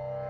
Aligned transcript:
you 0.00 0.29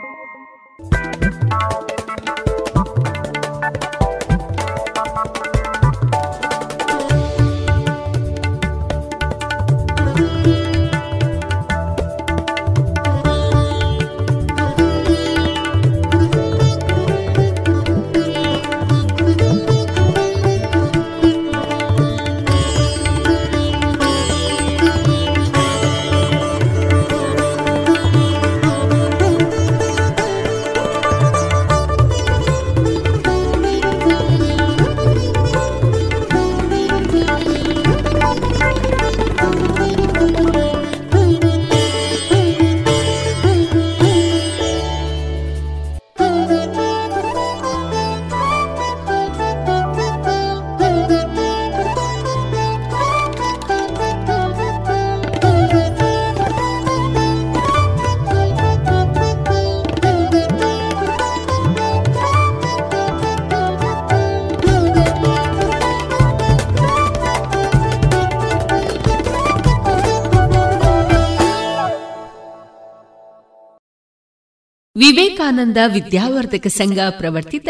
Vivekananda 75.11 75.77
ವಿದ್ಯಾವರ್ಧಕ 75.93 76.67
ಸಂಘ 76.67 76.97
ಪ್ರವರ್ತಿತ 77.09 77.69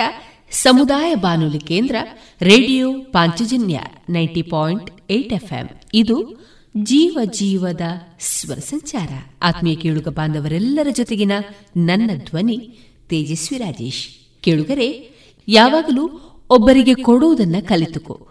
ಸಮುದಾಯ 0.51 1.15
ಬಾನುಲಿ 1.15 1.59
ಕೇಂದ್ರ 1.59 1.95
radio 2.41 2.93
Panchajanya 2.93 3.79
ninety 4.09 4.41
point 4.41 5.11
eight 5.11 5.33
FM. 5.33 5.69
ಇದು 5.93 6.45
ಜೀವ 6.77 7.17
ಜೀವದ 7.25 7.81
ಸ್ವರ 8.19 8.57
ಸಂಚಾರ. 8.57 9.09
ಆತ್ಮೀಯ 9.41 9.75
ಕೇಳುಗ 9.75 10.07
ಬಾಂಧವರೆಲ್ಲರ 10.07 10.87
ಜೊತೆಗಿನ 10.91 11.31
ನನ್ನ 11.77 12.11
ಧ್ವನಿ 12.17 12.77
ತೇಜಸ್ವಿ 13.09 13.57
ರಾಜೇಶ್. 13.57 14.07
ಕೇಳುಗರೆ, 14.43 15.11
ಯಾವಾಗಲೂ 15.47 16.09
ಒಬ್ಬರಿಗೆ 16.49 16.93
ಕೊಡುವುದನ್ನು 16.93 17.67
ಕಲಿತುಕೋ. 17.67 18.27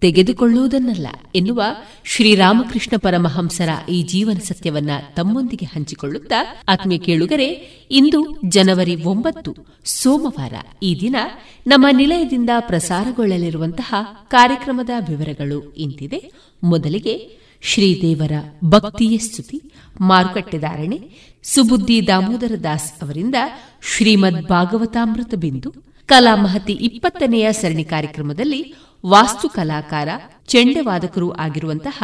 ತೆಗೆದುಕೊಳ್ಳುವುದನ್ನಲ್ಲ 0.00 1.06
ಎನ್ನುವ 1.34 1.62
ಶ್ರೀರಾಮಕೃಷ್ಣ 2.04 2.96
ಪರಮಹಂಸರ 2.96 3.68
ಈ 3.88 4.02
ಜೀವನ 4.02 4.38
ಸತ್ಯವನ್ನ 4.38 4.90
ತಮ್ಮೊಂದಿಗೆ 5.16 5.66
ಹಂಚಿಕೊಳ್ಳುತ್ತಾ 5.66 6.62
ಆತ್ಮೀಯ 6.68 6.98
ಕೇಳುಗರೆ, 6.98 7.48
ಇಂದು 7.90 8.40
ಜನವರಿ 8.48 8.94
ಒಂಬತ್ತು, 9.04 9.54
ಸೋಮವಾರ 9.84 10.52
ಈ 10.82 11.00
ದಿನ 11.00 11.16
ನಮ್ಮ 11.66 11.86
ನಿಲಯದಿಂದ 11.92 12.50
ಪ್ರಸಾರಗೊಳ್ಳಲಿರುವಂತಹ 12.58 13.94
ಕಾರ್ಯಕ್ರಮದ 14.28 14.90
ವಿವರಗಳು 15.08 15.74
ಇಂತಿದೆ. 15.74 16.30
ಮೊದಲಿಗೆ 16.64 17.38
ಶ್ರೀದೇವರ 17.62 18.32
ಭಕ್ತಿಯ 18.64 19.18
ಸ್ತುತಿ 19.18 19.62
ಮಾರುಕಟ್ಟೆದಾರಣೆ 20.00 20.98
ಸುಬುದ್ದಿ 21.42 22.06
ದಾಮೋದರ 22.06 22.54
ದಾಸ್ 22.64 22.92
ಅವರಿಂದ 23.02 23.34
ಶ್ರೀಮದ್ 23.82 24.46
ಭಾಗವತಾಮೃತ 24.46 25.34
ಬಿಂದು, 25.34 25.74
ಕಲಾಮಹತಿ 26.06 26.72
ಇಪ್ಪತ್ತನೆಯ 26.72 27.52
ಸರಣಿ 27.52 27.84
ಕಾರ್ಯಕ್ರಮದಲ್ಲಿ 27.84 28.74
ವಾಸ್ತು 29.06 29.48
ಕಲಾಕಾರ 29.48 30.08
ಚೆಂಡೆವಾದಕರು 30.46 31.36
ಆಗಿರುವಂತಹ 31.36 32.02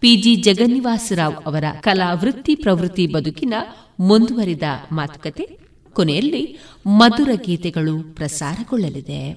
ಪಿಜಿ 0.00 0.36
ಜಗನ್ನಿವಾಸರಾವ್ 0.36 1.36
ಅವರ 1.46 1.64
ಕಲಾ 1.80 2.14
ವೃತ್ತಿ 2.14 2.54
ಪ್ರವೃತ್ತಿ 2.54 3.06
ಬದುಕಿನ 3.06 3.54
ಮುಂದುವರಿದ 4.00 4.62
ಮಾತುಕತೆ 4.92 5.58
ಕೊನೆಯಲ್ಲಿ 5.92 6.58
ಮಧುರ 6.86 7.28
ಗೀತೆಗಳು 7.34 8.14
ಪ್ರಸಾರಗೊಳ್ಳಲಿದೆ. 8.14 9.32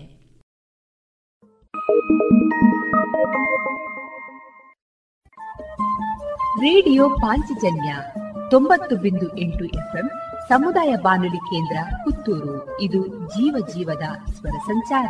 ರೇಡಿಯೋ 6.62 7.10
ಪಾಂಚಜನ್ಯ 7.10 7.96
ತೊಂಬತ್ತು 8.52 8.96
ಬಿಂದು 8.96 9.38
ಎಂಟು 9.38 9.66
ಎಫ್ಎಂ 9.66 10.10
ಸಮುದಾಯ 10.50 10.96
ಬಾನುಲಿ 10.96 11.38
ಕೇಂದ್ರ 11.38 11.96
ಪುತ್ತೂರು. 12.04 12.82
ಇದು 12.82 13.08
ಜೀವ 13.08 13.56
ಜೀವದ 13.68 14.32
ಸ್ವರ 14.32 14.58
ಸಂಚಾರ. 14.66 15.10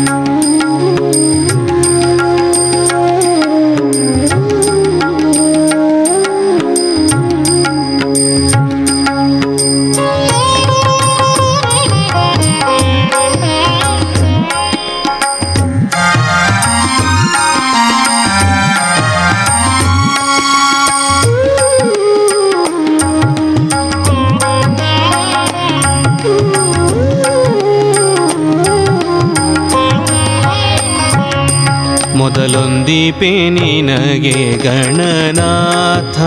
ಮೊದಲೊಂದೀಪೆ 33.11 33.49
ನಿನಗೆ 33.49 34.57
ಗಣನಾಥ. 34.57 36.19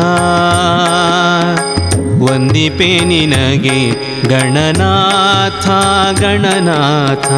ಒಂದಿಪೆ 2.32 3.04
ನಿನಗೆ 3.04 3.90
ಗಣನಾಥ 4.28 5.66
ಗಣನಾಥ. 6.20 7.32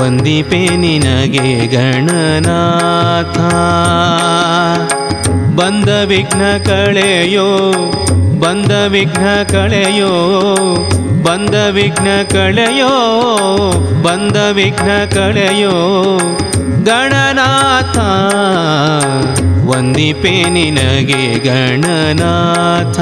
ಒಂದಿಪೆ 0.00 0.76
ನಿನಗೆ 0.76 1.66
ಗಣನಾಥ. 1.66 3.38
ಬಂದ 5.58 5.88
ವಿಘ್ನ 6.04 6.42
ಕಳೆಯೋ, 6.66 7.46
ಬಂದ 8.40 8.72
ವಿಘ್ನ 8.86 9.26
ಕಳೆಯೋ, 9.42 10.12
ಬಂದ 11.22 11.54
ವಿಘ್ನ 11.70 12.08
ಕಳೆಯೋ, 12.32 12.92
ಬಂದ 14.02 14.36
ವಿಘ್ನ 14.52 14.90
ಕಳೆಯೋ, 15.14 15.74
ಗಣನಾಥ, 16.84 17.98
ವಂದಿಪೆ 19.66 20.48
ನಿನಗೆ 20.48 21.24
ಗಣನಾಥ 21.38 22.98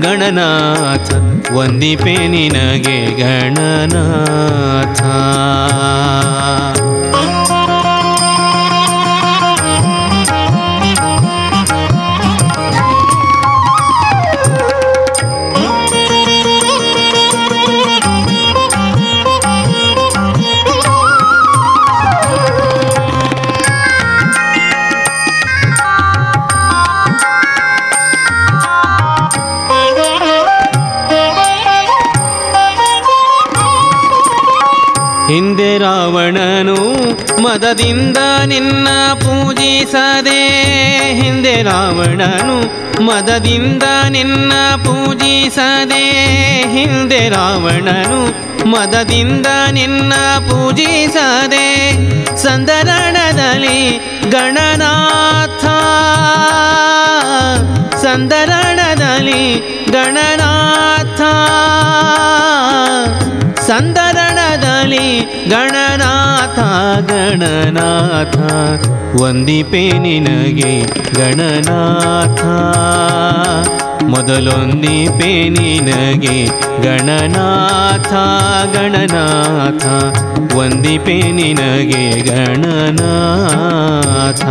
ಗಣನಾಥ, 0.00 1.10
ವಂದಿಪೆ 1.52 2.16
ನಿನಗೆ 2.26 2.98
ಗಣನಾಥ. 3.22 5.02
ಹಿಂದೆ 35.56 35.78
ರಾವಣನು, 35.78 36.78
ಮದದಿಂದ 37.42 38.16
ನಿನ್ನ 38.46 38.88
ಪೂಜಿಸದೆ. 39.14 40.48
ಹಿಂದೆ 41.20 41.62
ರಾವಣನು, 41.62 42.58
ಮದದಿಂದ 43.02 43.82
ನಿನ್ನ 44.08 44.52
ಪೂಜಿಸದೆ. 44.76 46.10
ಹಿಂದೆ 46.72 47.28
ರಾವಣನು, 47.28 48.26
ಮದದಿಂದ 48.70 49.46
ನಿನ್ನ 49.70 50.12
ಪೂಜಿಸದೆ. 50.50 51.66
ಸಂದರಣದಲ್ಲಿ 52.36 54.00
ಗಣನಾಥ 54.30 55.64
ಸಂದರಣದಲ್ಲಿ 57.96 59.54
ಗಣನಾಥ. 59.92 61.20
ಸಂದರಣದಲ್ಲಿ 64.96 65.50
ಗಣನಾಥ 65.50 66.58
ಗಣನಾಥ. 67.10 68.36
ವಂದಿಪೆ 69.22 69.98
ನಿನಗೆ 69.98 70.86
ಗಣನಾಥ. 71.14 72.44
ಮೊದಲೊಂದಿಪೆ 74.04 75.48
ನಿನಗೆ 75.48 76.48
ಗಣನಾಥ 76.82 78.12
ಗಣನಾಥ. 78.76 79.86
ವಂದಿಪೆ 80.56 81.32
ನಿನಗೆ 81.32 82.20
ಗಣನಾಥ. 82.20 84.44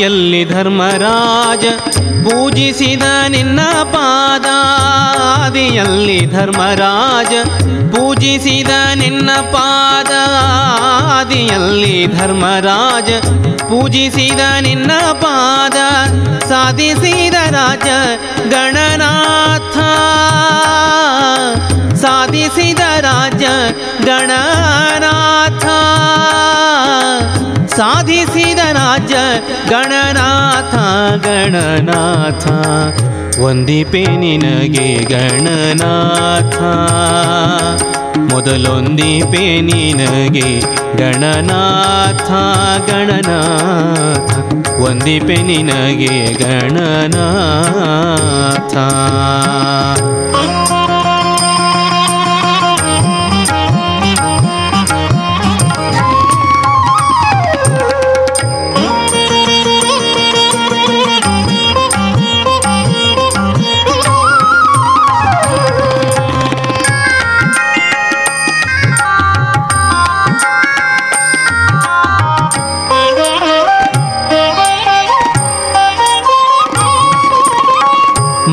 ಆದಿಯಲ್ಲಿ 0.00 0.44
ಧರ್ಮರಾಜ 0.44 1.64
ಪೂಜಿಸಿದ 2.24 3.02
ನಿನ್ನ 3.28 3.60
ಪಾದ 3.82 4.46
ಆದಿಯಲ್ಲಿ 5.44 6.26
ಧರ್ಮರಾಜ 6.26 7.32
ಪೂಜಿಸಿದ 7.94 8.70
ನಿನ್ನ 8.94 9.30
ಪಾದ 9.52 10.12
ಆದಿಯಲ್ಲಿ 11.18 12.06
ಧರ್ಮರಾಜ 12.06 13.10
ಪೂಜಿಸಿದ 13.56 14.40
ನಿನ್ನ 14.60 14.92
ಪಾದ 15.12 15.76
ಸಾಧಿಸಿದ 16.48 17.34
ರಾಜ 17.50 17.88
ಗಣನಾಥ. 18.48 19.76
ಸಾಧಿಸಿದ 21.94 22.80
ರಾಜ 23.00 23.42
ಗಣನಾಥ. 24.04 25.29
ಸಾಧಿಸಿದ 27.80 28.58
ರಾಜ 28.58 29.12
ಗಣನಾಥ 29.70 30.74
ಗಣನಾಥ. 31.26 32.48
ಒಂದಿಪೆ 33.38 34.04
ನಿನಗೆ 34.04 35.04
ಗಣನಾಥ. 35.04 36.56
ಮೊದಲೊಂದಿಪೆ 38.32 39.60
ನಿನಗೆ 39.60 40.62
ಗಣನಾಥ 40.96 42.30
ಗಣನಾಥ. 42.90 44.30
ಒಂದಿಪೆ 44.80 45.34
ನಿನಗೆ 45.34 46.32
ಗಣನಾಥ. 46.32 48.76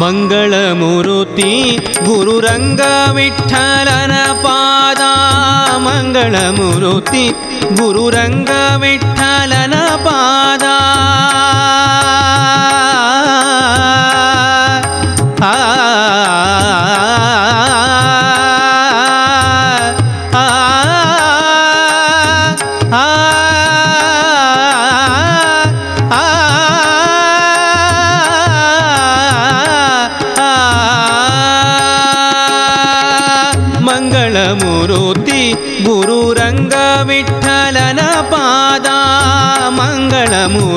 ಮಂಗಳಮೂರುತಿ 0.08 1.52
ಗುರುರಂಗ 2.06 2.82
ವಿಠಲನ 3.16 4.14
ಪಾದ 4.44 5.04
ಮಂಗಳಮೂರುತಿ 5.88 7.24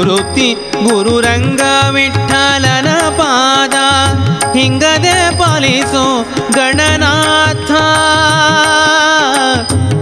ಮಂಗಳಮೂರುತಿ 0.00 0.54
ಗುರುರಂಗ 0.85 1.61
ವಿಠಲನ 1.90 2.88
ಪಾದ 3.09 3.75
ಹಿಂಗದೆ 4.57 5.38
ಪಾಲಿಸು 5.38 6.23
ಗಣನಾಥ. 6.52 7.71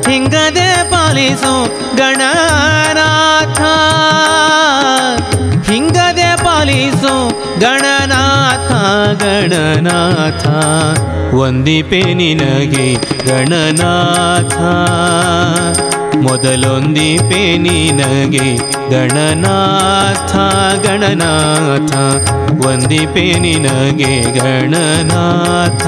ಹಿಂಗದೆ 0.09 0.90
ಪಾಲಿಸು 0.90 1.55
ಗಣನಾಥ. 1.97 2.77
ಗಣನಾಥ 9.47 10.47
ಒಂದಿಪೆ 11.35 12.14
ನಿನಗೆ 12.14 12.95
ಗಣನಾಥ 13.26 14.57
ಮೊದಲೊಂದಿಪೆ 16.16 17.59
ನಿನಗೆ 17.59 18.57
ಗಣನಾಥ 18.90 20.35
ಗಣನಾಥ 20.87 21.92
ಒಂದಿಪೆ 22.66 23.38
ನಿನಗೆ 23.38 24.38
ಗಣನಾಥ. 24.38 25.87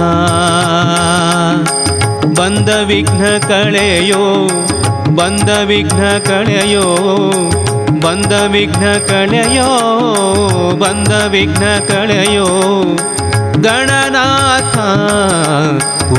ಬಂದ 2.38 2.69
ವಿಘ್ನ 2.69 3.38
ಕಳೆಯೋ, 3.38 4.49
ಬಂದ 5.16 5.49
ವಿಘ್ನ 5.64 6.19
ಕಳೆಯೋ, 6.19 6.87
ಬಂದ 8.00 8.33
ವಿಘ್ನ 8.33 8.85
ಕಳೆಯೋ, 9.07 9.71
ಬಂದ 10.78 11.12
ವಿಘ್ನ 11.28 11.64
ಕಳೆಯೋ 11.88 12.49
ಗಣನಾಥ, 13.62 14.79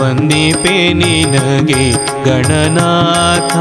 ವಂದಿಪೆ 0.01 0.93
ನಿನಗೆ 0.93 1.93
ಗಣನಾಥ. 2.25 3.57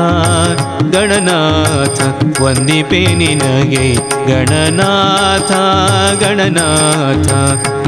ಗಣನಾಥ, 0.95 2.03
ವಂದಿಪೆ 2.43 3.15
ನಿನಗೆ 3.15 3.99
ಗಣನಾಥ. 4.27 5.53
ಗಣನಾಥ, 6.21 7.33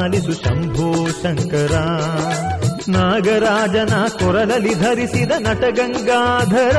ಪಾಲಿಸು 0.03 0.33
ಶಂಭೋ 0.33 1.07
ಶಂಕರ. 1.23 1.75
ನಾಗರಾಜನ 2.89 3.95
ಕೊರಲಲ್ಲಿ 4.19 4.75
ಧರಿಸಿದ 4.75 5.31
ನಟಗಂಗಾಧರ 5.39 6.77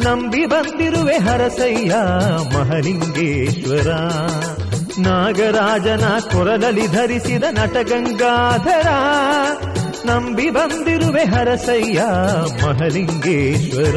ನಂಬಿ 0.00 0.46
ಬಂದಿರುವೆ 0.46 1.18
ಹರಸಯ್ಯ 1.18 1.94
ಮಹಲಿಂಗೇಶ್ವರ. 2.54 3.90
ನಾಗರಾಜನ 4.98 6.06
ಕೊರಲಲ್ಲಿ 6.32 6.86
ಧರಿಸಿದ 6.86 7.44
ನಟಗಂಗಾಧರ 7.50 8.88
ನಂಬಿ 10.06 10.50
ಬಂದಿರುವೆ 10.50 11.24
ಹರಸಯ್ಯ 11.24 12.02
ಮಹಲಿಂಗೇಶ್ವರ. 12.64 13.96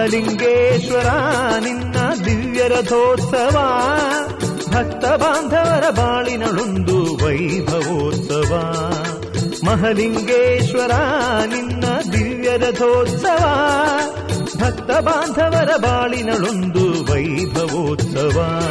ಮಹಲಿಂಗೇಶ್ವರ, 0.00 1.06
ನಿನ್ನ 1.64 1.96
ದಿವ್ಯ 2.24 2.68
ರಥೋತ್ಸವ, 2.68 3.56
ಭಕ್ತ 4.70 5.04
ಬಾಂಧವರ 5.04 5.90
ಬಾಳಿನಳೊಂದು 5.90 7.24
ವೈಭವೋತ್ಸವ. 7.24 8.52
ಮಹಲಿಂಗೇಶ್ವರ, 9.64 10.90
ನಿನ್ನ 11.46 11.84
ದಿವ್ಯ 12.12 12.56
ರಥೋತ್ಸವ, 12.56 13.44
ಭಕ್ತ 14.56 14.90
ಬಾಂಧವರ 14.90 15.76
ಬಾಳಿನಳೊಂದು 15.76 17.12
ವೈಭವೋತ್ಸವ. 17.12 18.62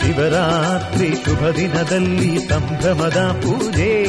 ಶಿವರಾತ್ರಿ 0.00 1.08
ಶುಭ 1.08 1.48
ದಿನದಲ್ಲಿ 1.48 2.48
ಸಂಭ್ರಮದ 2.48 3.40
ಪೂಜೆ, 3.42 4.06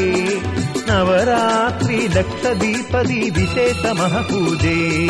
ನವರಾತ್ರಿ 0.88 2.14
ದಕ್ಷ 2.14 2.46
ದೀಪದಿ 2.46 3.30
ವಿಶೇಷ 3.30 3.86
ಮಹಾಪೂಜೆ. 3.86 5.10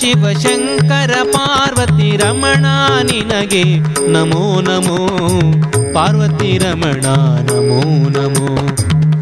ಶಿವಶಂಕರ 0.00 1.10
ಪಾರ್ವತಿ 1.32 2.16
ರಮಣ 2.16 2.66
ನಿನಗೆ 3.02 3.64
ನಮೋ 4.08 4.60
ನಮೋ. 4.60 5.08
ಪಾರ್ವತಿ 5.94 6.58
ರಮಣ, 6.58 7.00
ನಮೋ 7.50 8.08
ನಮೋ. 8.08 8.56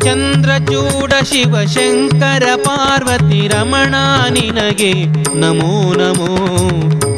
ಚಂದ್ರಚೂಡ 0.01 1.13
ಶಿವಶಂಕರ 1.23 2.43
ಪಾರ್ವತಿ 2.57 3.49
ರಮಣ 3.49 3.95
ನಿನಗೆ 4.31 4.93
ನಮೋ 5.41 5.95
ನಮೋ. 5.95 6.37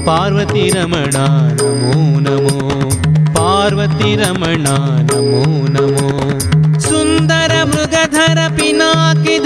ಪಾರ್ವತಿ 0.06 0.70
ರಮಣ, 0.70 1.16
ನಮೋ 1.62 2.20
ನಮೋ. 2.20 2.90
ಪಾರ್ವತಿ 3.34 4.16
ರಮಣ, 4.16 4.66
ನಮೋ 5.14 5.66
ನಮೋ. 5.66 6.38
ಸುಂದರ 6.80 7.52
ಮೃಗಧರ 7.64 8.38
ಪಿನಾಕಿ 8.56 9.38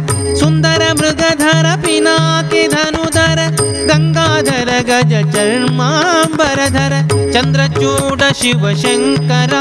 ಸುಂದರ 0.40 0.82
ಮೃಗಧರ, 0.92 1.66
ಪಿನಾಕಿ 1.82 2.68
ಧನುಧರ, 2.68 3.38
ಗಂಗಾಧರ, 3.86 4.68
ಗಜ 4.80 5.12
ಚರ್ಮಾಂಬರಧರ 5.36 6.92
ಚಂದ್ರಚೂಡ 7.32 8.22
ಶಿವಶಂಕರ 8.32 9.54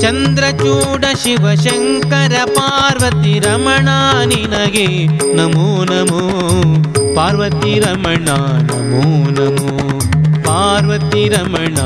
ಚಂದ್ರಚೂಡ 0.00 1.04
ಶಿವಶಂಕರ, 1.22 2.32
ಪಾರ್ವತಿ 2.44 3.38
ರಮಣ, 3.38 3.88
ನಿನಗೆ 4.24 5.06
ನಮೋ 5.34 5.84
ನಮೋ, 5.84 6.22
ಪಾರ್ವತಿ 7.14 7.78
ರಮಣ, 7.78 8.28
ನಮೋ 8.70 9.30
ನಮೋ, 9.30 10.00
ಪಾರ್ವತಿ 10.42 11.28
ರಮಣ 11.28 11.78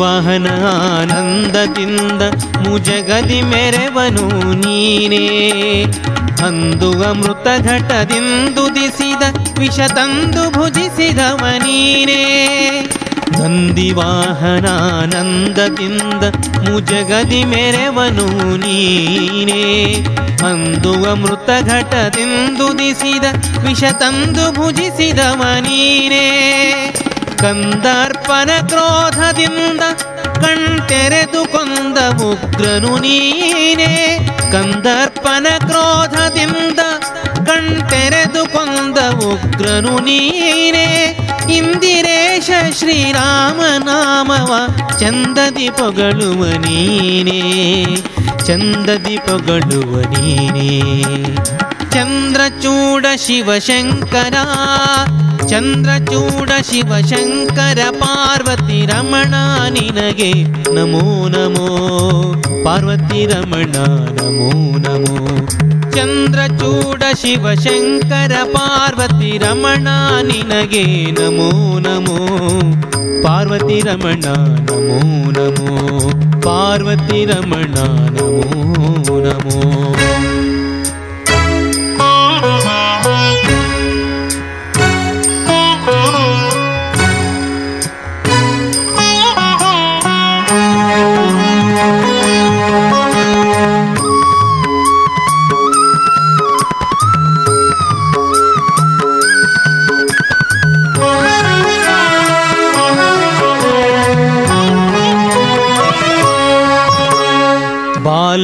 ನಮೋ 0.00 0.98
ಆನಂದದಿಂದ 0.98 2.22
ಮುಜಗದಿ 2.68 3.42
ಮೆರೆವನು 3.42 4.52
ನೀನೇ. 4.52 5.84
ಅಂದು 6.46 7.04
ಅಮೃತ 7.04 7.66
ಘಟದಿಂದುದಿಸಿದ 7.66 9.22
ವಿಷ 9.58 9.70
ತಂದು 9.70 10.50
ಭುಜಿಸಿದವ 10.50 11.36
ನೀನೇ. 11.36 12.48
ನಂದಿವಾಹನಾನಂದದಿಂದ 13.38 16.22
ಮುಜಗದಿ 16.68 17.44
ಮೆರೆವನು 17.44 18.56
ನೀನೇ. 18.56 20.06
ಅಂದು 20.46 21.10
ಅಮೃತ 21.10 21.66
ಘಟದಿಂದುದಿಸಿದ 21.66 23.24
ವಿಷ 23.66 23.84
ತಂದು 23.84 24.52
ಭುಜಿಸಿದವ 24.52 25.44
ನೀನೇ. 25.60 26.50
ಕಂದರ್ಪನ 27.40 28.50
ಕ್ರೋಧದಿಂದ 28.66 29.80
ಕಣ್ತೆರೆದು 30.40 31.52
ಕೊಂದ 31.52 31.98
ಉಗ್ರನು 32.22 32.98
ನೀನೇ. 32.98 34.18
ಕಂದರ್ಪನ 34.52 35.46
ಕ್ರೋಧದಿಂದ 35.58 36.78
ಕಣ್ತೆರೆದು 37.46 38.46
ಕೊಂದ 38.46 38.98
ಉಗ್ರನು 39.24 39.98
ನೀನೇ. 39.98 41.18
ಇಂದಿರೇಶ 41.50 42.50
ಶ್ರೀರಾಮ 42.78 43.84
ನಾಮವ 43.84 44.56
ಚಂದದಿ 44.98 45.70
ಪೊಗಳುವ 45.70 46.44
ನೀನೇ. 46.46 47.84
ಚಂದದಿ 48.46 49.18
ಪೊಗಳುವ 49.18 50.00
ನೀನೇ. 50.00 50.80
ಚಂದ್ರಚೂಡ 51.90 53.06
ಶಿವಶಂಕರ 53.16 54.34
ಚಂದ್ರಚೂಡ 55.50 56.50
ಶಿವಶಂಕರ 56.70 57.78
ಪಾರ್ವತಿ 57.90 58.86
ರಮಣ 58.86 59.34
ನಿನಗೆ 59.70 60.32
ನಮೋ 60.74 61.28
ನಮೋ. 61.28 61.66
ಪಾರ್ವತಿ 62.64 63.26
ರಮಣ, 63.26 63.72
ನಮೋ 64.22 64.78
ನಮೋ. 64.78 65.36
ಚಂದ್ರಚೂಡ 65.90 67.02
ಶಿವಶಂಕರ 67.20 68.32
ಪಾರ್ವತಿ 68.52 69.38
ರಮಣ 69.38 69.88
ನಿನಗೆ 70.22 71.10
ನಮೋ 71.10 71.78
ನಮೋ. 71.78 72.26
ಪಾರ್ವತಿ 73.22 73.80
ರಮಣ, 73.80 74.24
ನಮೋ 74.70 75.30
ನಮೋ. 75.30 75.98
ಪಾರ್ವತಿ 76.40 77.24
ರಮಣ, 77.24 77.74
ನಮೋ 78.10 79.24
ನಮೋ. 79.24 79.89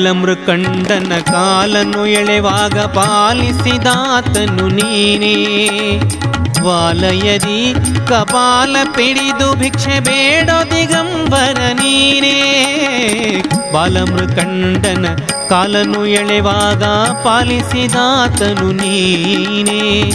ಬಾಲಮೃಕಂಡನ 0.06 1.12
ಕಾಲನು 1.18 2.06
ಎಳೆವಾಗ 2.06 2.80
ಪಾಲಿಸಿದಾತನು 2.80 4.68
ನೀನೇ. 4.68 5.58
ವಾಲಯದಿ 6.62 7.74
ಕಪಾಲ 8.08 8.76
ಪಿಡಿದು 8.84 9.54
ಭಿಕ್ಷೆ 9.54 10.00
ಬೇಡೋ 10.00 10.64
ದಿಗಂಬರ 10.64 11.58
ನೀನೇ. 11.72 12.62
ಬಾಲಮೃಕಂಡನ 13.72 15.06
ಕಾಲನು 15.48 16.06
ಎಳೆವಾಗ 16.06 16.84
ಪಾಲಿಸಿದಾತನು 17.24 18.72
ನೀನೇ. 18.72 20.12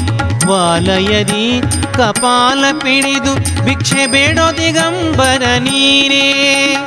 ವಾಲಯದಿ 0.48 1.62
ಕಪಾಲ 1.94 2.66
ಪಿಡಿದು 2.80 3.64
ಭಿಕ್ಷೆ 3.64 4.08
ಬೇಡೋ 4.08 4.52
ದಿಗಂಬರ 4.52 5.44
ನೀನೇ. 5.60 6.78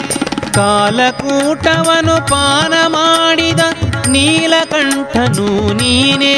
ಕಾಲಕೂಟವನು 0.54 2.26
ಪಾನ 2.26 2.72
ಮಾಡಿದ 2.86 3.60
ನೀಲಕಂಠನು 4.08 5.72
ನೀನೇ. 5.72 6.36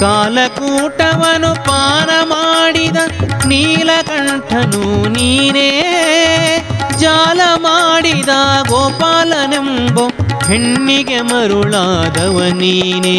ಕಾಲಕೂಟವನು 0.00 1.54
ಪಾನ 1.64 2.10
ಮಾಡಿದ 2.22 2.96
ನೀಲಕಂಠನು 3.46 5.08
ನೀನೇ. 5.08 5.70
ಜಾಲ 6.98 7.40
ಮಾಡಿದ 7.56 8.28
ಗೋಪಾಲನೆಂಬೋ 8.68 10.08
ಹೆಣ್ಣಿಗೆ 10.46 11.20
ಮರುಳಾದವ 11.20 12.42
ನೀನೇ. 12.52 13.18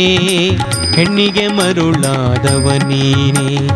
ಹೆಣ್ಣಿಗೆ 0.95 1.47
ಮರುಳಾದವ 1.47 2.71
ನೀನೇ. 2.87 3.67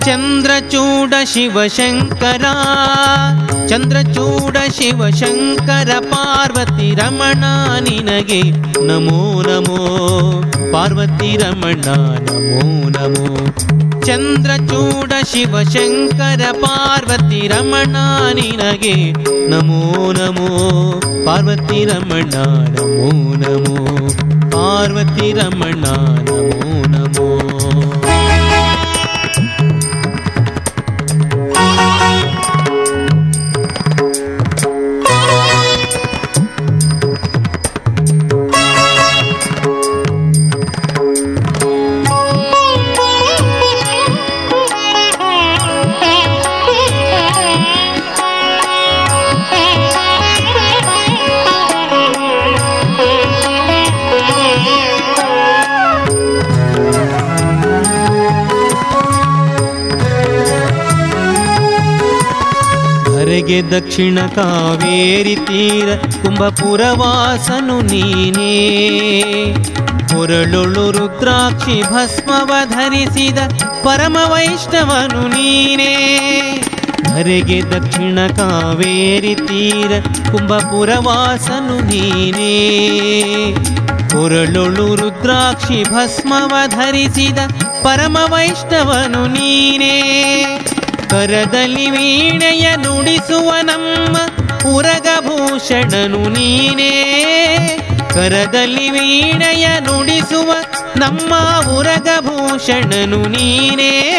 ಚಂದ್ರಚೂಡ 0.00 1.14
ಶಿವಶಂಕರ 1.24 2.44
ಚಂದ್ರಚೂಡ 3.66 4.56
ಶಿವಶಂಕರ 4.70 5.90
ಪಾರ್ವತಿ 6.00 6.94
ರಮಣ, 6.94 7.44
ನಿನಗೆ 7.80 8.42
ನಮೋ 8.86 9.42
ನಮೋ, 9.42 9.76
ಪಾರ್ವತಿ 10.72 11.36
ರಮಣ, 11.36 11.84
ನಮೋ 12.30 12.88
ನಮೋ. 12.88 13.36
ಚಂದ್ರಚೂಡ 14.00 15.12
ಶಿವಶಂಕರ 15.32 16.42
ಪಾರ್ವತಿ 16.52 17.48
ರಮಣ, 17.48 17.96
ನಿನಗೆ 18.34 19.12
ನಮೋ 19.48 20.12
ನಮೋ. 20.12 21.00
ಪಾರ್ವತಿ 21.26 21.84
ರಮಣ, 21.84 22.34
ನಮೋ 22.68 23.34
ನಮೋ. 23.34 24.08
ಪಾರ್ವತಿ 24.50 25.32
ರಮಣ, 25.32 25.84
ನಮೋ 26.30 26.86
ನಮೋ. 26.86 27.38
ಧರೆಗೆ 63.48 63.80
ದಕ್ಷಿಣ 63.80 64.18
ಕಾವೇರಿ 64.34 65.36
ತೀರ 65.36 65.96
ಕುಂಭಪುರವಾಸನು 66.22 67.80
ನೀನೇ. 67.80 68.52
ಹೊರಳೊಳು 70.12 70.90
ರುದ್ರಾಕ್ಷಿ 70.90 71.82
ಭಸ್ಮವ 71.82 72.52
ಧರಿಸಿದ 72.68 73.38
ಪರಮ 73.82 74.16
ವೈಷ್ಣವನು 74.24 75.28
ನೀನೇ. 75.28 75.94
ಧರೆಗೆ 77.02 77.62
ದಕ್ಷಿಣ 77.62 78.18
ಕಾವೇರಿ 78.26 79.34
ತೀರ 79.34 79.92
ಕುಂಭಪುರವಾಸನು 80.32 81.80
ನೀನೇ. 81.80 82.52
ಹೊರಳೊಳು 84.12 84.94
ರುದ್ರಾಕ್ಷಿ 84.94 85.82
ಭಸ್ಮವ 85.82 86.54
ಧರಿಸಿದ 86.66 87.38
ಪರಮ 87.82 88.18
ವೈಷ್ಣವನು 88.30 89.26
ನೀನೇ. 89.26 90.04
ಕರದಲ್ಲಿ 91.10 91.90
ವೀಣೆಯ 91.90 92.70
ನುಡಿಸುವ 92.76 93.54
ನಮ್ಮ 93.62 94.16
ಉರಗಭೂಷಣನು 94.76 96.28
ನೀನೇ. 96.28 97.14
ಕರದಲ್ಲಿ 98.14 98.90
ವೀಣೆಯ 98.90 99.68
ನುಡಿಸುವ 99.80 100.54
ನಮ್ಮ 100.96 101.34
ಉರಗಭೂಷಣನು 101.70 103.22
ನೀನೇ. 103.22 104.14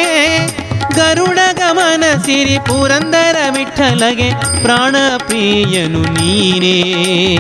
ಗರುಡ 0.96 1.40
ಗಮನ 1.58 2.04
ಸಿರಿ 2.26 2.58
ಪುರಂದರ 2.60 3.38
ವಿಠಲಗೆ 3.50 4.30
ಪ್ರಾಣ 4.64 4.96
ಪ್ರಿಯನು 5.18 6.02
ನೀನೇ. 6.02 7.38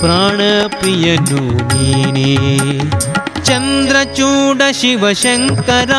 ಪ್ರಾಣ 0.00 0.40
ಪ್ರಿಯನು 0.68 1.40
ನೀನೇ. 1.74 2.36
ಚಂದ್ರಚೂಡ 3.44 4.62
ಶಿವಶಂಕರ 4.72 5.90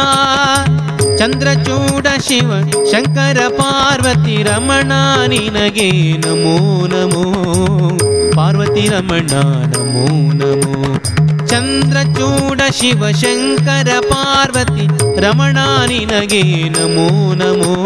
ಚಂದ್ರಚೂಡ 1.18 2.08
ಶಿವ 2.28 2.52
ಶಂಕರ 2.92 3.38
ಪಾರ್ವತಿ 3.50 4.44
ರಮಣ, 4.44 4.92
ನಿನಗೆ 5.28 6.18
ನಮೋ 6.18 6.88
ನಮೋ. 6.88 7.34
ಪಾರ್ವತಿ 8.36 8.88
ರಮಣ, 8.88 9.30
ನಮೋ 9.78 10.34
ನಮೋ. 10.34 11.00
ಚಂದ್ರಚೂಡ 11.48 12.62
ಶಿವಶಂಕರ 12.72 13.88
ಪಾರ್ವತಿ 14.00 14.88
ರಮಣ, 15.22 15.58
ನಿನಗೆ 15.88 16.70
ನಮೋ 16.70 17.34
ನಮೋ. 17.34 17.86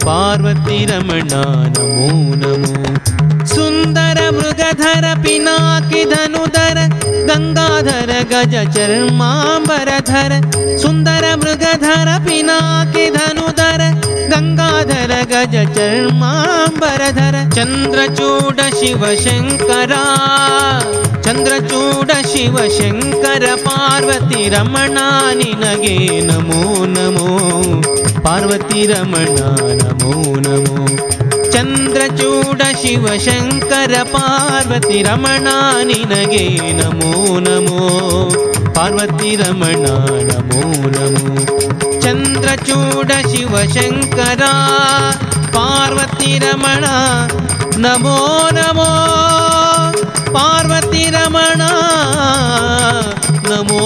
ಪಾರ್ವತಿ 0.00 0.86
ರಮಣ, 0.86 1.30
ನಮೋ 1.78 2.34
ನಮೋ. 2.34 2.84
ಸುಂದರ 3.46 4.22
ಮೃಗಧರ, 4.30 5.04
ಪಿನಾಕಿ 5.22 6.04
ಗಂಗಾಧರ, 7.26 8.10
ಗಜ 8.22 8.54
ಚರ್ಮಾಂಬರಧರ 8.76 10.32
ಸುಂದರ 10.82 11.24
ಮೃಗಧರ, 11.34 12.08
ಪಿನಾಕಿ 12.26 13.10
ಧನುಧರ, 13.10 13.80
ಗಂಗಾಧರ, 14.28 15.12
ಗಜ 15.24 15.56
ಚರ್ಮಾಂಬರಧರ 15.76 17.34
ಚಂದ್ರಚೂಡ 17.54 18.60
ಶಿವಶಂಕರ 18.80 19.92
ಚಂದ್ರಚೂಡ 21.22 22.10
ಶಿವಶಂಕರ, 22.32 23.44
ಪಾರ್ವತಿ 23.64 24.48
ರಮಣ, 24.48 24.98
ನಿನಗೆ 25.34 26.20
ನಮೋ 26.20 26.84
ನಮೋ, 26.86 27.28
ಪಾರ್ವತಿ 28.22 28.86
ರಮಣ 28.86 29.38
ನಮೋ. 29.82 30.14
चन्द्रचूडशिवशङ्कर 31.64 34.04
पार्वतीरमणानि 34.04 35.94
नगे 35.94 36.72
नमो। 36.72 37.38
नमो 37.38 37.88
पार्वतीरमणा 38.76 39.94
नमो 40.28 40.62
नमो। 40.96 41.34
चन्द्रचूडशिवशङ्करा 42.00 44.54
पार्वतीरमणा 45.56 46.94
नमो 47.76 48.18
नमो। 48.52 48.92
पार्वतीरमणा 50.36 51.72
नमो। 53.48 53.82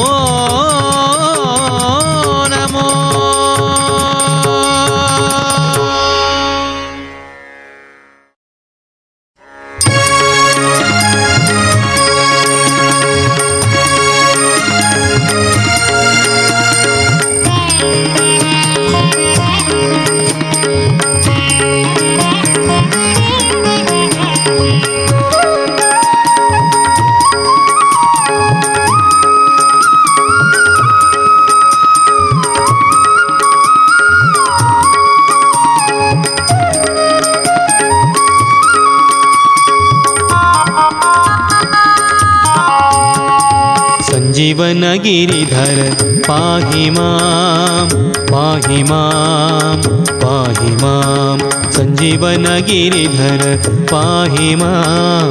नगिरिधर 44.60 45.96
पाहि 46.28 46.90
मां 46.90 47.88
पाहि 48.32 48.82
मां 48.82 49.76
पाहि 50.10 50.70
मां। 50.70 51.57
संजीवन 51.78 52.44
गिरिधर 52.68 53.42
पाहि 53.90 54.54
माँ 54.56 55.30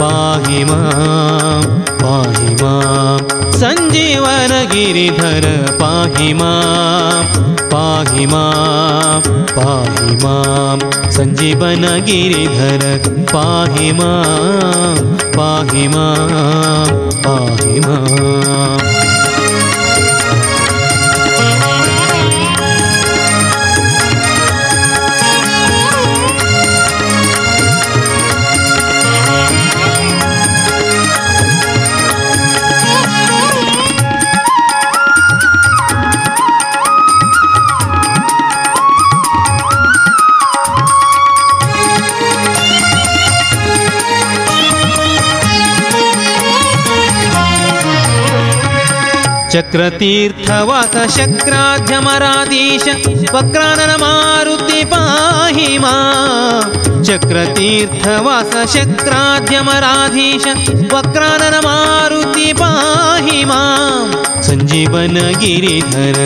पाहि 0.00 0.64
माँ। 2.60 3.18
संजीवन 3.52 4.52
गिरिधर 4.72 5.46
पाहि 5.80 6.32
माँ 6.34 7.24
पाहिमा 7.72 8.44
संजीवन 11.16 11.86
गिरिधर 12.06 12.84
पाहि 13.32 13.92
पाहिमा 15.36 16.06
पाहि 17.26 17.80
मा। 17.80 17.96
चक्रतीर्थवास 49.52 50.94
शक्राध्यमराधीश 51.16 52.84
वक्रानन 53.34 53.92
मारुति 54.00 54.82
पाहि 54.84 55.78
मा। 55.78 55.92
चक्रतीर्थवास 57.02 58.54
शक्राध्यमराधीश 58.74 60.46
वक्रानन 60.94 61.56
मारुति 61.64 62.52
पाहि 62.52 63.44
मां। 63.44 64.42
सञ्जीवन 64.42 65.14
गिरिधर 65.40 66.18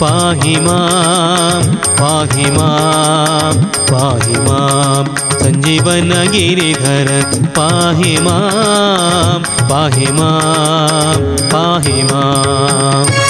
पाहि 0.00 0.56
मां 0.66 1.62
पाहि 2.00 2.50
मां 2.50 3.54
पाहि 3.90 4.38
मां 4.48 5.27
सञ्जीवन 5.42 6.12
गिरिधर 6.34 7.10
पाहि 7.58 8.16
मां 8.26 9.40
पाहि 9.70 10.12
मां 10.20 11.16
पाहि 11.54 12.02
माम् 12.12 13.27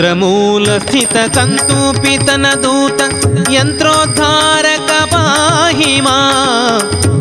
రుద్రమూలస్థిత 0.00 1.14
సంతూపితన 1.36 2.46
దూత 2.62 3.00
యంత్రోద్ధారక 3.52 4.90
పాహిమా 5.12 6.14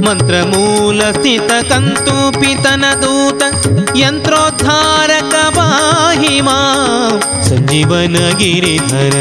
మంత్రమూలస్థిత 0.05 1.49
కంతూపితన 1.71 2.85
దూత 3.01 3.41
యంత్రోద్ధారక 3.97 5.33
పాహిమా 5.57 6.57
सञ्जीवनगिरिधर 7.67 9.15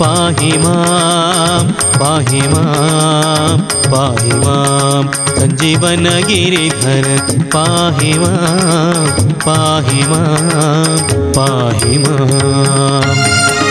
पाहि 0.00 0.50
मां 0.62 1.62
पाहि 2.00 2.42
मां 2.52 3.56
पाहि 3.92 4.36
मां। 4.42 5.02
सञ्जीवनगिरिधर 5.38 7.08
पाहि 7.54 8.12
मां 8.18 9.06
पाहि 9.46 10.06
मां 10.12 10.98
पाहि 11.38 11.98
माम् 11.98 13.67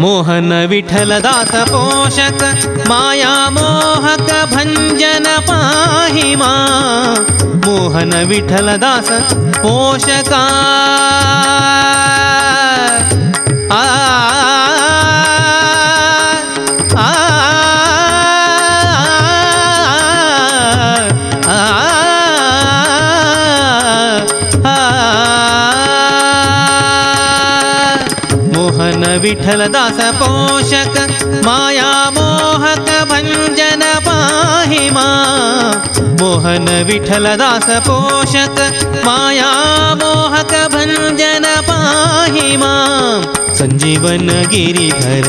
मोहन 0.00 0.52
विठलदास 0.70 1.52
पोषक 1.70 2.42
माया 2.88 3.34
मोहक 3.56 4.30
भञ्जन 4.52 5.26
पाहि 5.48 6.34
मा 6.42 6.52
मोहन 7.66 8.12
विठलदास 8.30 9.08
पोषका 9.64 10.44
विठलदास 29.26 29.96
पोषक 30.18 30.96
माया 31.44 31.88
मोहक 32.16 32.90
भञ्जन 33.10 33.82
पाहि 34.06 34.78
मा 34.96 35.06
मोहन 36.20 36.68
विठलदास 36.90 37.66
पोषक 37.88 38.60
माया 39.06 39.50
मोहक 40.02 40.54
भञ्जन 40.74 41.46
पाहि 41.70 42.56
मा 42.62 42.72
सञ्जीवन 43.58 44.26
गिरिधर 44.52 45.26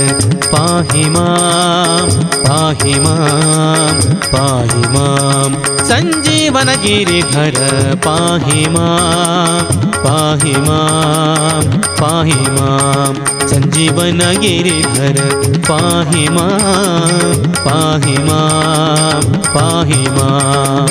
पाहि 0.54 1.04
मां 1.12 2.08
पाहि 2.48 2.96
मां 3.04 3.94
पाहि 4.34 4.82
मां 4.96 5.52
सञ्जीवन 5.90 6.72
गिरिधर 6.86 7.58
पाहि 8.06 8.66
मां 8.74 9.64
पाहि 10.06 10.56
मां 10.68 11.62
पाहि 12.02 12.40
मां 12.58 13.14
सञ्जीवन 13.54 14.20
गिरिधर 14.46 15.22
पाहि 15.70 16.28
मां 16.38 16.52
पाहि 17.68 18.18
मां 18.30 19.22
पाहि 19.56 20.04
मां 20.18 20.88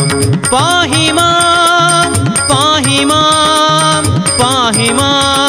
पाहि 0.54 1.12
मां 1.20 2.08
पाहि 2.54 3.04
मां 3.12 4.02
पाहि 4.40 4.90
मां 5.00 5.45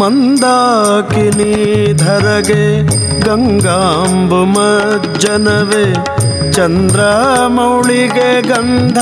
ಮಂದಾಕಿನಿ 0.00 1.52
ಧರಗೆ 1.96 2.62
ಗಂಗಾಂಬು 3.26 4.40
ಮಜ್ಜನವೆ 4.54 5.86
ಚಂದ್ರ 6.56 7.00
ಮೌಳಿಗೆ 7.56 8.28
ಗಂಧ 8.50 8.98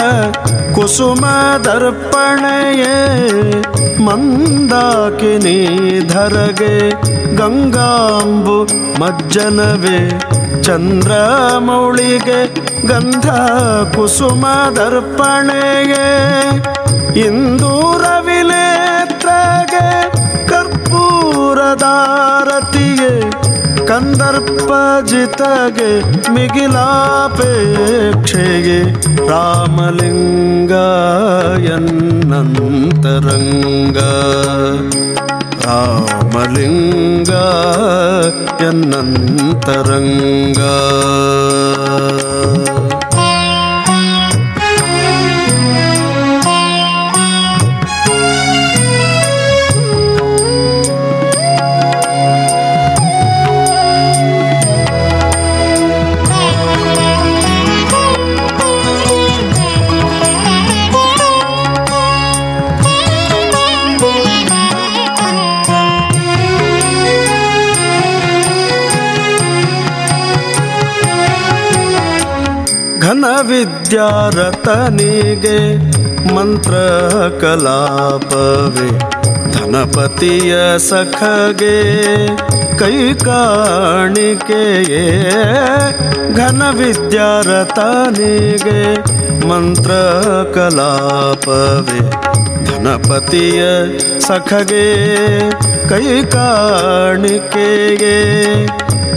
ಕುಸುಮ 0.75 1.25
ದರ್ಪಣೆಯ 1.67 2.85
ಮಂದಾಕಿನಿ 4.07 5.59
ಧರಗೆ 6.09 6.75
ಗಂಗಾಂಬು 7.37 8.57
ಮಜ್ಜನವೆ 9.01 9.99
ಚಂದ್ರ 10.63 11.13
ಮೌಳಿಗೆ 11.61 12.41
ಗಂಧ 12.89 13.29
ಕುಸುಮ 13.97 14.45
ದರ್ಪಣೆಯ 14.77 15.95
ಇಂದೂರ 17.27 18.05
ವಿಲೇತ್ರಗೆ 18.27 19.87
ಇಂದೂರವಿಲೇತ್ರಗೆ 21.79 23.11
ಕಂದರ್ಪ 23.89 24.71
ಜಿತಗೆ 25.09 25.91
ಮಿಗಿಲಾಪೇಕ್ಷೆಗೆ 26.35 26.79
ರಾಮಲಿಂಗ 29.29 30.73
ಎನ್ನಂತರಂಗ 31.75 32.79
ರಾಮಲಿಂಗ 35.67 37.33
ಎನ್ನಂತರಂಗ 38.69 40.61
ಘನ 73.17 73.25
ವಿದ್ಯಾರತನಿಗೆ 73.41 75.59
ಮಂತ್ರ 76.35 76.75
ಕಲಾಪವೇ. 77.41 78.89
ಧನಪತಿಯ 79.53 80.79
ಸಖಗೆ 80.79 81.79
ಕೈ 82.79 83.15
ಕಾಣಿಕೆಯೇ. 83.15 85.33
ಘನ 86.35 86.71
ವಿದ್ಯಾರತನಿಗೆ 86.71 88.97
ಮಂತ್ರ 89.49 89.91
ಕಲಾಪವೇ. 90.55 92.01
ಧನಪತಿಯ 92.65 93.63
ಸಖಗೆ 94.21 94.87
ಕೈ 95.89 96.25
ಕಾಣಿಕೆಯೇ. 96.25 98.67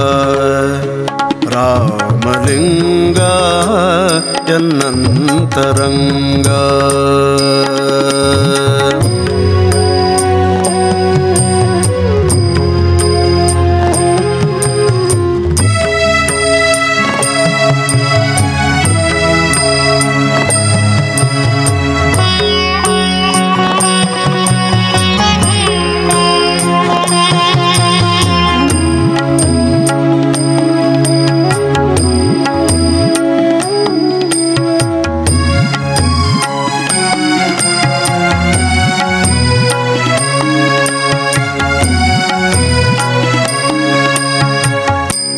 ರಾಮಲಿಂಗ 1.56 3.20
ಎನ್ನಂತರಂಗ. 4.56 6.48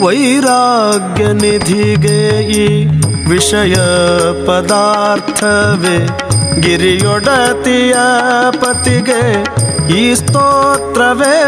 ವೈರಾಗ್ಯ 0.08 1.24
ನಿಧಿಗೆ 1.32 2.42
ಈ 2.42 2.86
ವಿಷಯ 3.28 3.74
ಪದಾರ್ಥವೇ. 4.46 6.08
ಗಿರಿಯೊಡತಿಯ 6.60 7.94
ಪತಿಗೆ 8.50 9.44
ಈ 9.98 10.14
ಸ್ತೋತ್ರವೇ. 10.14 11.44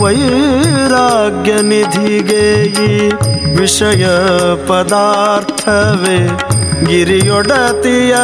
ವೈರಾಗ್ಯ 0.00 1.52
ನಿಧಿಗೆ 1.62 2.64
ಈ 2.64 3.12
ವಿಷಯ 3.56 4.06
ಪದಾರ್ಥವೇ. 4.66 6.28
ಗಿರಿಯೊಡತಿಯ 6.86 8.16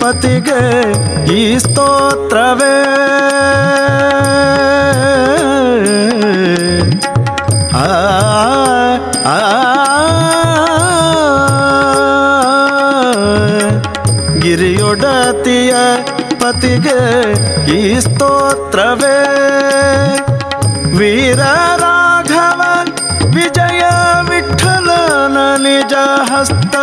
ಪತಿಗೆ 0.00 0.92
ಈ 1.34 1.58
ಸ್ತೋತ್ರವೇ. 1.58 2.82
ಗಿರಿಯೊಡತಿಯ 14.42 15.72
ಪತಿಗೆ 16.40 16.98
ಈ 17.74 17.78
ಸ್ತೋತ್ರವೇ 17.98 19.18
ವೀರ 20.96 21.40
ರಾಘವ 21.82 22.60
ವಿಜಯ 23.36 23.82
ವಿಠಲನ 24.30 25.36
ನಿಜ 25.64 25.94
ಹಸ್ತ 26.30 26.74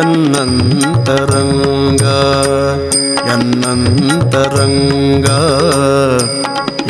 ಎನ್ನಂತರಂಗ 0.00 2.04
ಎನ್ನಂತರಂಗ 3.34 5.28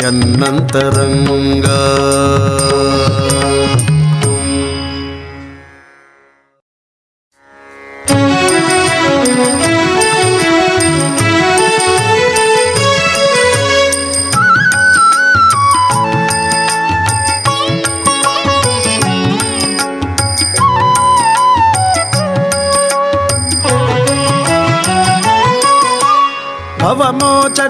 ಎನ್ನಂತರಂಗ 0.09 1.69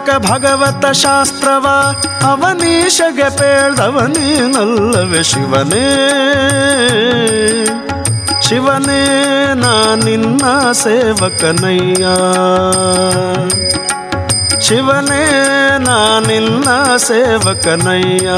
ಅವಮೋಚಕ 0.03 0.30
ಭಗವತ 0.30 0.86
ಶಾಸ್ತ್ರವ, 0.86 1.66
ಅವನೀಶಗೆ 2.26 3.38
ಪೇಳ್ದವನೇನಲ್ಲವೆ 3.38 5.22
ಶಿವನೇ. 5.22 5.84
ಶಿವನೇ, 8.42 9.07
ನಾ 9.55 9.94
ನಿನ್ನ 9.94 10.72
ಸೇವಕನಯ್ಯ. 10.72 12.05
ಶಿವನೇ, 14.61 15.48
ನಾ 15.78 16.20
ನಿನ್ನ 16.20 16.96
ಸೇವಕನಯ್ಯ. 16.96 18.30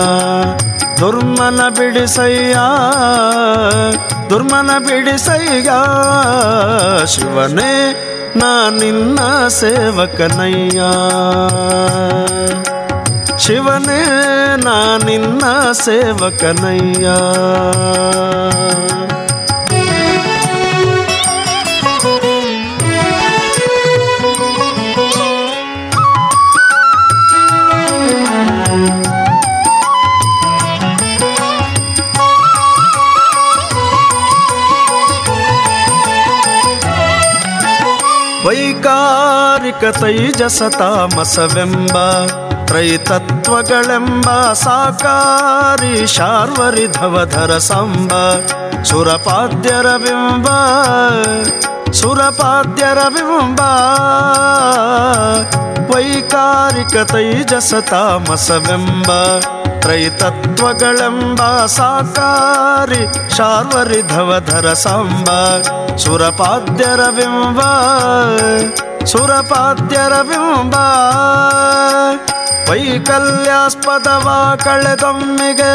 ದುರ್ಮನ 1.01 1.69
ಬಿಡಿಸಯ್ಯ 1.69 2.59
ದುರ್ಮನ 4.31 4.71
ಬಿಡಿಸಯ್ಯ. 4.79 5.71
ಶಿವನೇ 7.07 8.11
ನಾ 8.37 8.71
ನಿನ್ನ 8.71 9.49
ಸೇವಕನಯ್ಯ. 9.49 10.81
ಶಿವನೇ 13.39 14.05
ನಾ 14.65 14.99
ನಿನ್ನ 14.99 15.73
ಸೇವಕನಯ್ಯ. 15.73 17.09
ತೈಜಸ 39.83 40.63
ತಾಮಸವೆಂಬ 40.79 41.97
ತ್ರೈತತ್ವಗಳೆಂಬ 42.67 44.29
ಸಾಕಾರಿ 44.53 46.07
ಶಾರ್ವರಿಧವಧರ 46.07 47.59
ಸಂಬ 47.59 48.13
ಸುರಪಾದ್ಯರ 48.83 49.97
ಬಿಂಬ 49.97 50.49
ಸುರಪಾದ್ಯರ 51.93 52.99
ಬಿಂಬ 53.09 53.61
ವೈಕಾರಿಕ 55.95 56.97
ತೈಜಸ 57.13 57.75
ತಾಮಸವೆಂಬ 57.91 59.11
ತ್ರೈತತ್ವಗಳೆಂಬ 59.81 61.67
ಸಾಕಾರಿ 61.67 63.03
ಶಾರ್ವರಿಧವಧರ 63.37 64.73
ಸಾಂಬ 64.73 65.29
ಸುರಪಾದ್ಯರ 65.97 67.01
ಬಿಂಬ 67.11 67.61
ಸುರಪಾದ್ಯರ 69.07 70.23
ಬಿಂಬ 70.23 70.75
ವೈಕಲ್ಯಾಸ್ಪದವ 72.71 74.29
ಕಳೆದೊಮ್ಮಿಗೆ. 74.65 75.73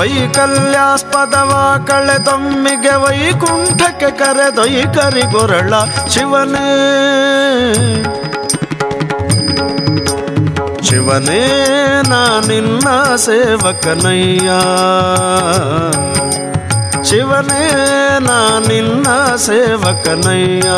ವೈಕಲ್ಯಾಸ್ಪದವ 0.00 1.84
ಕಳೆದೊಮ್ಮಿಗೆ 1.86 2.94
ವೈಕುಂಠಕ್ಕೆ 2.94 4.10
ಕರೆದೊಯ್ಕರಿಗೊರಳ 4.10 5.74
ಶಿವನೇ 6.08 6.72
ಶಿವನೇ. 10.82 11.42
ನಾ 12.08 12.40
ನಿನ್ನ 12.40 13.16
ಸೇವಕನಯ್ಯ. 13.16 14.50
ಶಿವನೇ 17.10 17.64
ನಾ 18.20 18.36
ನಿನ್ನ 18.68 19.06
ಸೇವಕನಯ್ಯ 19.36 20.68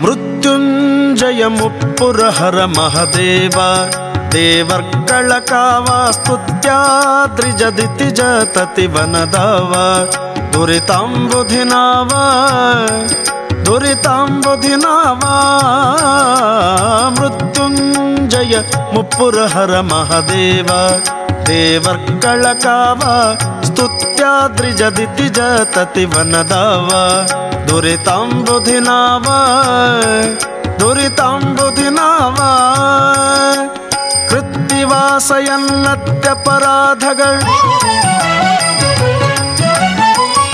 ಮೃತ್ಯುಂಜಯ 0.00 1.44
ಮುಪ್ಪುರಹರ 1.46 2.58
ಮಹದೇವ 2.76 3.56
देवर्कळका 4.32 5.62
वा 5.84 5.98
स्तुत्या 6.12 6.78
द्रिजदिति 7.36 8.08
जतति 8.18 8.86
वनदा 8.94 9.44
वनदव 9.56 9.72
दुरिताम्बुधिना 10.52 11.82
वा 12.10 12.24
दुरिताम्बुधिना 13.66 14.94
वा 15.22 15.36
मृत्युञ्जय 17.18 18.54
मुपुरहर 18.94 19.72
महदेव। 19.92 20.70
देवर्कळका 21.48 22.78
वा 23.00 23.14
स्तुत्या 23.68 24.32
दृजदिति 24.58 25.28
जतति 25.38 26.04
वनदा 26.14 26.62
वनदव 26.84 27.66
दुरिताम्बुधिना 27.68 28.98
वा 29.26 29.40
दुरिताम्बुधिना 30.80 32.08
वा 32.36 32.52
ಕೃತ್ತಿವಾಸಯನ್ನತ್ಯಪರಾಧಗಳ 34.88 37.38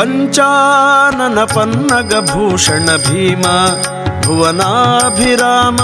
पञ्चानन 0.00 1.38
पन्नगभूषण 1.54 2.86
भीम 3.06 3.42
भुवनाभिराम 4.24 5.78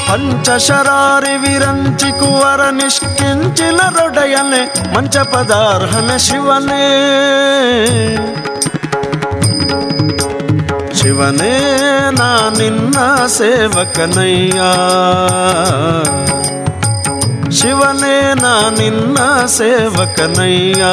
ಪಂಚಶರಾರಿ 0.08 1.38
ವಿರಂಚಿ 1.38 2.12
ಕುವರ 2.20 2.70
ನಿಷ್ಕಿಂಚಿಲರೊಡೆಯನೆ 2.70 4.62
ಮಂಚ 4.96 5.18
ಪದಾರ್ಹನ 5.18 6.18
ಶಿವನೇ 6.18 6.86
ಶಿವನೇ 10.94 11.56
ನಾ 12.12 12.50
ನಿನ್ನ 12.50 12.98
ಸೇವಕನಯ್ಯ 13.28 14.60
ಶಿವನೇ 17.54 18.34
ನಾ 18.34 18.70
ನಿನ್ನ 18.70 19.46
ಸೇವಕನಯ್ಯ. 19.46 20.84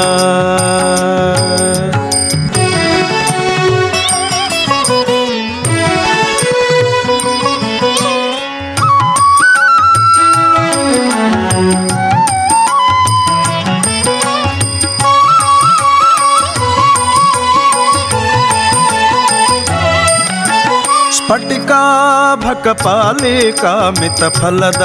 ಸ್ಫಟಿಕಾಭಕ 21.40 22.68
ಪಾಲಿಕಾಮಿತ 22.84 24.24
ಫಲದ 24.36 24.84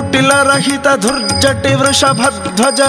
कुटिलरहित 0.00 0.86
धुर्जटि 1.02 1.74
वृषभध्वज। 1.74 2.80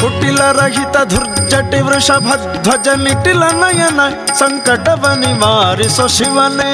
कुटिलरहित 0.00 0.96
धुर्जटि 1.10 1.80
वृषभध्वज 1.82 2.88
मिटिल 2.98 3.42
नयन 3.60 4.00
संकटव 4.40 5.04
निवारिसो 5.20 6.08
शिवने। 6.08 6.72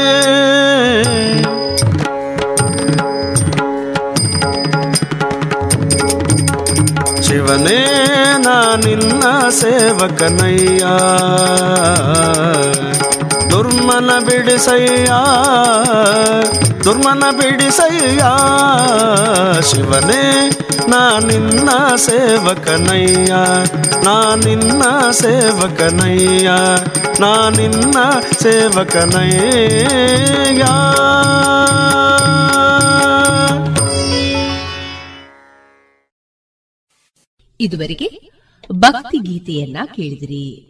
शिवने 7.22 7.78
ना 8.38 8.58
निन्ना 8.76 9.34
सेवकनैया 9.58 10.94
ದುರ್ಮನ 13.61 14.18
ಬಿಡಿಸಯ್ಯ 14.18 15.12
ದುರ್ಮನ 16.84 17.24
ಬಿಡಿಸಯ್ಯ. 17.30 18.24
ಶಿವನೇ, 19.62 20.50
ನಾ 20.88 21.18
ನಿನ್ನ 21.18 21.96
ಸೇವಕನಯ್ಯ, 21.96 23.34
ನಾ 24.04 24.34
ನಿನ್ನ 24.34 25.11
ಸೇವಕನಯ್ಯ, 25.11 26.50
ನಾ 27.20 27.50
ನಿನ್ನ 27.50 27.96
ಸೇವಕನಯ್ಯ. 28.38 30.64
ಇದುವರೆಗೆ 37.61 38.30
ಭಕ್ತಿ 38.72 39.18
ಗೀತೆಯನ್ನ 39.18 39.76
ಕೇಳಿದಿರಿ. 39.84 40.69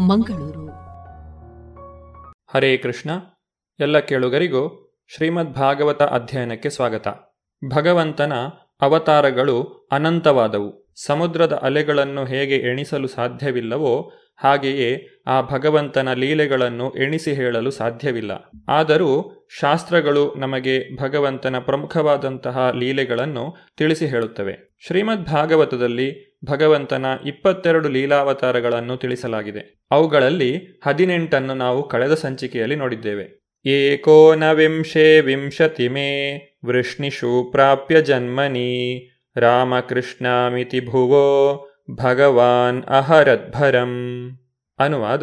ಮಂಗಳೂರು. 0.00 0.66
ಹರೇ 2.54 2.76
ಕೃಷ್ಣ. 2.76 3.10
ಎಲ್ಲ 3.80 3.98
ಕೇಳುಗರಿಗೂ 3.98 4.92
ಶ್ರೀಮದ್ 5.14 5.52
ಭಾಗವತ 5.52 6.02
ಅಧ್ಯಯನಕ್ಕೆ 6.02 6.70
ಸ್ವಾಗತ. 6.70 7.08
ಭಗವಂತನ 7.74 8.32
ಅವತಾರಗಳು 8.80 9.88
ಅನಂತವಾದವು. 9.92 10.92
ಸಮುದ್ರದ 11.06 11.52
ಅಲೆಗಳನ್ನು 11.52 12.24
ಹೇಗೆ 12.24 12.56
ಎಣಿಸಲು 12.56 13.08
ಸಾಧ್ಯವಿಲ್ಲವೋ 13.08 14.12
ಹಾಗೆಯೇ 14.42 15.06
ಆ 15.26 15.40
ಭಗವಂತನ 15.40 16.12
ಲೀಲೆಗಳನ್ನು 16.12 16.90
ಎಣಿಸಿ 16.90 17.32
ಹೇಳಲು 17.32 17.70
ಸಾಧ್ಯವಿಲ್ಲ. 17.70 18.50
ಆದರೂ 18.68 19.32
ಶಾಸ್ತ್ರಗಳು 19.60 20.34
ನಮಗೆ 20.34 20.96
ಭಗವಂತನ 20.96 21.58
ಪ್ರಮುಖವಾದಂತಹ 21.58 22.72
ಲೀಲೆಗಳನ್ನು 22.74 23.56
ತಿಳಿಸಿ 23.76 24.06
ಹೇಳುತ್ತವೆ. 24.06 24.76
ಶ್ರೀಮದ್ 24.86 25.24
ಭಾಗವತದಲ್ಲಿ 25.24 26.38
ಭಗವಂತನ 26.44 27.06
ಇಪ್ಪತ್ತೆರಡು 27.26 27.88
ಲೀಲಾವತಾರಗಳನ್ನು 27.88 28.96
ತಿಳಿಸಲಾಗಿದೆ. 28.96 29.80
ಅವುಗಳಲ್ಲಿ 29.90 30.80
ಹದಿನೆಂಟನ್ನು 30.86 31.54
ನಾವು 31.54 31.88
ಕಳೆದ 31.88 32.14
ಸಂಚಿಕೆಯಲ್ಲಿ 32.14 32.76
ನೋಡಿದ್ದೇವೆ. 32.76 33.40
ಏಕೋನವಿಂಶೇ 33.66 35.20
ವಿಂಶತಿ 35.20 35.88
ಮೇ, 35.88 36.38
ವೃಷ್ಣಿಷು 36.64 37.48
ಪ್ರಾಪ್ಯ 37.52 38.02
ಜನ್ಮನಿ, 38.02 39.10
ರಾಮಕೃಷ್ಣಮಿತಿ 39.36 40.80
ಭುವೋ 40.80 41.66
ಭಗವಾನ್ 41.96 42.84
ಅಹರದ್ಭರಂ. 42.84 43.92
ಅನುವಾದ 44.78 45.22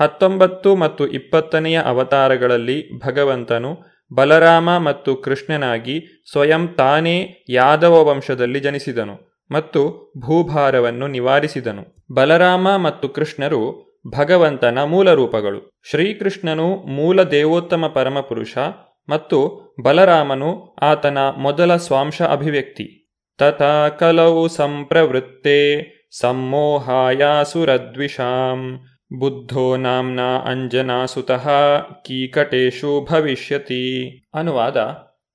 ಹತ್ತೊಂಬತ್ತು 0.00 0.76
ಮತ್ತು 0.76 1.06
ಇಪ್ಪತ್ತನೆಯ 1.06 1.80
ಅವತಾರಗಳಲ್ಲಿ 1.80 2.98
ಭಗವಂತನು 2.98 3.94
ಬಲರಾಮ 4.14 4.78
ಮತ್ತು 4.78 5.16
ಕೃಷ್ಣನಾಗಿ 5.16 6.24
ಸ್ವಯಂ 6.30 6.68
ತಾನೇ 6.68 7.44
ಯಾದವ 7.48 8.04
ವಂಶದಲ್ಲಿ 8.04 8.60
ಜನಿಸಿದನು 8.60 9.44
ಮತ್ತು 9.50 10.12
ಭೂಭಾರವನ್ನು 10.18 11.06
ನಿವಾರಿಸಿದನು. 11.06 12.14
ಬಲರಾಮ 12.14 12.76
ಮತ್ತು 12.76 13.08
ಕೃಷ್ಣರು 13.08 13.94
ಭಗವಂತನ 14.18 14.78
ಮೂಲ 14.84 15.14
ರೂಪಗಳು 15.14 15.80
ಶ್ರೀಕೃಷ್ಣನು 15.90 16.76
ಮೂಲ 16.76 17.22
ದೇವೋತ್ತಮ 17.22 17.86
ಪರಮಪುರುಷ 17.86 18.58
ಮತ್ತು 19.08 19.38
ಬಲರಾಮನು 19.84 20.74
ಆತನ 20.82 21.18
ಮೊದಲ 21.38 21.76
ಸ್ವಾಂಶ 21.76 22.22
ಅಭಿವ್ಯಕ್ತಿ. 22.22 23.03
ತಥಾ 23.39 23.89
ಕಲೌ 23.89 24.47
ಸಂಪ್ರವೃತ್ತೆ 24.55 25.81
सम्मोहायासुरद्विषां 26.11 28.79
ಬುದ್ಧೋ 29.19 29.75
ನಾಮ್ನ 29.75 30.19
ಅಂಜನಾಸುತಃ 30.45 31.43
ಕೀಕಟೇಶು 32.05 33.07
ಭವಿಷ್ಯತಿ 33.09 34.09
ಅನುವಾದ 34.35 34.77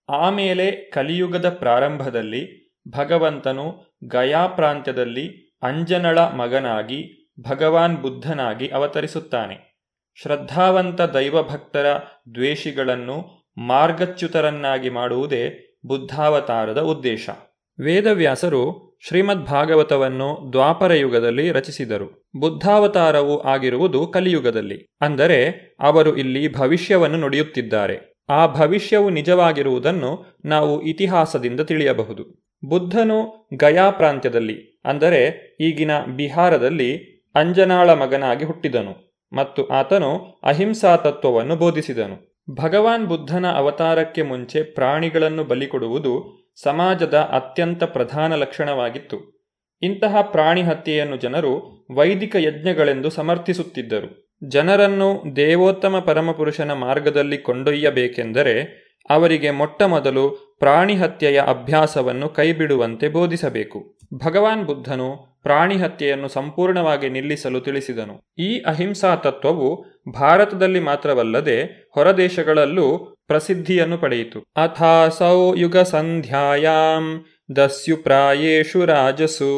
ಆಮೇಲೆ 0.08 0.92
ಕಲಿಯುಗದ 0.92 1.54
ಪ್ರಾರಂಭದಲ್ಲಿ 1.54 2.72
ಭಗವಂತನು 2.90 3.94
ಗಯಾ 4.10 4.46
ಪ್ರಾಂತ್ಯದಲ್ಲಿ 4.46 5.56
ಅಂಜನಳ 5.62 6.34
ಮಗನಾಗಿ 6.34 7.30
ಭಗವಾನ್ 7.40 7.96
ಬುದ್ಧನಾಗಿ 7.96 8.68
ಅವತರಿಸುತ್ತಾನೆ 8.68 9.74
ಶ್ರದ್ಧಾವಂತ 10.18 11.00
ದೈವಭಕ್ತರ 11.14 11.98
ದ್ವೇಷಿಗಳನ್ನು 12.34 13.44
ಮಾರ್ಗಚ್ಯುತರನ್ನಾಗಿ 13.62 14.90
ಮಾಡುವುದೇ 14.90 15.74
ಬುದ್ಧಾವತಾರದ 15.86 16.78
ಉದ್ದೇಶ 16.78 17.30
ವೇದವ್ಯಾಸರು 17.79 18.89
ಶ್ರೀಮದ್ 19.07 19.45
ಭಾಗವತವನ್ನು 19.45 20.49
ದ್ವಾಪರ 20.51 20.93
ಯುಗದಲ್ಲಿ 20.93 21.51
ರಚಿಸಿದರು. 21.51 22.29
ಬುದ್ಧಾವತಾರವು 22.39 23.39
ಆಗಿರುವುದು 23.39 24.07
ಕಲಿಯುಗದಲ್ಲಿ. 24.07 24.87
ಅಂದರೆ 25.01 25.51
ಅವರು 25.79 26.15
ಇಲ್ಲಿ 26.15 26.53
ಭವಿಷ್ಯವನ್ನು 26.53 27.17
ನುಡಿಯುತ್ತಿದ್ದಾರೆ. 27.17 28.25
ಆ 28.29 28.47
ಭವಿಷ್ಯವು 28.47 29.09
ನಿಜವಾಗಿರುವುದನ್ನು 29.09 30.39
ನಾವು 30.45 30.81
ಇತಿಹಾಸದಿಂದ 30.81 31.59
ತಿಳಿಯಬಹುದು. 31.61 32.45
ಬುದ್ಧನು 32.69 33.47
ಗಯಾ 33.57 33.89
ಪ್ರಾಂತ್ಯದಲ್ಲಿ, 33.89 34.81
ಅಂದರೆ 34.85 35.21
ಈಗಿನ 35.61 35.91
ಬಿಹಾರದಲ್ಲಿ, 36.15 37.19
ಅಂಜನಾಳ 37.35 37.93
ಮಗನಾಗಿ 37.93 38.45
ಹುಟ್ಟಿದನು 38.45 39.19
ಮತ್ತು 39.33 39.67
ಆತನು 39.67 40.39
ಅಹಿಂಸಾ 40.43 40.95
ತತ್ವವನ್ನು 40.95 41.55
ಬೋಧಿಸಿದನು. 41.55 42.39
ಭಗವಾನ್ 42.55 43.07
ಬುದ್ಧನ 43.07 43.51
ಅವತಾರಕ್ಕೆ 43.51 44.21
ಮುಂಚೆ 44.21 44.63
ಪ್ರಾಣಿಗಳನ್ನು 44.63 45.43
ಬಲಿಕೊಡುವುದು 45.43 46.38
ಸಮಾಜದ 46.63 47.13
ಅತ್ಯಂತ 47.13 47.83
ಪ್ರಧಾನ 47.83 48.35
ಲಕ್ಷಣವಾಗಿತ್ತು. 48.35 49.39
ಇಂತಹ 49.81 50.21
ಪ್ರಾಣಿ 50.21 50.61
ಹತ್ಯೆಯನ್ನು 50.61 51.17
ಜನರು 51.17 51.85
ವೈದಿಕ 51.95 52.35
ಯಜ್ಞಗಳೆಂದು 52.39 53.09
ಸಮರ್ಥಿಸುತ್ತಿದ್ದರು. 53.09 54.37
ಜನರನ್ನು 54.47 55.35
ದೇವೋತ್ತಮ 55.35 55.99
ಪರಮಪುರುಷನ 55.99 56.73
ಮಾರ್ಗದಲ್ಲಿ 56.73 57.37
ಕೊಂಡೊಯ್ಯಬೇಕೆಂದರೆ 57.37 58.89
ಅವರಿಗೆ 59.09 59.51
ಮೊಟ್ಟಮೊದಲು 59.51 60.55
ಪ್ರಾಣಿ 60.59 60.95
ಹತ್ಯೆಯ 60.95 61.41
ಅಭ್ಯಾಸವನ್ನು 61.41 62.29
ಕೈಬಿಡುವಂತೆ 62.29 63.09
ಬೋಧಿಸಬೇಕು. 63.09 63.97
ಭಗವಾನ್ 64.25 64.65
ಬುದ್ಧನು 64.65 65.39
ಪ್ರಾಣಿ 65.43 65.75
ಹತ್ಯೆಯನ್ನು 65.75 66.27
ಸಂಪೂರ್ಣವಾಗಿ 66.27 67.09
ನಿಲ್ಲಿಸಲು 67.09 67.59
ತಿಳಿಸಿದನು. 67.59 68.21
ಈ 68.37 68.61
ಅಹಿಂಸಾ 68.61 69.15
ತತ್ವವು 69.15 69.85
ಭಾರತದಲ್ಲಿ 70.11 70.79
ಮಾತ್ರವಲ್ಲದೆ 70.79 71.89
ಹೊರದೇಶಗಳಲ್ಲೂ 71.93 73.15
ಪ್ರಸಿದ್ಧಿಯನ್ನು 73.29 73.97
ಪಡೆಯಿತು. 73.97 74.39
ಅಥಾಸೌ 74.39 75.55
ಯುಗ 75.55 75.77
ಸಂಧ್ಯಾಯಾಂ 75.77 77.25
ದಸ್ಯು 77.55 77.97
ಪ್ರಾಯೇಷು 77.97 78.85
ರಾಜಸು 78.85 79.51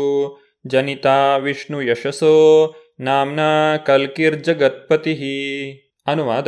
ಜನಿತಾ 0.68 1.38
ವಿಷ್ಣು 1.38 1.82
ಯಶಸೋ 1.82 2.34
ನಾಮ್ನಾ 3.00 3.78
ಕಲ್ಕಿರ್ಜಗತ್ಪತಿ. 3.78 5.16
ಅನುವಾದ, 6.08 6.48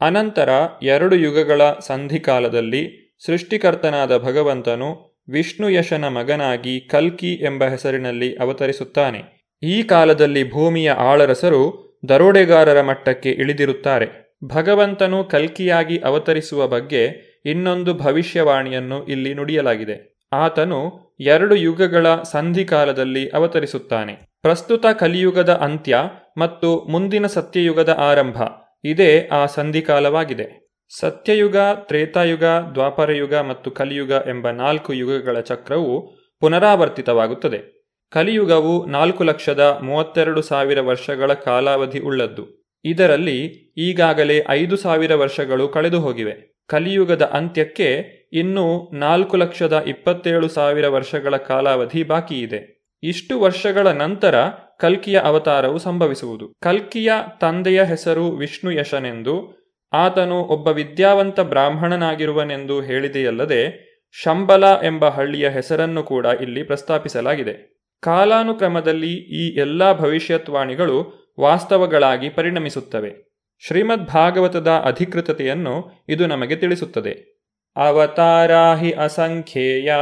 ಅನಂತರ 0.00 0.48
ಎರಡು 0.82 1.16
ಯುಗಗಳ 1.16 1.62
ಸಂಧಿಕಾಲದಲ್ಲಿ 1.86 3.14
ಸೃಷ್ಟಿಕರ್ತನಾದ 3.26 4.18
ಭಗವಂತನು 4.18 5.20
ವಿಷ್ಣು 5.28 5.70
ಯಶನ 5.70 6.08
ಮಗನಾಗಿ 6.08 6.80
ಕಲ್ಕಿ 6.80 7.34
ಎಂಬ 7.34 7.64
ಹೆಸರಿನಲ್ಲಿ 7.64 8.36
ಅವತರಿಸುತ್ತಾನೆ. 8.36 9.20
ಈ 9.62 9.82
ಕಾಲದಲ್ಲಿ 9.82 10.50
ಭೂಮಿಯ 10.50 10.90
ಆಳರಸರು 10.90 11.62
ದರೋಡೆಗಾರರ 12.08 12.82
ಮಟ್ಟಕ್ಕೆ 12.82 13.30
ಇಳಿದಿರುತ್ತಾರೆ. 13.30 14.21
ಭಗವಂತನು 14.44 15.24
ಕಲ್ಕಿಯಾಗಿ 15.24 15.98
ಅವತರಿಸುವ 15.98 16.66
ಬಗ್ಗೆ 16.66 17.08
ಇನ್ನೊಂದು 17.44 17.94
ಭವಿಷ್ಯವಾಣಿಯನ್ನು 17.94 19.06
ಇಲ್ಲಿ 19.06 19.34
ನುಡಿಯಲಾಗಿದೆ. 19.34 20.18
ಆತನು 20.32 21.00
ಎರಡು 21.20 21.54
ಯುಗಗಳ 21.54 22.16
ಸಂಧಿಕಾಲದಲ್ಲಿ 22.16 23.28
ಅವತರಿಸುತ್ತಾನೆ. 23.28 24.14
ಪ್ರಸ್ತುತ 24.42 24.86
ಕಲಿಯುಗದ 24.86 25.52
ಅಂತ್ಯ 25.52 25.98
ಮತ್ತು 26.38 26.84
ಮುಂದಿನ 26.90 27.26
ಸತ್ಯಯುಗದ 27.26 27.88
ಆರಂಭ. 27.88 28.42
ಇದೇ 28.84 29.28
ಆ 29.32 29.46
ಸಂಧಿಕಾಲವಾಗಿದೆ. 29.46 30.76
ಸತ್ಯಯುಗ, 31.00 31.56
ತ್ರೇತಾಯುಗ, 31.56 32.44
ದ್ವಾಪರಯುಗ 32.44 33.34
ಮತ್ತು 33.34 33.70
ಕಲಿಯುಗ 33.70 34.10
ಎಂಬ 34.10 34.50
ನಾಲ್ಕು 34.50 34.92
ಯುಗಗಳ 34.92 35.40
ಚಕ್ರವು 35.40 36.16
ಪುನರಾವರ್ತಿತವಾಗುತ್ತದೆ. 36.40 37.88
ಕಲಿಯುಗವು 38.10 38.86
ನಾಲ್ಕು 38.86 39.24
ಲಕ್ಷದ 39.24 39.78
ಮೂವತ್ತೆರಡು 39.82 40.42
ಸಾವಿರ 40.42 40.80
ವರ್ಷಗಳ 40.80 41.32
ಕಾಲಾವಧಿ 41.32 41.98
ಉಳ್ಳದ್ದು. 41.98 42.61
ಇದರಲ್ಲಿ 42.84 43.38
ಈಗಾಗಲೇ 43.76 44.44
ಐದು 44.48 44.76
ಸಾವಿರ 44.76 45.14
ವರ್ಷಗಳು 45.14 45.68
ಕಳೆದು 45.68 46.00
ಹೋಗಿವೆ. 46.00 46.64
ಕಲಿಯುಗದ 46.68 47.22
ಅಂತ್ಯಕ್ಕೆ 47.22 48.04
ಇನ್ನೂ 48.32 48.90
ನಾಲ್ಕು 48.92 49.36
ಲಕ್ಷದ 49.36 49.84
ಇಪ್ಪತ್ತೇಳು 49.86 50.48
ಸಾವಿರ 50.48 50.88
ವರ್ಷಗಳ 50.88 51.36
ಕಾಲಾವಧಿ 51.36 52.02
ಬಾಕಿ 52.02 52.40
ಇದೆ. 52.40 52.82
ಇಷ್ಟು 53.02 53.40
ವರ್ಷಗಳ 53.40 53.86
ನಂತರ 53.86 54.34
ಕಲ್ಕಿಯ 54.80 55.18
ಅವತಾರವು 55.18 55.78
ಸಂಭವಿಸುವುದು. 55.78 56.52
ಕಲ್ಕಿಯ 56.62 57.12
ತಂದೆಯ 57.40 57.82
ಹೆಸರು 57.82 58.30
ವಿಷ್ಣು 58.30 58.70
ಯಶನೆಂದು 58.70 59.62
ಆತನು 59.92 60.38
ಒಬ್ಬ 60.38 60.68
ವಿದ್ಯಾವಂತ 60.68 61.40
ಬ್ರಾಹ್ಮಣನಾಗಿರುವನೆಂದು 61.40 62.80
ಹೇಳಿದೆಯಲ್ಲದೆ, 62.80 63.92
ಶಂಬಲ 64.12 64.64
ಎಂಬ 64.64 65.08
ಹಳ್ಳಿಯ 65.08 65.48
ಹೆಸರನ್ನು 65.48 66.02
ಕೂಡ 66.02 66.26
ಇಲ್ಲಿ 66.26 66.62
ಪ್ರಸ್ತಾಪಿಸಲಾಗಿದೆ. 66.62 67.82
ಕಾಲಾನುಕ್ರಮದಲ್ಲಿ 68.02 69.12
ಈ 69.12 69.54
ಎಲ್ಲಾ 69.56 69.92
ಭವಿಷ್ಯತ್ವಾಣಿಗಳು 69.92 71.21
ವಾಸ್ತವಗಳಾಗಿ 71.40 72.28
ಪರಿಣಮಿಸುತ್ತವೆ. 72.28 73.32
ಶ್ರೀಮದ್ 73.66 74.06
ಭಾಗವತದ 74.06 74.68
ಅಧಿಕೃತತೆಯನ್ನು 74.68 76.04
ಇದು 76.08 76.26
ನಮಗೆ 76.26 76.56
ತಿಳಿಸುತ್ತದೆ. 76.56 77.32
ಅವತಾರಾಹಿ 77.76 78.92
ಅಸಂಖ್ಯೇಯ 78.92 79.94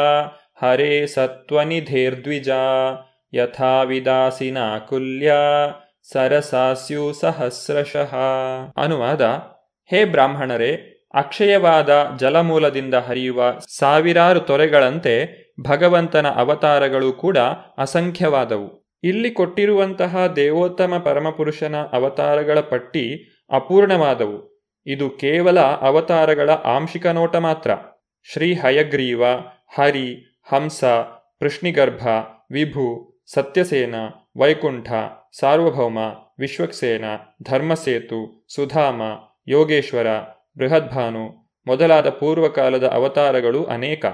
ಹರೇ 0.63 1.07
ಸತ್ವನಿಧೇರ್ದ್ವಿಜ 1.07 2.49
ಯಥಾ 3.33 3.85
ಕುಲ್ಯ 4.79 5.33
ಸರಸಾಸ್ಯು 6.13 7.13
ಸಹಸ್ರಶಃ. 7.13 8.15
ಅನುವಾದ, 8.77 9.21
ಹೇ 9.91 10.05
ಬ್ರಾಹ್ಮಣರೇ, 10.05 10.97
ಅಕ್ಷಯವಾದ 11.15 12.17
ಜಲಮೂಲದಿಂದ 12.19 12.95
ಹರಿಯುವ 12.95 13.59
ಸಾವಿರಾರು 13.59 14.41
ತೊರೆಗಳಂತೆ 14.41 15.41
ಭಗವಂತನ 15.69 16.29
ಅವತಾರಗಳು 16.29 17.13
ಕೂಡ 17.13 17.39
ಅಸಂಖ್ಯವಾದವು. 17.79 18.80
ಇಲ್ಲಿ 19.05 19.31
ಕೊಟ್ಟಿರುವಂತಹ 19.31 20.27
ದೇವೋತ್ತಮ 20.27 21.03
ಪರಮಪುರುಷನ 21.05 21.77
ಅವತಾರಗಳ 21.93 22.61
ಪಟ್ಟಿ 22.61 23.35
ಅಪೂರ್ಣವಾದವು. 23.51 24.67
ಇದು 24.87 25.11
ಕೇವಲ 25.11 25.61
ಅವತಾರಗಳ 25.61 26.51
ಆಂಶಿಕ 26.51 27.07
ನೋಟ 27.07 27.37
ಮಾತ್ರ. 27.37 27.71
ಶ್ರೀ 28.33 28.55
ಹಯಗ್ರೀವ, 28.55 29.25
ಹರಿ, 29.79 30.41
ಹಂಸ 30.49 30.85
ಪೃಷ್ಣಿಗರ್ಭ 31.39 32.07
ವಿಭು, 32.51 33.21
ಸತ್ಯಸೇನ, 33.33 33.95
ವೈಕುಂಠ, 34.37 34.93
ಸಾರ್ವಭೌಮ, 35.41 35.99
ವಿಶ್ವಕ್ಸೇನ, 36.39 37.05
ಧರ್ಮಸೇತು, 37.43 38.47
ಸುಧಾಮ, 38.55 39.03
ಯೋಗೇಶ್ವರ, 39.49 40.07
ಬೃಹದ್ಭಾನು 40.59 41.53
ಮೊದಲಾದ 41.67 42.09
ಪೂರ್ವಕಾಲದ 42.09 42.85
ಅವತಾರಗಳು 42.85 43.65
ಅನೇಕ. 43.65 44.07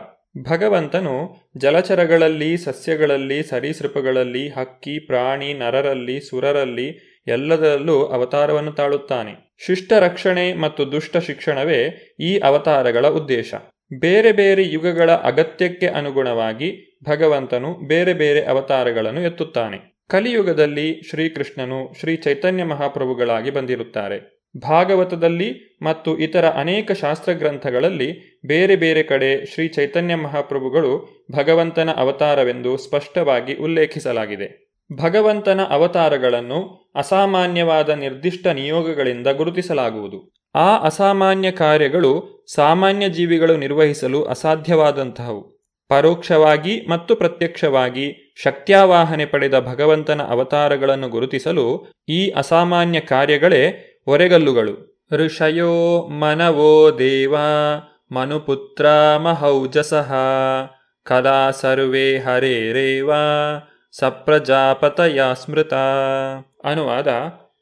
ಭಗವಂತನು 0.43 1.37
ಜಲಚರಗಳಲ್ಲಿ, 1.57 2.57
ಸಸ್ಯಗಳಲ್ಲಿ, 2.57 3.43
ಸರೀಸೃಪಗಳಲ್ಲಿ, 3.43 4.49
ಹಕ್ಕಿ, 4.49 5.07
ಪ್ರಾಣಿ, 5.07 5.55
ನರರಲ್ಲಿ, 5.55 6.21
ಸುರರಲ್ಲಿ 6.21 7.17
ಎಲ್ಲದರಲ್ಲೂ 7.27 8.05
ಅವತಾರವನ್ನು 8.05 8.73
ತಾಳುತ್ತಾನೆ. 8.73 9.57
ಶಿಷ್ಟ 9.67 9.93
ರಕ್ಷಣೆ 9.93 10.55
ಮತ್ತು 10.55 10.93
ದುಷ್ಟ 10.93 11.17
ಶಿಕ್ಷಣವೇ 11.17 12.15
ಈ 12.21 12.39
ಅವತಾರಗಳ 12.39 13.07
ಉದ್ದೇಶ. 13.09 13.55
ಬೇರೆ 13.99 14.33
ಬೇರೆ 14.33 14.69
ಯುಗಗಳ 14.69 15.11
ಅಗತ್ಯಕ್ಕೆ 15.11 15.87
ಅನುಗುಣವಾಗಿ 15.87 16.99
ಭಗವಂತನು 17.05 17.89
ಬೇರೆ 17.89 18.15
ಬೇರೆ 18.15 18.45
ಅವತಾರಗಳನ್ನು 18.45 19.21
ಎತ್ತುತ್ತಾನೆ. 19.21 19.97
ಕಲಿಯುಗದಲ್ಲಿ 20.09 21.03
ಶ್ರೀಕೃಷ್ಣನು 21.11 22.01
ಶ್ರೀ 22.01 22.17
ಚೈತನ್ಯ 22.17 22.65
ಮಹಾಪ್ರಭುಗಳಾಗಿ 22.65 23.51
ಬಂದಿರುತ್ತಾರೆ. 23.51 24.36
ಭಾಗವತದಲ್ಲಿ 24.61 25.79
ಮತ್ತು 25.83 26.19
ಇತರ 26.19 26.45
ಅನೇಕ 26.45 26.93
ಶಾಸ್ತ್ರಗ್ರಂಥಗಳಲ್ಲಿ 26.93 28.41
ಬೇರೆ 28.47 28.77
ಬೇರೆ 28.77 29.03
ಕಡೆ 29.03 29.47
ಶ್ರೀ 29.47 29.69
ಚೈತನ್ಯ 29.69 30.15
ಮಹಾಪ್ರಭುಗಳು 30.15 31.25
ಭಗವಂತನ 31.33 31.91
ಅವತಾರವೆಂದು 31.97 32.77
ಸ್ಪಷ್ಟವಾಗಿ 32.77 33.55
ಉಲ್ಲೇಖಿಸಲಾಗಿದೆ. 33.55 34.77
ಭಗವಂತನ 35.03 35.61
ಅವತಾರಗಳನ್ನು 35.71 36.91
ಅಸಾಮಾನ್ಯವಾದ 36.95 37.89
ನಿರ್ದಿಷ್ಟ 37.89 38.47
ನಿಯೋಗಗಳಿಂದ 38.47 39.27
ಗುರುತಿಸಲಾಗುವುದು. 39.27 40.33
ಆ 40.55 40.79
ಅಸಾಮಾನ್ಯ 40.79 41.51
ಕಾರ್ಯಗಳು 41.51 42.45
ಸಾಮಾನ್ಯ 42.55 43.09
ಜೀವಿಗಳು 43.09 43.57
ನಿರ್ವಹಿಸಲು 43.57 44.25
ಅಸಾಧ್ಯವಾದಂತಹವು. 44.25 45.57
ಪರೋಕ್ಷವಾಗಿ 45.89 46.81
ಮತ್ತು 46.81 47.17
ಪ್ರತ್ಯಕ್ಷವಾಗಿ 47.17 48.35
ಶಕ್ತ್ಯಾವಾಹನೆ 48.43 49.27
ಪಡೆದ 49.27 49.59
ಭಗವಂತನ 49.59 50.23
ಅವತಾರಗಳನ್ನು 50.23 51.09
ಗುರುತಿಸಲು 51.09 51.87
ಈ 52.09 52.31
ಅಸಾಮಾನ್ಯ 52.31 53.01
ಕಾರ್ಯಗಳೇ 53.01 53.96
ಒರೆಗಲ್ಲುಗಳು. 54.07 55.07
ಋಷಯೋ 55.13 56.09
ಮನವೋ 56.09 56.99
ದೇವ 56.99 57.35
ಮನುಪುತ್ರ 58.13 58.87
ಮಹೌಜಸಃ. 59.19 60.15
ಕದಾ 61.05 61.51
ಸರ್ವೇ 61.51 62.19
ಹರೇರೇವ 62.19 63.11
ಸಪ್ರಜಾಪತಯ 63.99 65.21
ಸ್ಮೃತ. 65.45 65.75
ಅನುವಾದ, 66.65 67.09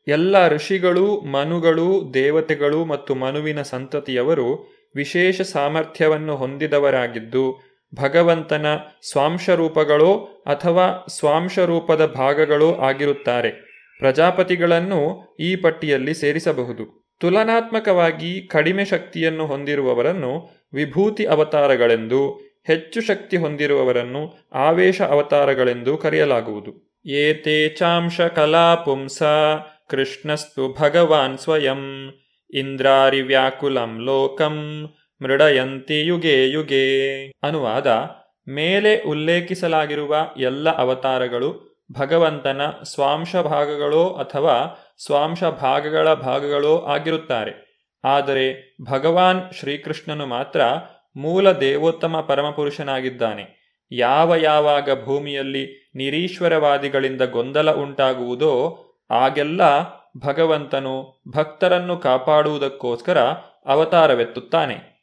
ಎಲ್ಲ 0.08 0.48
ಋಷಿಗಳು, 0.48 1.20
ಮನುಗಳು, 1.20 2.14
ದೇವತೆಗಳು 2.14 2.84
ಮತ್ತು 2.84 3.14
ಮನುವಿನ 3.14 3.62
ಸಂತತಿಯವರು 3.62 4.72
ವಿಶೇಷ 4.96 5.40
ಸಾಮರ್ಥ್ಯವನ್ನು 5.40 6.36
ಹೊಂದಿದವರಾಗಿದ್ದು, 6.36 7.74
ಭಗವಂತನ 8.02 8.66
ಸ್ವಾಂಶರೂಪಗಳೋ 9.10 10.42
ಅಥವಾ 10.46 11.06
ಸ್ವಾಂಶರೂಪದ 11.18 12.06
ಭಾಗಗಳೋ 12.06 12.74
ಆಗಿರುತ್ತಾರೆ. 12.74 13.63
ಪ್ರಜಾಪತಿಗಳನ್ನು 14.04 15.00
ಈ 15.40 15.56
ಪಟ್ಟಿಯಲ್ಲಿ 15.56 16.14
ಸೇರಿಸಬಹುದು. 16.14 17.04
ತುಲನಾತ್ಮಕವಾಗಿ 17.20 18.46
ಕಡಿಮೆ 18.46 18.84
ಶಕ್ತಿಯನ್ನು 18.84 19.46
ಹೊಂದಿರುವವರನ್ನು 19.46 20.32
ವಿಭೂತಿ 20.74 21.24
ಅವತಾರಗಳೆಂದು, 21.24 22.40
ಹೆಚ್ಚು 22.66 23.00
ಶಕ್ತಿ 23.00 23.36
ಹೊಂದಿರುವವರನ್ನು 23.36 24.48
ಆವೇಶ 24.54 25.02
ಅವತಾರಗಳೆಂದು 25.02 25.96
ಕರೆಯಲಾಗುವುದು. 25.96 27.00
ಏತೇ 27.06 27.68
ಚಾಂಶ 27.68 28.20
ಕಲಾ 28.20 28.74
ಪುಂಸ, 28.74 29.22
ಕೃಷ್ಣಸ್ತು 29.88 30.76
ಭಗವಾನ್ 30.80 31.38
ಸ್ವಯಂ, 31.38 32.12
ಇಂದ್ರಾರಿ 32.54 33.22
ವ್ಯಾಕುಲಂ 33.22 34.00
ಲೋಕಂ, 34.00 34.56
ಮೃಡಯಂತಿ 35.22 36.06
ಯುಗೆ 36.06 36.50
ಯುಗೆ. 36.50 36.84
ಅನುವಾದ, 37.42 37.86
ಮೇಲೆ 38.48 39.02
ಉಲ್ಲೇಖಿಸಲಾಗಿರುವ 39.02 40.16
ಎಲ್ಲ 40.36 40.70
ಅವತಾರಗಳು 40.70 41.73
ಭಗವಂತನ 41.98 42.60
ಸ್ವಾಂಶ 42.82 43.36
ಭಾಗಗಳೋ 43.36 44.08
ಅಥವಾ 44.08 44.84
ಸ್ವಾಂಶ 45.06 45.44
ಭಾಗಗಳ 45.44 46.14
ಭಾಗಗಳೋ 46.14 46.78
ಆಗಿರುತ್ತಾರೆ. 46.78 47.64
ಆದರೆ 48.04 48.76
ಭಗವಾನ್ 48.90 49.54
ಶ್ರೀಕೃಷ್ಣನು 49.54 50.26
ಮಾತ್ರ 50.26 50.60
ಮೂಲ 51.16 51.52
ದೇವೋತ್ತಮ 51.52 52.20
ಪರಮಪುರುಷನಾಗಿದ್ದಾನೆ. 52.20 53.64
ಯಾವ 53.92 54.34
ಯಾವಾಗ 54.34 55.04
ಭೂಮಿಯಲ್ಲಿ 55.04 55.92
ನಿರೀಶ್ವರವಾದಿಗಳಿಂದ 55.94 57.22
ಗೊಂದಲ 57.22 57.70
ಉಂಟಾಗುವುದೋ 57.70 58.84
ಆಗೆಲ್ಲ 59.10 59.62
ಭಗವಂತನು 60.18 61.22
ಭಕ್ತರನ್ನು 61.36 61.96
ಕಾಪಾಡುವುದಕ್ಕೋಸ್ಕರ 61.96 63.18
ಅವತಾರವೆತ್ತುತ್ತಾನೆ. 63.66 64.94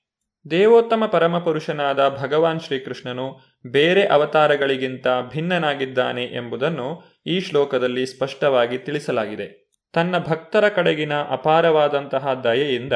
ದೇವೋತ್ತಮ 0.52 1.06
ಪರಮಪುರುಷನಾದ 1.06 2.10
ಭಗವಾನ್ 2.10 2.60
ಶ್ರೀಕೃಷ್ಣನು 2.60 3.51
ಬೇರೆ 3.68 4.06
ಅವತಾರಗಳಿಗಿಂತ 4.06 5.08
ಭಿನ್ನನಾಗಿದ್ದಾನೆ 5.34 6.24
ಎಂಬುದನ್ನು 6.24 7.04
ಈ 7.26 7.40
ಶ್ಲೋಕದಲ್ಲಿ 7.40 8.06
ಸ್ಪಷ್ಟವಾಗಿ 8.06 8.78
ತಿಳಿಸಲಾಗಿದೆ. 8.78 9.62
ತನ್ನ 9.94 10.18
ಭಕ್ತರ 10.18 10.70
ಕಡೆಗಿನ 10.70 11.14
ಅಪಾರವಾದಂತಹ 11.14 12.34
ದಯೆಯಿಂದ 12.34 12.94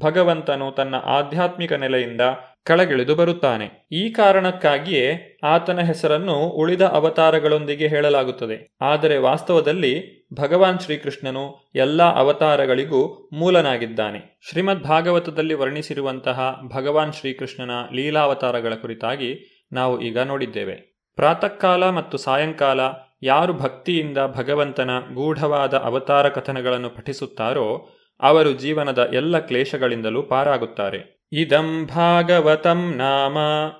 ಭಗವಂತನು 0.00 0.72
ತನ್ನ 0.72 0.94
ಆಧ್ಯಾತ್ಮಿಕ 0.94 1.72
ನೆಲೆಯಿಂದ 1.72 2.20
ಕೆಳಗಿಳಿದು 2.66 3.14
ಬರುತ್ತಾನೆ. 3.14 3.88
ಈ 3.92 4.10
ಕಾರಣಕ್ಕಾಗಿಯೇ 4.10 5.38
ಆತನ 5.42 5.80
ಹೆಸರನ್ನು 5.80 6.34
ಉಳಿದ 6.34 6.82
ಅವತಾರಗಳೊಂದಿಗೆ 6.82 7.88
ಹೇಳಲಾಗುತ್ತದೆ. 7.88 8.76
ಆದರೆ 8.80 9.18
ವಾಸ್ತವದಲ್ಲಿ 9.18 10.26
ಭಗವಾನ್ 10.34 10.78
ಶ್ರೀಕೃಷ್ಣನು 10.78 11.70
ಎಲ್ಲ 11.74 12.02
ಅವತಾರಗಳಿಗೂ 12.02 13.30
ಮೂಲನಾಗಿದ್ದಾನೆ. 13.32 14.38
ಶ್ರೀಮದ್ 14.50 14.82
ಭಾಗವತದಲ್ಲಿ 14.82 15.54
ವರ್ಣಿಸಿರುವಂತಹ 15.54 16.60
ಭಗವಾನ್ 16.76 17.12
ಶ್ರೀಕೃಷ್ಣನ 17.12 17.70
ಲೀಲಾವತಾರಗಳ 17.92 18.74
ಕುರಿತಾಗಿ 18.74 19.49
ನಾವು 19.72 20.00
ಈಗ 20.00 20.18
ನೋಡಿದ್ದೇವೆ. 20.18 20.74
ಪ್ರಾತಃಕಾಲ 21.16 21.90
ಮತ್ತು 21.90 22.18
ಸಾಯಂಕಾಲ 22.18 22.80
ಯಾರು 23.22 23.52
ಭಕ್ತಿಯಿಂದ 23.52 24.18
ಭಗವಂತನ 24.36 24.90
ಗೂಢವಾದ 25.14 25.74
ಅವತಾರ 25.74 26.28
ಕಥನಗಳನ್ನು 26.28 26.90
ಪಠಿಸುತ್ತಾರೋ 26.90 27.88
ಅವರು 28.20 28.52
ಜೀವನದ 28.52 29.10
ಎಲ್ಲ 29.12 29.38
ಕ್ಲೇಶಗಳಿಂದಲೂ 29.38 30.22
ಪಾರಾಗುತ್ತಾರೆ. 30.22 31.20
ಇದಂ 31.32 31.86
ಭಾಗವತಂ 31.86 32.94
ನಾಮ 32.96 33.38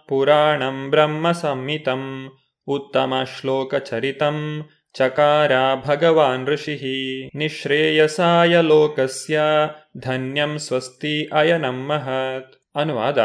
ಪುರಾಣಂ 0.09 0.91
ಬ್ರಹ್ಮ 0.91 1.33
ಸಂಹಿತಂ 1.33 2.33
ಉತ್ತಮ 2.67 3.15
ಶ್ಲೋಕ 3.41 3.75
ಚರಿತಂ 3.75 4.69
ಚಕಾರ 4.95 5.53
ಭಗವಾನ್ 5.87 6.47
ಋಷಿ 6.47 7.31
ನಿಶ್ರೇಯಸಾಯ 7.35 8.61
ಲೋಕಸ್ಯ 8.61 9.41
ಧನ್ಯಂ 9.97 10.59
ಸ್ವಸ್ತಿ 10.59 11.31
ಅಯನಂ 11.33 11.89
ಮಹತ್ 11.89 12.53
ಅನುವಾದ 12.77 13.19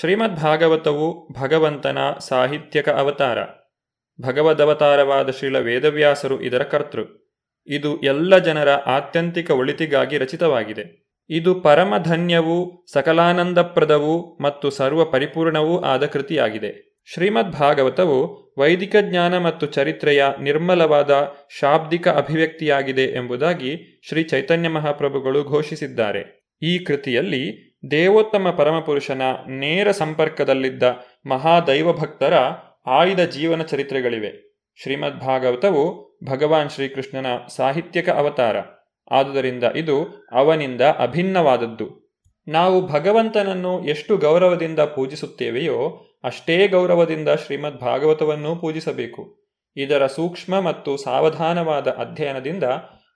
ಶ್ರೀಮದ್ 0.00 0.36
ಭಾಗವತವು 0.36 1.32
ಭಗವಂತನ 1.32 1.98
ಸಾಹಿತ್ಯಕ 2.20 2.88
ಅವತಾರ. 2.88 3.38
ಭಗವದವತಾರವಾದ 4.20 5.30
ಶ್ರೀಲ 5.30 5.58
ವೇದವ್ಯಾಸರು 5.58 6.42
ಇದರ 6.42 6.62
ಕರ್ತೃ. 6.62 7.02
ಇದು 7.66 8.00
ಎಲ್ಲ 8.00 8.38
ಜನರ 8.38 8.68
ಆತ್ಯಂತಿಕ 8.70 9.50
ಒಳಿತಿಗಾಗಿ 9.50 10.18
ರಚಿತವಾಗಿದೆ. 10.18 11.16
ಇದು 11.30 11.54
ಪರಮಧನ್ಯವೂ, 11.54 12.86
ಸಕಲಾನಂದಪ್ರದವೂ 12.92 14.38
ಮತ್ತು 14.40 14.70
ಸರ್ವ 14.70 15.04
ಪರಿಪೂರ್ಣವೂ 15.04 15.80
ಆದ 15.80 16.06
ಕೃತಿಯಾಗಿದೆ. 16.06 17.02
ಶ್ರೀಮದ್ 17.14 17.52
ಭಾಗವತವು 17.52 18.52
ವೈದಿಕ 18.58 18.96
ಜ್ಞಾನ 19.00 19.38
ಮತ್ತು 19.38 19.66
ಚರಿತ್ರೆಯ 19.66 20.24
ನಿರ್ಮಲವಾದ 20.40 21.32
ಶಾಬ್ದಿಕ 21.60 22.08
ಅಭಿವ್ಯಕ್ತಿಯಾಗಿದೆ 22.08 23.04
ಎಂಬುದಾಗಿ 23.04 24.00
ಶ್ರೀ 24.08 24.22
ಚೈತನ್ಯ 24.22 24.68
ಮಹಾಪ್ರಭುಗಳು 24.68 25.44
ಘೋಷಿಸಿದ್ದಾರೆ. 25.44 26.48
ಈ 26.62 26.78
ಕೃತಿಯಲ್ಲಿ 26.78 27.71
ದೇವೋತ್ತಮ 27.90 28.50
ಪರಮಪುರುಷನ 28.50 29.22
ನೇರ 29.48 29.90
ಸಂಪರ್ಕದಲ್ಲಿದ್ದ 29.90 30.82
ಮಹಾದೈವ 31.26 31.92
ಭಕ್ತರ 31.92 32.34
ಆಯ್ದ 32.86 33.20
ಜೀವನ 33.20 33.62
ಚರಿತ್ರೆಗಳಿವೆ. 33.62 34.56
ಶ್ರೀಮದ್ 34.82 35.20
ಭಾಗವತವು 35.20 36.12
ಭಗವಾನ್ 36.24 36.70
ಶ್ರೀಕೃಷ್ಣನ 36.70 37.26
ಸಾಹಿತ್ಯಕ 37.56 38.08
ಅವತಾರ. 38.08 38.56
ಆದುದರಿಂದ 39.10 39.64
ಇದು 39.64 40.28
ಅವನಿಂದ 40.32 40.80
ಅಭಿನ್ನವಾದದ್ದು. 40.80 42.02
ನಾವು 42.48 42.86
ಭಗವಂತನನ್ನು 42.86 43.84
ಎಷ್ಟು 43.84 44.16
ಗೌರವದಿಂದ 44.16 44.78
ಪೂಜಿಸುತ್ತೇವೆಯೋ 44.78 46.06
ಅಷ್ಟೇ 46.24 46.68
ಗೌರವದಿಂದ 46.68 47.28
ಶ್ರೀಮದ್ 47.28 47.80
ಭಾಗವತವನ್ನು 47.80 48.56
ಪೂಜಿಸಬೇಕು. 48.56 49.42
ಇದರ 49.76 50.06
ಸೂಕ್ಷ್ಮ 50.06 50.60
ಮತ್ತು 50.60 50.96
ಸಾವಧಾನವಾದ 50.96 51.88
ಅಧ್ಯಯನದಿಂದ 51.88 52.64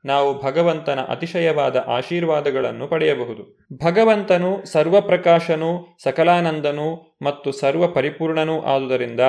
ನಾವು 0.06 0.42
ಭಗವಂತನ 0.42 0.98
ಅತಿಶಯವಾದ 1.08 1.84
ಆಶೀರ್ವಾದಗಳನ್ನು 1.86 2.88
ಪಡೆಯಬಹುದು. 2.88 3.58
ಭಗವಂತನು 3.84 4.64
ಸರ್ವಪ್ರಕಾಶನೂ, 4.64 5.96
ಸಕಲಾನಂದನೂ 6.02 7.16
ಮತ್ತು 7.22 7.52
ಸರ್ವ 7.52 7.86
ಪರಿಪೂರ್ಣನೂ 7.88 8.60
ಆದುದರಿಂದ 8.60 9.20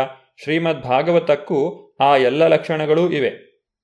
ಶ್ರೀಮದ್ 0.43 0.81
ಭಾಗವತಕ್ಕೂ 0.81 1.87
ಆ 1.99 2.17
ಎಲ್ಲ 2.17 2.47
ಲಕ್ಷಣಗಳೂ 2.47 3.09
ಇವೆ. 3.09 3.29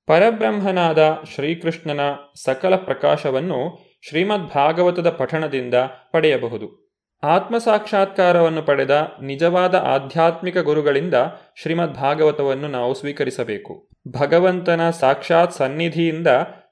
ಪರಬ್ರಹ್ಮನಾದ 0.08 1.18
ಶ್ರೀಕೃಷ್ಣನ 1.36 2.00
ಸಕಲ 2.46 2.76
ಪ್ರಕಾಶವನ್ನು 2.76 3.80
ಶ್ರೀಮದ್ 4.10 4.54
ಭಾಗವತದ 4.56 5.10
ಪಠಣದಿಂದ 5.10 5.74
ಪಡೆಯಬಹುದು. 6.12 6.84
ಆತ್ಮ 7.24 7.58
ಸಾಕ್ಷಾತ್ಕಾರವನ್ನು 7.58 8.62
ಪಡೆದ 8.62 9.08
ನಿಜವಾದ 9.22 9.76
ಆಧ್ಯಾತ್ಮಿಕ 9.76 10.58
ಗುರುಗಳಿಂದ 10.58 11.14
ಶ್ರೀಮದ್ 11.62 11.94
ಭಾಗವತವನ್ನು 11.94 12.68
ನಾವು 12.68 12.94
ಸ್ವೀಕರಿಸಬೇಕು. 12.94 13.90
ಭಗವಂತನ 14.20 14.90
ಸಾಕ್ಷಾತ್ 14.90 15.54
ಸನ್ನಿಧಿಯಿಂದ 15.54 16.28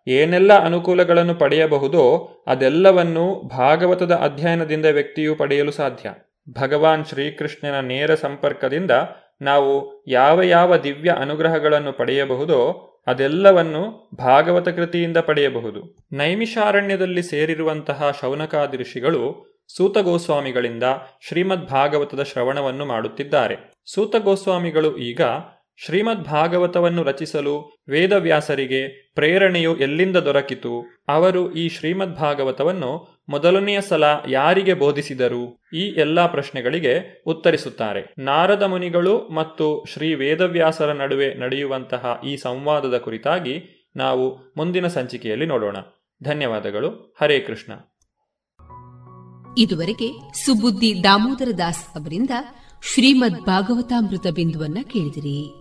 ಏನೆಲ್ಲ 0.08 0.66
ಅನುಕೂಲಗಳನ್ನು 0.66 1.36
ಪಡೆಯಬಹುದೋ 1.36 2.30
ಅದೆಲ್ಲವನ್ನೂ 2.48 3.42
ಭಾಗವತದ 3.42 4.12
ಅಧ್ಯಯನದಿಂದ 4.12 4.86
ವ್ಯಕ್ತಿಯು 4.86 5.36
ಪಡೆಯಲು 5.36 5.72
ಸಾಧ್ಯ. 5.72 6.14
ಭಗವಾನ್ 6.62 7.06
ಶ್ರೀಕೃಷ್ಣನ 7.06 7.80
ನೇರ 7.80 8.16
ಸಂಪರ್ಕದಿಂದ 8.16 8.92
ನಾವು 9.42 10.04
ಯಾವ 10.08 10.42
ಯಾವ 10.42 10.78
ದಿವ್ಯ 10.78 11.12
ಅನುಗ್ರಹಗಳನ್ನು 11.12 11.94
ಪಡೆಯಬಹುದೋ 11.94 12.88
ಅದೆಲ್ಲವನ್ನು 13.08 14.10
ಭಾಗವತ 14.16 14.70
ಕೃತಿಯಿಂದ 14.70 15.18
ಪಡೆಯಬಹುದು. 15.18 15.98
ನೈಮಿಷಾರಣ್ಯದಲ್ಲಿ 16.12 17.24
ಸೇರಿರುವಂತಹ 17.24 18.12
ಶೌನಕಾದಿ 18.22 18.78
ಋಷಿಗಳು 18.78 19.52
ಸೂತ 19.78 19.98
ಗೋಸ್ವಾಮಿಗಳಿಂದ 19.98 20.84
ಶ್ರೀಮದ್ 21.28 21.68
ಭಾಗವತದ 21.68 22.24
ಶ್ರವಣವನ್ನು 22.24 22.86
ಮಾಡುತ್ತಿದ್ದಾರೆ. 22.86 23.74
ಸೂತ 23.94 24.16
ಗೋಸ್ವಾಮಿಗಳು 24.16 24.98
ಈಗ 24.98 25.22
ಶ್ರೀಮದ್ 25.76 26.24
ಭಾಗವತವನ್ನು 26.24 27.04
ರಚಿಸಲು 27.04 27.78
ವೇದವ್ಯಾಸರಿಗೆ 27.90 29.12
ಪ್ರೇರಣೆಯು 29.16 29.78
ಎಲ್ಲಿಂದ 29.78 30.18
ದೊರಕಿತು? 30.18 30.86
ಅವರು 31.08 31.54
ಈ 31.54 31.70
ಶ್ರೀಮದ್ 31.70 32.16
ಭಾಗವತವನ್ನು 32.16 33.22
ಮೊದಲನೆಯ 33.30 33.82
ಸಲ 33.82 34.04
ಯಾರಿಗೆ 34.28 34.74
ಬೋಧಿಸಿದರು? 34.74 35.64
ಈ 35.74 35.82
ಎಲ್ಲಾ 35.82 36.28
ಪ್ರಶ್ನೆಗಳಿಗೆ 36.28 37.24
ಉತ್ತರಿಸುತ್ತಾರೆ. 37.26 38.14
ನಾರದ 38.18 38.64
ಮುನಿಗಳು 38.64 39.30
ಮತ್ತು 39.30 39.86
ಶ್ರೀ 39.94 40.14
ವೇದವ್ಯಾಸರ 40.14 40.92
ನಡುವೆ 40.92 41.34
ನಡೆಯುವಂತಹ 41.34 42.22
ಈ 42.26 42.36
ಸಂವಾದದ 42.36 42.98
ಕುರಿತಾಗಿ 42.98 43.88
ನಾವು 43.96 44.54
ಮುಂದಿನ 44.58 44.88
ಸಂಚಿಕೆಯಲ್ಲಿ 44.88 45.46
ನೋಡೋಣ. 45.46 45.78
ಧನ್ಯವಾದಗಳು. 46.24 47.16
ಹರೇ 47.22 47.40
ಕೃಷ್ಣ. 47.40 47.74
ಇದುವರೆಗೆ 49.58 50.12
ಸುಬುದ್ದಿ 50.46 51.04
ದಾಮೋದರ 51.04 51.48
ದಾಸ್ 51.58 51.88
ಅವರಿಂದ 51.88 52.30
ಶ್ರೀಮದ್ 52.94 53.42
ಭಾಗವತಾಮೃತ 53.42 54.28
ಬಿಂದುವನ್ನ 54.34 54.78
ಕೇಳಿದಿರಿ. 54.84 55.61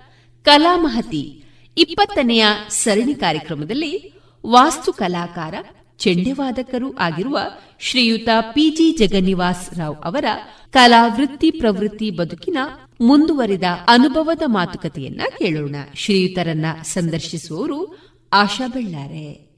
ಕಲಾಮಹತಿ 0.45 1.43
ಇಪ್ಪತ್ತನೆಯ 1.77 2.45
ಸರಣಿ 2.69 3.15
ಕಾರ್ಯಕ್ರಮದಲ್ಲಿ 3.15 4.13
ವಾಸ್ತು 4.45 4.93
ಕಲಾಕಾರ 4.93 5.55
ಚೆಂಡೆವಾದಕರೂ 5.97 6.93
ಆಗಿರುವ 6.93 7.39
ಶ್ರೀಯುತ 7.79 8.29
ಪಿಜಿ 8.41 8.91
ಜಗನ್ನಿವಾಸ್ 8.91 9.79
ರಾವ್ 9.79 9.95
ಅವರ 10.03 10.25
ಕಲಾ 10.71 11.07
ವೃತ್ತಿ 11.07 11.51
ಪ್ರವೃತ್ತಿ 11.51 12.09
ಬದುಕಿನ 12.09 12.57
ಮುಂದುವರಿದ 13.01 13.63
ಅನುಭವದ 13.87 14.41
ಮಾತುಕತೆಯನ್ನ 14.45 15.21
ಕೇಳೋಣ. 15.37 15.75
ಶ್ರೀಯುತರನ್ನ 15.95 16.65
ಸಂದರ್ಶಿಸುವವರು 16.83 17.97
ಆಶಾ 18.33 18.67
ಬೆಳ್ಳಾರೆ. 18.67 19.50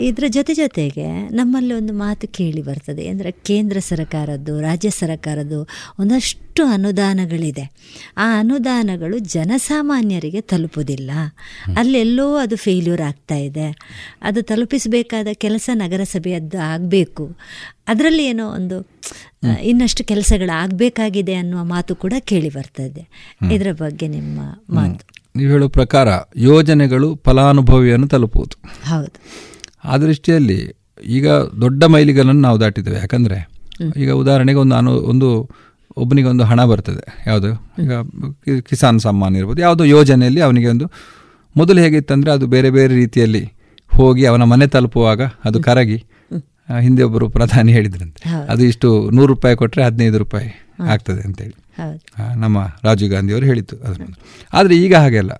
ಇದರ 0.00 0.24
ಜೊತೆ 0.28 0.54
ಜೊತೆಗೆ 0.54 1.28
ನಮ್ಮಲ್ಲಿ 1.28 1.74
ಒಂದು 1.74 1.92
ಮಾತು 1.92 2.28
ಕೇಳಿ 2.28 2.62
ಬರ್ತದೆ. 2.62 3.08
ಅಂದರೆ 3.08 3.30
ಕೇಂದ್ರ 3.30 3.78
ಸರ್ಕಾರದ್ದು 3.78 4.60
ರಾಜ್ಯ 4.60 4.90
ಸರ್ಕಾರದ್ದು 4.90 5.68
ಒಂದಷ್ಟು 5.98 6.64
ಅನುದಾನಗಳಿದೆ. 6.64 7.70
ಆ 8.16 8.38
ಅನುದಾನಗಳು 8.38 9.18
ಜನಸಾಮಾನ್ಯರಿಗೆ 9.18 10.40
ತಲುಪುವುದಿಲ್ಲ. 10.40 11.10
ಅಲ್ಲೆಲ್ಲೋ 11.76 12.36
ಅದು 12.36 12.56
ಫೇಲ್ಯೂರ್ 12.56 13.00
ಆಗ್ತಾ 13.00 13.34
ಇದೆ. 13.34 13.76
ಅದು 14.22 14.42
ತಲುಪಿಸಬೇಕಾದ 14.42 15.26
ಕೆಲಸ 15.32 15.70
ನಗರಸಭೆಯದ್ದು 15.74 16.58
ಆಗಬೇಕು. 16.58 17.36
ಅದರಲ್ಲಿ 17.88 18.24
ಏನೋ 18.24 18.48
ಒಂದು 18.48 18.86
ಇನ್ನಷ್ಟು 19.62 20.04
ಕೆಲಸಗಳು 20.04 20.56
ಆಗಬೇಕಾಗಿದೆ 20.56 21.34
ಅನ್ನುವ 21.34 21.64
ಮಾತು 21.64 21.96
ಕೂಡ 21.96 22.14
ಕೇಳಿ 22.18 22.48
ಬರ್ತದೆ. 22.48 23.08
ಇದರ 23.54 23.72
ಬಗ್ಗೆ 23.72 24.08
ನಿಮ್ಮ 24.08 24.40
ಮಾತು. 24.70 25.18
ನೀವು 25.36 25.52
ಹೇಳೋ 25.52 25.68
ಪ್ರಕಾರ 25.68 26.08
ಯೋಜನೆಗಳು 26.36 27.20
ಫಲಾನುಭವಿಯನ್ನು 27.24 28.08
ತಲುಪುವುದು. 28.08 28.68
ಹೌದು. 28.90 29.47
ಆ 29.84 29.96
ದೃಷ್ಟಿಯಲ್ಲಿ 29.96 30.58
ಈಗ 31.06 31.28
ದೊಡ್ಡ 31.60 31.84
ಮೈಲಿಗಲನ್ನು 31.84 32.40
ನಾವು 32.40 32.60
ದಾಟಿದ್ದೇವೆ. 32.60 32.96
ಯಾಕಂದರೆ 32.96 33.38
ಈಗ 33.96 34.10
ಉದಾಹರಣೆಗೆ 34.12 34.58
ಒಂದು 34.58 34.74
ಅನು 34.74 34.92
ಒಂದು 35.12 35.28
ಒಬ್ಬನಿಗೆ 35.96 36.28
ಒಂದು 36.28 36.44
ಹಣ 36.44 36.64
ಬರ್ತದೆ. 36.64 37.04
ಯಾವುದು? 37.26 37.50
ಈಗ 37.82 38.60
ಕಿಸಾನ್ 38.60 39.00
ಸಮ್ಮಾನ್ 39.00 39.36
ಇರ್ಬೋದು. 39.36 39.60
ಯಾವುದೋ 39.60 39.84
ಯೋಜನೆಯಲ್ಲಿ 39.84 40.40
ಅವನಿಗೆ 40.40 40.66
ಒಂದು 40.66 40.86
ಮೊದಲು 41.56 41.80
ಹೇಗಿತ್ತಂದರೆ 41.80 42.30
ಅದು 42.32 42.46
ಬೇರೆ 42.46 42.70
ಬೇರೆ 42.70 42.94
ರೀತಿಯಲ್ಲಿ 42.94 43.44
ಹೋಗಿ 43.90 44.26
ಅವನ 44.26 44.42
ಮನೆ 44.42 44.66
ತಲುಪುವಾಗ 44.66 45.22
ಅದು 45.44 45.62
ಕರಗಿ 45.62 46.04
ಹಿಂದೆ 46.80 47.02
ಒಬ್ಬರು 47.02 47.28
ಪ್ರಧಾನಿ 47.28 47.72
ಹೇಳಿದ್ರಂತೆ. 47.72 48.28
ಅದು 48.28 48.64
ಇಷ್ಟು 48.64 49.10
ನೂರು 49.10 49.26
ರೂಪಾಯಿ 49.26 49.56
ಕೊಟ್ಟರೆ 49.56 49.84
ಹದಿನೈದು 49.84 50.18
ರೂಪಾಯಿ 50.18 50.48
ಆಗ್ತದೆ 50.82 51.20
ಅಂತೇಳಿ. 51.20 51.54
ನಮ್ಮ 52.36 52.58
ರಾಜೀವ್ 52.84 53.10
ಗಾಂಧಿಯವರು 53.10 53.46
ಹೇಳಿತ್ತು 53.46 53.76
ಅದನ್ನು. 53.76 54.14
ಆದರೆ 54.52 54.76
ಈಗ 54.76 54.94
ಹಾಗೆಲ್ಲ 54.94 55.30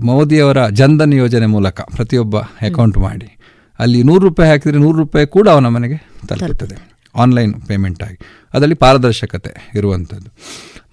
ಮೋದಿಯವರ 0.00 0.68
ಜನ್ಧನ್ 0.68 1.14
ಯೋಜನೆ 1.14 1.46
ಮೂಲಕ 1.46 1.80
ಪ್ರತಿಯೊಬ್ಬ 1.80 2.36
ಅಕೌಂಟ್ 2.38 2.98
ಮಾಡಿ 2.98 3.36
ಅಲ್ಲಿ 3.80 4.02
ನೂರು 4.02 4.24
ರೂಪಾಯಿ 4.28 4.50
ಹಾಕಿದರೆ 4.50 4.78
ನೂರು 4.78 4.98
ರೂಪಾಯಿ 4.98 5.26
ಕೂಡ 5.26 5.48
ಅವನ 5.48 5.68
ಮನೆಗೆ 5.68 5.96
ತಲುಪುತ್ತದೆ. 6.28 6.76
ಆನ್ಲೈನ್ 7.16 7.54
ಪೇಮೆಂಟ್ 7.66 8.02
ಆಗಿ. 8.02 8.18
ಅದರಲ್ಲಿ 8.54 8.74
ಪಾರದರ್ಶಕತೆ 8.74 9.70
ಇರುವಂಥದ್ದು. 9.74 10.30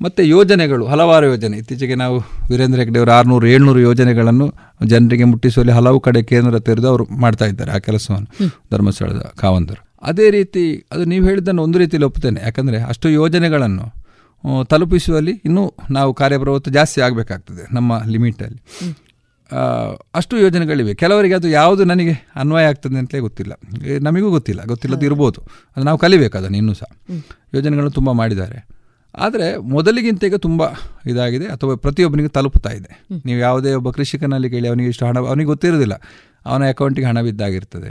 ಮತ್ತು 0.01 0.23
ಯೋಜನೆಗಳು 0.23 0.85
ಹಲವಾರು 0.85 1.25
ಯೋಜನೆ. 1.25 1.57
ಇತ್ತೀಚೆಗೆ 1.57 1.95
ನಾವು 1.95 2.17
ವೀರೇಂದ್ರ 2.19 2.79
ಹೆಗ್ಡೆ 2.79 2.99
ಅವರು 2.99 3.11
ಆರುನೂರು 3.11 3.47
ಏಳ್ನೂರು 3.47 3.79
ಯೋಜನೆಗಳನ್ನು 3.79 4.53
ಜನರಿಗೆ 4.85 5.23
ಮುಟ್ಟಿಸುವಲ್ಲಿ 5.23 5.73
ಹಲವು 5.73 5.99
ಕಡೆ 5.99 6.23
ಕೇಂದ್ರ 6.23 6.59
ತೆರೆದು 6.59 6.87
ಅವರು 6.87 7.05
ಮಾಡ್ತಾ 7.05 7.45
ಇದ್ದಾರೆ 7.45 7.71
ಆ 7.71 7.77
ಕೆಲಸವನ್ನು 7.77 8.47
ಧರ್ಮಸ್ಥಳದ 8.71 9.31
ಕಾವಂದರು. 9.39 9.87
ಅದೇ 10.01 10.29
ರೀತಿ 10.29 10.85
ಅದು 10.91 11.05
ನೀವು 11.05 11.25
ಹೇಳಿದ್ದನ್ನು 11.25 11.63
ಒಂದು 11.63 11.79
ರೀತಿಯಲ್ಲಿ 11.79 12.05
ಒಪ್ಪುತ್ತೇನೆ. 12.05 12.41
ಯಾಕಂದರೆ 12.43 12.81
ಅಷ್ಟು 12.83 13.09
ಯೋಜನೆಗಳನ್ನು 13.09 14.07
ತಲುಪಿಸುವಲ್ಲಿ 14.65 15.41
ಇನ್ನೂ 15.45 15.73
ನಾವು 15.91 16.13
ಕಾರ್ಯಪ್ರವೃತ್ತ 16.13 16.69
ಜಾಸ್ತಿ 16.69 17.01
ಆಗಬೇಕಾಗ್ತದೆ 17.01 17.75
ನಮ್ಮ 17.75 18.01
ಲಿಮಿಟಲ್ಲಿ 18.07 18.61
ಅಷ್ಟು 20.15 20.37
ಯೋಜನೆಗಳಿವೆ. 20.37 20.93
ಕೆಲವರಿಗೆ 20.93 21.33
ಅದು 21.33 21.47
ಯಾವುದು 21.47 21.83
ನನಗೆ 21.83 22.13
ಅನ್ವಯ 22.35 22.63
ಆಗ್ತದೆ 22.63 22.97
ಅಂತಲೇ 22.97 23.19
ಗೊತ್ತಿಲ್ಲ. 23.19 23.53
ನಮಗೂ 24.01 24.29
ಗೊತ್ತಿಲ್ಲ. 24.29 24.63
ಗೊತ್ತಿಲ್ಲದ್ದು 24.63 25.05
ಇರ್ಬೋದು. 25.05 25.41
ಅದು 25.77 25.85
ನಾವು 25.85 25.97
ಕಲಿಬೇಕು 25.97 26.37
ಅದನ್ನು 26.37 26.57
ಇನ್ನೂ 26.57 26.73
ಸಹ. 26.73 26.97
ಯೋಜನೆಗಳನ್ನು 27.53 27.91
ತುಂಬ 27.91 28.11
ಮಾಡಿದ್ದಾರೆ. 28.11 28.67
ಆದರೆ 29.17 29.57
ಮೊದಲಿಗಿಂತ 29.57 30.23
ಈಗ 30.23 30.35
ತುಂಬ 30.35 30.63
ಇದಾಗಿದೆ 31.05 31.45
ಅಥವಾ 31.45 31.75
ಪ್ರತಿಯೊಬ್ಬನಿಗೆ 31.75 32.29
ತಲುಪುತ್ತಾ 32.29 32.69
ಇದೆ. 32.69 33.05
ನೀವು 33.25 33.39
ಯಾವುದೇ 33.39 33.73
ಒಬ್ಬ 33.73 33.89
ಕೃಷಿಕನಲ್ಲಿ 33.89 34.49
ಕೇಳಿ 34.49 34.67
ಅವನಿಗೆ 34.67 34.89
ಇಷ್ಟು 34.89 35.05
ಹಣ 35.05 35.19
ಅವನಿಗೆ 35.19 35.45
ಗೊತ್ತಿರೋದಿಲ್ಲ 35.45 36.01
ಅವನ 36.45 36.69
ಅಕೌಂಟಿಗೆ 36.69 37.07
ಹಣ 37.07 37.21
ಬಿದ್ದಾಗಿರ್ತದೆ 37.21 37.89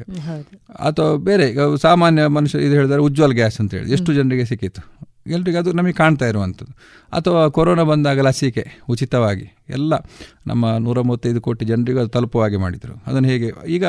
ಅಥವಾ 0.68 1.16
ಬೇರೆ 1.16 1.46
ಸಾಮಾನ್ಯ 1.76 2.26
ಮನುಷ್ಯ 2.26 2.58
ಇದು 2.58 2.74
ಹೇಳಿದರೆ 2.74 2.98
ಉಜ್ವಲ್ 2.98 3.32
ಗ್ಯಾಸ್ 3.32 3.60
ಅಂತ 3.60 3.74
ಹೇಳಿ. 3.74 3.92
ಎಷ್ಟು 3.92 4.14
ಜನರಿಗೆ 4.14 4.44
ಸಿಕ್ಕಿತ್ತು? 4.44 5.05
ಎಲ್ರಿಗೂ 5.32 5.58
ಅದು 5.58 5.72
ನಮಗೆ 5.72 5.92
ಕಾಣ್ತಾ 5.92 6.26
ಇರುವಂಥದ್ದು. 6.26 6.72
ಅಥವಾ 7.12 7.48
ಕೊರೋನಾ 7.48 7.82
ಬಂದಾಗ 7.82 8.20
ಲಸಿಕೆ, 8.20 8.64
ಉಚಿತವಾಗಿ. 8.88 9.46
ಎಲ್ಲ 9.68 9.94
ನಮ್ಮ 10.46 10.76
ನೂರ 10.76 11.00
ಮೂವತ್ತೈದು 11.00 11.40
ಕೋಟಿ 11.40 11.64
ಜನರಿಗೂ 11.64 12.00
ಅದು 12.00 12.08
ತಲುಪುವ 12.08 12.42
ಹಾಗೆ 12.42 12.56
ಮಾಡಿದರು. 12.56 13.02
ಅದನ್ನು 13.06 13.28
ಹೇಗೆ, 13.28 13.50
ಈಗ 13.68 13.84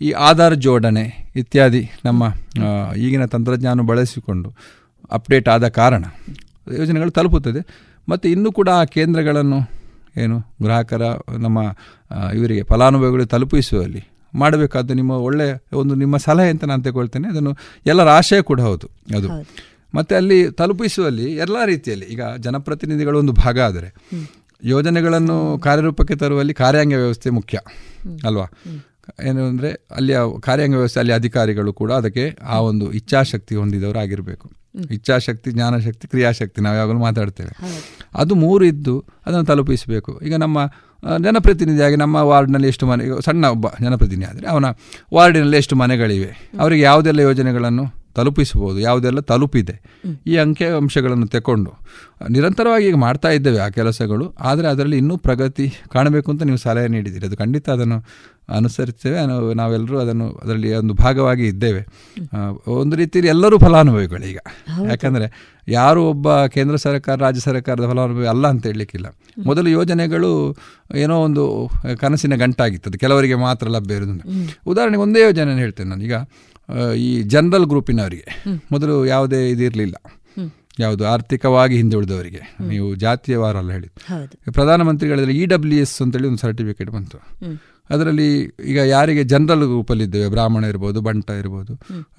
ಈ 0.00 0.10
ಆಧಾರ್ 0.10 0.56
ಜೋಡಣೆ 0.56 1.32
ಇತ್ಯಾದಿ 1.36 1.88
ನಮ್ಮ 2.04 2.22
ಈಗಿನ 2.96 3.24
ತಂತ್ರಜ್ಞಾನ 3.24 3.80
ಬಳಸಿಕೊಂಡು 3.80 4.54
ಅಪ್ಡೇಟ್ 5.10 5.48
ಆದ 5.48 5.68
ಕಾರಣ 5.68 6.04
ಯೋಜನೆಗಳು 6.76 7.10
ತಲುಪುತ್ತದೆ. 7.10 7.60
ಮತ್ತು 8.08 8.28
ಇನ್ನೂ 8.28 8.52
ಕೂಡ 8.52 8.68
ಆ 8.68 8.84
ಕೇಂದ್ರಗಳನ್ನು 8.84 9.58
ಏನು, 10.16 10.38
ಗ್ರಾಹಕರ, 10.62 11.02
ನಮ್ಮ 11.38 11.58
ಇವರಿಗೆ 12.34 12.62
ಫಲಾನುಭವಿಗಳು 12.62 13.26
ತಲುಪಿಸುವಲ್ಲಿ 13.26 14.02
ಮಾಡಬೇಕಾದ 14.34 14.90
ನಿಮ್ಮ 14.90 15.10
ಒಳ್ಳೆಯ 15.10 15.54
ಒಂದು 15.72 15.94
ನಿಮ್ಮ 15.94 16.16
ಸಲಹೆ 16.16 16.50
ಅಂತ 16.50 16.64
ನಾನು 16.64 16.82
ತಗೊಳ್ತೇನೆ. 16.82 17.28
ಅದನ್ನು 17.28 17.52
ಎಲ್ಲರ 17.86 18.08
ಆಶಯ 18.08 18.40
ಕೂಡ 18.40 18.60
ಹೌದು. 18.60 18.86
ಅದು. 19.16 19.28
ಮತ್ತು 19.94 20.12
ಅಲ್ಲಿ 20.16 20.38
ತಲುಪಿಸುವಲ್ಲಿ 20.50 21.26
ಎಲ್ಲ 21.36 21.56
ರೀತಿಯಲ್ಲಿ, 21.64 22.06
ಈಗ 22.06 22.22
ಜನಪ್ರತಿನಿಧಿಗಳು 22.36 23.18
ಒಂದು 23.18 23.32
ಭಾಗ 23.32 23.58
ಆದರೆ, 23.60 23.88
ಯೋಜನೆಗಳನ್ನು 24.62 25.58
ಕಾರ್ಯರೂಪಕ್ಕೆ 25.58 26.14
ತರುವಲ್ಲಿ 26.14 26.54
ಕಾರ್ಯಾಂಗ 26.54 26.94
ವ್ಯವಸ್ಥೆ 26.94 27.30
ಮುಖ್ಯ, 27.30 27.58
ಅಲ್ವಾ? 28.24 28.46
ಏನು 29.24 29.42
ಅಂದರೆ 29.44 29.70
ಅಲ್ಲಿಯ 29.90 30.18
ಕಾರ್ಯಾಂಗ 30.40 30.74
ವ್ಯವಸ್ಥೆ, 30.74 31.00
ಅಲ್ಲಿ 31.00 31.12
ಅಧಿಕಾರಿಗಳು 31.12 31.72
ಕೂಡ 31.72 31.90
ಅದಕ್ಕೆ 31.92 32.24
ಆ 32.42 32.58
ಒಂದು 32.60 32.86
ಇಚ್ಛಾಶಕ್ತಿ 32.92 33.54
ಹೊಂದಿದವರು 33.54 33.98
ಆಗಿರಬೇಕು 33.98 34.48
ಇಚ್ಛಾಶಕ್ತಿ, 34.96 35.48
ಜ್ಞಾನಶಕ್ತಿ, 35.50 36.04
ಕ್ರಿಯಾಶಕ್ತಿ 36.08 36.60
ನಾವು 36.60 36.76
ಯಾವಾಗಲೂ 36.76 36.98
ಮಾತಾಡ್ತೇವೆ. 36.98 37.52
ಅದು 38.14 38.32
ಮೂರು 38.34 38.64
ಇದ್ದು 38.64 38.94
ಅದನ್ನು 39.26 39.46
ತಲುಪಿಸಬೇಕು. 39.46 40.12
ಈಗ 40.26 40.34
ನಮ್ಮ 40.34 40.58
ಜನಪ್ರತಿನಿಧಿಯಾಗಿ 41.20 41.96
ನಮ್ಮ 41.96 42.16
ವಾರ್ಡ್ನಲ್ಲಿ 42.30 42.68
ಎಷ್ಟು 42.68 42.84
ಮನೆ 42.86 43.04
ಸಣ್ಣ 43.26 43.44
ಒಬ್ಬ 43.46 43.66
ಜನಪ್ರತಿನಿಧಿ 43.82 44.28
ಆದರೆ 44.30 44.46
ಅವನ 44.46 44.66
ವಾರ್ಡಿನಲ್ಲಿ 45.14 45.56
ಎಷ್ಟು 45.56 45.76
ಮನೆಗಳಿವೆ, 45.76 46.30
ಅವರಿಗೆ 46.60 46.82
ಯಾವುದೆಲ್ಲ 46.82 47.20
ಯೋಜನೆಗಳನ್ನು 47.20 47.86
ತಲುಪಿಸಬಹುದು 48.14 48.80
ಯಾವುದೆಲ್ಲ 48.80 49.20
ತಲುಪಿದೆ 49.20 49.80
ಈ 50.26 50.36
ಅಂಕಿ 50.36 50.64
ಅಂಶಗಳನ್ನು 50.64 51.26
ತಗೊಂಡು 51.26 51.72
ನಿರಂತರವಾಗಿ 52.28 52.86
ಈಗ 52.86 52.96
ಮಾಡ್ತಾ 52.96 53.28
ಇದ್ದೇವೆ 53.28 53.58
ಆ 53.58 53.68
ಕೆಲಸಗಳು 53.68 54.34
ಆದರೆ 54.40 54.68
ಅದರಲ್ಲಿ 54.68 54.98
ಇನ್ನೂ 54.98 55.16
ಪ್ರಗತಿ 55.16 55.72
ಕಾಣಬೇಕು 55.88 56.30
ಅಂತ 56.30 56.42
ನೀವು 56.42 56.56
ಸಲಹೆ 56.56 56.88
ನೀಡಿದ್ದೀರಿ. 56.88 57.26
ಅದು 57.26 57.36
ಖಂಡಿತ 57.36 57.70
ಅದನ್ನು 57.70 58.04
ಅನುಸರಿಸ್ತೇವೆ 58.48 59.26
ನಾವು- 59.26 59.56
ನಾವೆಲ್ಲರೂ 59.56 59.98
ಅದನ್ನು 59.98 60.30
ಅದರಲ್ಲಿ 60.30 60.74
ಒಂದು 60.74 60.94
ಭಾಗವಾಗಿ 60.94 61.46
ಇದ್ದೇವೆ. 61.46 61.86
ಒಂದು 62.66 62.96
ರೀತಿಯಲ್ಲಿ 62.96 63.28
ಎಲ್ಲರೂ 63.28 63.58
ಫಲಾನುಭವಿಗಳು 63.58 64.26
ಈಗ. 64.26 64.38
ಯಾಕಂದರೆ 64.90 65.54
ಯಾರು 65.68 66.04
ಒಬ್ಬ 66.04 66.46
ಕೇಂದ್ರ 66.46 66.76
ಸರ್ಕಾರ 66.76 67.16
ರಾಜ್ಯ 67.16 67.40
ಸರ್ಕಾರದ 67.40 67.90
ಫಲಾನುಭವಿ 67.90 68.26
ಅಲ್ಲ 68.26 68.48
ಅಂತ 68.48 68.66
ಹೇಳಲಿಕ್ಕಿಲ್ಲ. 68.66 69.06
ಮೊದಲು 69.46 69.70
ಯೋಜನೆಗಳು 69.70 70.56
ಏನೋ 70.94 71.18
ಒಂದು 71.18 71.70
ಕನಸಿನ 71.98 72.34
ಗಂಟಾಗಿತ್ತು 72.34 72.90
ಅದು 72.90 72.98
ಕೆಲವರಿಗೆ 72.98 73.34
ಮಾತ್ರ 73.34 73.68
ಲಭ್ಯ 73.68 73.94
ಇರೋದನ್ನು 73.94 74.48
ಉದಾಹರಣೆಗೆ 74.66 75.02
ಒಂದೇ 75.02 75.20
ಯೋಜನೆ 75.22 75.54
ಹೇಳ್ತೇನೆ 75.54 75.90
ನಾನು. 75.90 76.02
ಈಗ 76.04 76.14
ಆ, 76.14 76.24
ಈ 76.96 77.10
ಜನರಲ್ 77.34 77.66
ಗ್ರೂಪಿನವರಿಗೆ. 77.66 78.26
ಮೊದಲು 78.72 78.94
ಯಾವುದೇ 79.06 79.40
ಇದಿರಲಿಲ್ಲ. 79.50 79.96
ಯಾವುದು 80.78 81.04
ಆರ್ಥಿಕವಾಗಿ 81.06 81.74
ಹಿಂದುಳಿದವರಿಗೆ. 81.76 82.42
ನೀವು 82.68 82.94
ಜಾತಿಯವಾರ 82.94 83.56
ಅಲ್ಲ 83.56 83.70
ಹೇಳಿ 83.70 83.88
ಪ್ರಧಾನಮಂತ್ರಿಗಳಲ್ಲಿ 84.50 85.34
ಇ 85.40 85.44
ಡಬ್ಲ್ಯೂ 85.44 85.78
ಎಸ್ 85.78 85.94
ಅಂತೇಳಿ 86.02 86.26
ಒಂದು 86.26 86.38
ಸರ್ಟಿಫಿಕೇಟ್ 86.38 86.90
ಬಂತು. 86.90 87.18
ಅದರಲ್ಲಿ 87.90 88.28
ಈಗ 88.64 88.78
ಯಾರಿಗೆ 88.94 89.22
ಜನರಲ್ 89.24 89.64
ಗ್ರೂಪಲ್ಲಿದ್ದೇವೆ 89.64 90.28
ಬ್ರಾಹ್ಮಣ 90.28 90.64
ಇರ್ಬೋದು 90.64 90.98
ಬಂಟ 91.00 91.30
ಇರ್ಬೋದು 91.30 91.72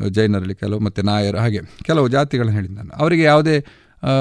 ಜೈನರಲ್ಲಿ 0.09 0.55
ಕೆಲವು 0.55 0.79
ಮತ್ತು 0.79 1.01
ನಾಯರು 1.01 1.37
ಹಾಗೆ 1.37 1.61
ಕೆಲವು 1.83 2.07
ಜಾತಿಗಳನ್ನು 2.07 2.55
ಹೇಳಿದ್ದಾನೆ 2.57 2.87
ನಾನು. 2.87 2.97
ಅವರಿಗೆ 3.03 3.23
ಯಾವುದೇ 3.23 3.55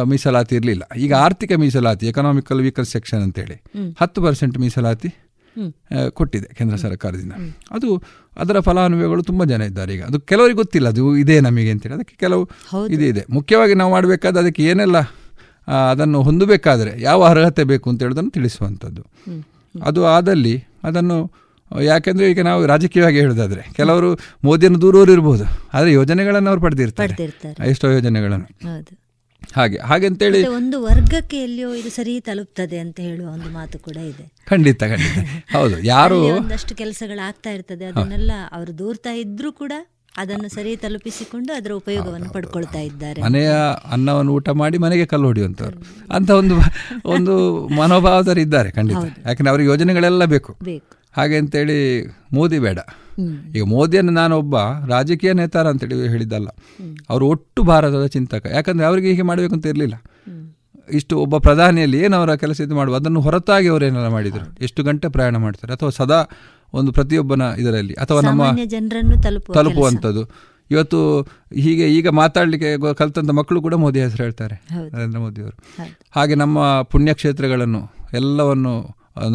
ಮೀಸಲಾತಿ 0.04 0.54
ಇರಲಿಲ್ಲ. 0.56 0.84
ಈಗ 0.96 1.12
ಆರ್ಥಿಕ 1.14 1.52
ಮೀಸಲಾತಿ 1.56 2.06
ಎಕನಾಮಿಕಲ್ 2.06 2.60
ವೀಕರ್ 2.60 2.86
ಸೆಕ್ಷನ್ 2.86 3.22
ಅಂತೇಳಿ. 3.22 3.56
ಹತ್ತು 4.00 4.22
ಪರ್ಸೆಂಟ್ 4.22 4.58
ಮೀಸಲಾತಿ 4.58 5.10
ಕೊಟ್ಟಿದೆ 6.10 6.54
ಕೇಂದ್ರ 6.54 6.76
ಸರ್ಕಾರದಿಂದ. 6.76 7.32
ಅದು 7.70 7.88
ಅದರ 8.36 8.60
ಫಲಾನುಭವಿಗಳು 8.60 9.22
ತುಂಬ 9.22 9.44
ಜನ 9.44 9.62
ಇದ್ದಾರೆ 9.62 9.94
ಈಗ. 9.94 10.02
ಅದು 10.02 10.20
ಕೆಲವರಿಗೆ 10.20 10.56
ಗೊತ್ತಿಲ್ಲ 10.56 10.88
ಅದು 10.88 11.16
ಇದೆ 11.16 11.40
ನಮಗೆ 11.40 11.70
ಅಂತೇಳಿ. 11.70 11.94
ಅದಕ್ಕೆ 11.94 12.16
ಕೆಲವು 12.20 12.42
ಇದು 12.88 13.04
ಇದೆ. 13.04 13.24
ಮುಖ್ಯವಾಗಿ 13.30 13.74
ನಾವು 13.74 13.90
ಮಾಡಬೇಕಾದ 13.90 14.36
ಅದಕ್ಕೆ 14.36 14.64
ಏನೆಲ್ಲ 14.64 14.98
ಅದನ್ನು 15.90 16.22
ಹೊಂದಬೇಕಾದರೆ 16.22 17.00
ಯಾವ 17.00 17.24
ಅರ್ಹತೆ 17.24 17.64
ಬೇಕು 17.64 17.90
ಅಂತ 17.90 18.02
ಹೇಳೋದನ್ನು 18.02 18.30
ತಿಳಿಸುವಂಥದ್ದು. 18.30 19.02
ಅದು 19.82 20.06
ಆದಲ್ಲಿ 20.06 20.54
ಅದನ್ನು 20.84 21.18
ಯಾಕೆಂದ್ರೆ 21.80 22.30
ಈಗ 22.30 22.40
ನಾವು 22.40 22.66
ರಾಜಕೀಯವಾಗಿ 22.66 23.18
ಹೇಳೋದಾದ್ರೆ 23.20 23.62
ಕೆಲವರು 23.74 24.08
ಮೋದಿಯನ್ನು 24.44 24.80
ದೂರವರು 24.80 25.12
ಇರ್ಬೋದು 25.12 25.44
ಆದರೆ 25.74 25.92
ಯೋಜನೆಗಳನ್ನು 25.92 26.50
ಅವರು 26.50 26.60
ಪಡೆದಿರ್ತಾರೆ. 26.60 27.14
ಎಷ್ಟೋ 27.66 27.90
ಯೋಜನೆಗಳನ್ನು. 27.90 28.48
ಹಾಗೆ 29.54 29.78
ಹಾಗೆ 29.78 30.06
ಅಂತ 30.06 30.22
ಹೇಳಿ 30.22 30.46
ಒಂದು 30.46 30.82
ವರ್ಗಕ್ಕೆ 30.82 31.42
ಎಲ್ಲಿಯೋ 31.42 31.74
ಇದು 31.74 31.90
ಸರಿ 31.90 32.20
ತಲುಪ್ತದೆ 32.20 32.78
ಅಂತ 32.78 33.00
ಹೇಳುವ 33.00 33.28
ಒಂದು 33.28 33.50
ಮಾತು 33.50 33.78
ಕೂಡ 33.78 33.96
ಇದೆ. 33.96 34.32
ಖಂಡಿತ 34.46 34.80
ಖಂಡಿತ. 34.80 35.18
ಹೌದು 35.56 35.82
ಯಾರು 35.82 36.22
ಒಂದಷ್ಟು 36.22 36.74
ಕೆಲಸಗಳು 36.74 37.26
ಆಗ್ತಾ 37.26 37.50
ಇರ್ತದೆ 37.50 37.84
ಅದನ್ನೆಲ್ಲ 37.84 38.32
ಅವರು 38.52 38.78
ದೂರ್ತಾ 38.78 39.12
ಇದ್ರೂ 39.12 39.52
ಕೂಡ 39.52 39.72
ಅದನ್ನು 40.16 40.48
ಸರಿ 40.48 40.76
ತಲುಪಿಸಿಕೊಂಡು 40.76 41.52
ಅದರ 41.52 41.72
ಉಪಯೋಗವನ್ನು 41.72 42.30
ಪಡ್ಕೊಳ್ತಾ 42.30 42.78
ಇದ್ದಾರೆ. 42.78 43.22
ಮನೆಯ 43.22 43.50
ಅನ್ನವನ್ನು 43.90 44.32
ಊಟ 44.32 44.48
ಮಾಡಿ 44.48 44.78
ಮನೆಗೆ 44.78 45.06
ಕಲ್ಲು 45.06 45.26
ಹೊಡೆಯುವಂಥವ್ರು. 45.26 45.78
ಅಂತ 46.12 46.30
ಒಂದು 46.30 46.54
ಒಂದು 47.04 47.66
ಮನೋಭಾವದವರು 47.68 48.40
ಇದ್ದಾರೆ 48.40 48.70
ಖಂಡಿತ. 48.70 48.96
ಯಾಕಂದ್ರೆ 49.26 49.50
ಅವ್ರಿಗೆ 49.50 49.70
ಯೋಜನೆಗಳೆಲ್ಲ 49.70 50.24
ಬೇಕು. 50.24 50.56
ಬೇಕು. 50.62 50.99
ಹಾಗೆ 51.16 51.36
ಅಂತೇಳಿ 51.36 51.78
ಮೋದಿ 52.32 52.58
ಬೇಡ. 52.58 52.78
ಈಗ 53.56 53.62
ಮೋದಿಯನ್ನು 53.64 54.36
ಒಬ್ಬ 54.36 54.56
ರಾಜಕೀಯ 54.86 55.32
ನೇತಾರ 55.32 55.66
ಅಂತೇಳಿ 55.68 56.08
ಹೇಳಿದ್ದಲ್ಲ. 56.08 56.48
ಅವರು 57.10 57.26
ಒಟ್ಟು 57.26 57.62
ಭಾರತದ 57.62 58.06
ಚಿಂತಕ. 58.06 58.46
ಯಾಕಂದ್ರೆ 58.52 58.86
ಅವರಿಗೆ 58.86 59.08
ಹೀಗೆ 59.08 59.22
ಮಾಡಬೇಕು 59.22 59.54
ಅಂತ 59.54 59.66
ಇರಲಿಲ್ಲ. 59.66 59.96
ಇಷ್ಟು 60.92 61.18
ಒಬ್ಬ 61.18 61.36
ಪ್ರಧಾನಿಯಲ್ಲಿ 61.38 61.98
ಏನವರ 61.98 62.28
ಅವರ 62.28 62.36
ಕೆಲಸ 62.36 62.60
ಇದು 62.60 62.74
ಮಾಡುವ 62.74 62.94
ಅದನ್ನು 62.96 63.20
ಹೊರತಾಗಿ 63.20 63.68
ಅವರು 63.68 63.84
ಏನೆಲ್ಲ 63.84 64.08
ಮಾಡಿದರು? 64.08 64.46
ಎಷ್ಟು 64.64 64.82
ಗಂಟೆ 64.82 65.08
ಪ್ರಯಾಣ 65.08 65.36
ಮಾಡ್ತಾರೆ? 65.36 65.72
ಅಥವಾ 65.72 65.90
ಸದಾ 65.90 66.20
ಒಂದು 66.72 66.92
ಪ್ರತಿಯೊಬ್ಬನ 66.92 67.42
ಇದರಲ್ಲಿ 67.58 67.94
ಅಥವಾ 67.94 68.20
ನಮ್ಮ 68.20 68.42
ಜನರನ್ನು 68.64 69.16
ತಲುಪುವ 69.22 69.54
ತಲುಪುವಂಥದ್ದು. 69.54 70.22
ಇವತ್ತು 70.70 70.98
ಹೀಗೆ 71.54 71.86
ಈಗ 71.94 72.08
ಮಾತಾಡಲಿಕ್ಕೆ 72.08 72.94
ಕಲ್ತಂತ 72.94 73.30
ಮಕ್ಕಳು 73.30 73.62
ಕೂಡ 73.62 73.74
ಮೋದಿ 73.74 74.00
ಹೆಸರು 74.00 74.22
ಹೇಳ್ತಾರೆ. 74.22 74.56
ನರೇಂದ್ರ 74.94 75.18
ಮೋದಿ 75.18 75.40
ಅವರು 75.40 75.56
ಹಾಗೆ 76.10 76.34
ನಮ್ಮ 76.34 76.82
ಪುಣ್ಯಕ್ಷೇತ್ರಗಳನ್ನು 76.82 77.82
ಎಲ್ಲವನ್ನು 78.12 78.74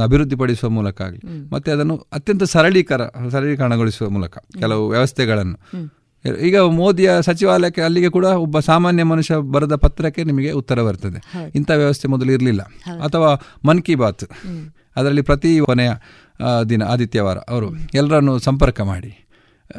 ಅಭಿವೃದ್ಧಿಪಡಿಸುವ 0.03 0.69
ಮೂಲಕ 0.69 1.01
ಆಗಲಿ. 1.01 1.49
ಮತ್ತೆ 1.53 1.71
ಅದನ್ನು 1.71 1.97
ಅತ್ಯಂತ 2.13 2.43
ಸರಳೀಕರ 2.43 3.01
ಸರಳೀಕರಣಗೊಳಿಸುವ 3.31 4.09
ಮೂಲಕ 4.09 4.37
ಕೆಲವು 4.37 4.89
ವ್ಯವಸ್ಥೆಗಳನ್ನು. 4.89 5.59
ಈಗ 6.41 6.59
ಮೋದಿಯ 6.59 7.11
ಸಚಿವಾಲಯಕ್ಕೆ 7.21 7.81
ಅಲ್ಲಿಗೆ 7.81 8.09
ಕೂಡ 8.09 8.25
ಒಬ್ಬ 8.25 8.59
ಸಾಮಾನ್ಯ 8.59 9.03
ಮನುಷ್ಯ 9.03 9.35
ಬರೆದ 9.37 9.75
ಪತ್ರಕ್ಕೆ 9.75 10.23
ನಿಮಗೆ 10.23 10.51
ಉತ್ತರ 10.51 10.81
ಬರ್ತದೆ. 10.81 11.49
ಇಂಥ 11.55 11.71
ವ್ಯವಸ್ಥೆ 11.71 12.07
ಮೊದಲು 12.07 12.31
ಇರಲಿಲ್ಲ. 12.31 12.61
ಅಥವಾ 13.03 13.59
ಮನ್ 13.65 13.81
ಕಿ 13.81 13.95
ಬಾತ್. 13.95 14.23
ಅದರಲ್ಲಿ 14.95 15.21
ಪ್ರತಿ 15.21 15.59
ಕೊನೆಯ 15.65 15.91
ದಿನ 16.69 16.83
ಆದಿತ್ಯವಾರ 16.83 17.37
ಅವರು 17.37 17.73
ಎಲ್ಲರನ್ನು 17.93 18.39
ಸಂಪರ್ಕ 18.39 18.81
ಮಾಡಿ. 18.81 19.24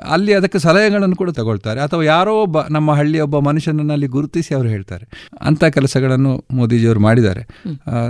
ಅಲ್ಲಿ 0.08 0.34
ಅದಕ್ಕೆ 0.34 0.58
ಸಲಹೆಗಳನ್ನು 0.58 1.16
ಕೂಡ 1.16 1.30
ತಗೊಳ್ತಾರೆ. 1.30 1.80
ಅಥವಾ 1.80 2.02
ಯಾರೋ 2.02 2.42
ಒಬ್ಬ 2.42 2.56
ನಮ್ಮ 2.70 2.92
ಹಳ್ಳಿಯ 2.92 3.20
ಒಬ್ಬ 3.20 3.38
ಮನುಷ್ಯನನ್ನು 3.38 3.92
ಅಲ್ಲಿ 3.92 4.06
ಗುರುತಿಸಿ 4.06 4.54
ಅವರು 4.54 4.68
ಹೇಳ್ತಾರೆ. 4.68 5.08
ಅಂಥ 5.40 5.64
ಕೆಲಸಗಳನ್ನು 5.64 6.44
ಮೋದಿಜಿಯವರು 6.50 7.00
ಮಾಡಿದ್ದಾರೆ. 7.00 7.46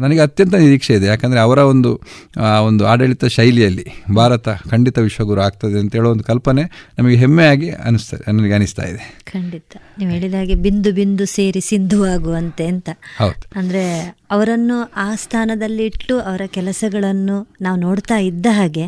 ನನಗೆ 0.00 0.20
ಅತ್ಯಂತ 0.20 0.54
ನಿರೀಕ್ಷೆ 0.54 0.94
ಇದೆ. 0.94 1.06
ಯಾಕಂದರೆ 1.06 1.40
ಅವರ 1.40 1.58
ಒಂದು 1.58 2.00
ಆ, 2.40 2.60
ಒಂದು 2.60 2.86
ಆಡಳಿತ 2.86 3.24
ಶೈಲಿಯಲ್ಲಿ 3.24 3.86
ಭಾರತ 4.14 4.48
ಖಂಡಿತ 4.48 4.98
ವಿಶ್ವಗುರು 4.98 5.40
ಆಗ್ತದೆ 5.40 5.78
ಅಂತ 5.78 5.96
ಹೇಳೋ 5.96 6.10
ಒಂದು 6.10 6.24
ಕಲ್ಪನೆ 6.24 6.92
ನಮಗೆ 6.98 7.16
ಹೆಮ್ಮೆಯಾಗಿ 7.16 7.70
ಅನಿಸ್ತಾ 7.70 8.32
ನನಗೆ 8.32 8.52
ಅನಿಸ್ತಾ 8.52 8.82
ಇದೆ. 8.82 9.22
ಖಂಡಿತ. 9.32 9.76
ನೀವು 9.98 10.10
ಹೇಳಿದ 10.10 10.34
ಹಾಗೆ 10.34 10.54
ಬಿಂದು 10.54 10.92
ಬಿಂದು 10.92 11.26
ಸೇರಿ 11.26 11.60
ಸಿಂಧು 11.60 12.04
ಆಗುವಂತೆ 12.04 12.66
ಅಂತ. 12.66 12.90
ಹೌದು. 13.18 13.58
ಅಂದ್ರೆ 13.58 14.16
ಅವರನ್ನು 14.30 14.92
ಆ 14.96 15.14
ಸ್ಥಾನದಲ್ಲಿ 15.14 15.84
ಇಟ್ಟು 15.84 16.20
ಅವರ 16.20 16.40
ಕೆಲಸಗಳನ್ನು 16.46 17.48
ನಾವು 17.60 17.80
ನೋಡ್ತಾ 17.80 18.18
ಇದ್ದ 18.18 18.46
ಹಾಗೆ 18.50 18.86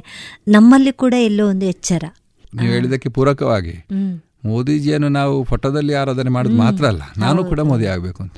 ನಮ್ಮಲ್ಲಿ 0.49 0.93
ಕೂಡ 0.93 1.15
ಎಲ್ಲೋ 1.19 1.49
ಒಂದು 1.49 1.67
ಎಚ್ಚರ. 1.67 2.05
ನೀವು 2.61 2.73
ಹೇಳಿದ್ದಕ್ಕೆ 2.73 3.09
ಪೂರಕವಾಗಿ. 3.09 3.87
ಮೋದಿಜಿಯನ್ನು 4.45 5.09
ನಾವು 5.09 5.45
ಫೋಟೋದಲ್ಲಿ 5.45 5.95
ಆರಾಧನೆ 5.95 6.31
ಮಾಡೋದು 6.31 6.55
ಮಾತ್ರ 6.55 6.87
ಅಲ್ಲ 6.87 7.03
ನಾನು 7.19 7.45
ಕೂಡ 7.45 7.61
ಮೋದಿ 7.61 7.87
ಆಗಬೇಕು 7.87 8.23
ಅಂತ. 8.23 8.37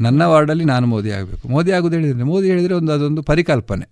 ನನ್ನ 0.00 0.22
ವಾರ್ಡಲ್ಲಿ 0.24 0.64
ನಾನು 0.64 0.86
ಮೋದಿ 0.86 1.10
ಆಗಬೇಕು. 1.10 1.48
ಮೋದಿ 1.48 1.72
ಆಗೋದು 1.72 1.94
ಹೇಳಿದ್ರೆ 1.94 2.24
ಮೋದಿ 2.24 2.48
ಹೇಳಿದ್ರೆ 2.48 2.74
ಒಂದು 2.74 2.92
ಅದೊಂದು 2.92 3.22
ಪರಿಕಲ್ಪನೆ. 3.22 3.86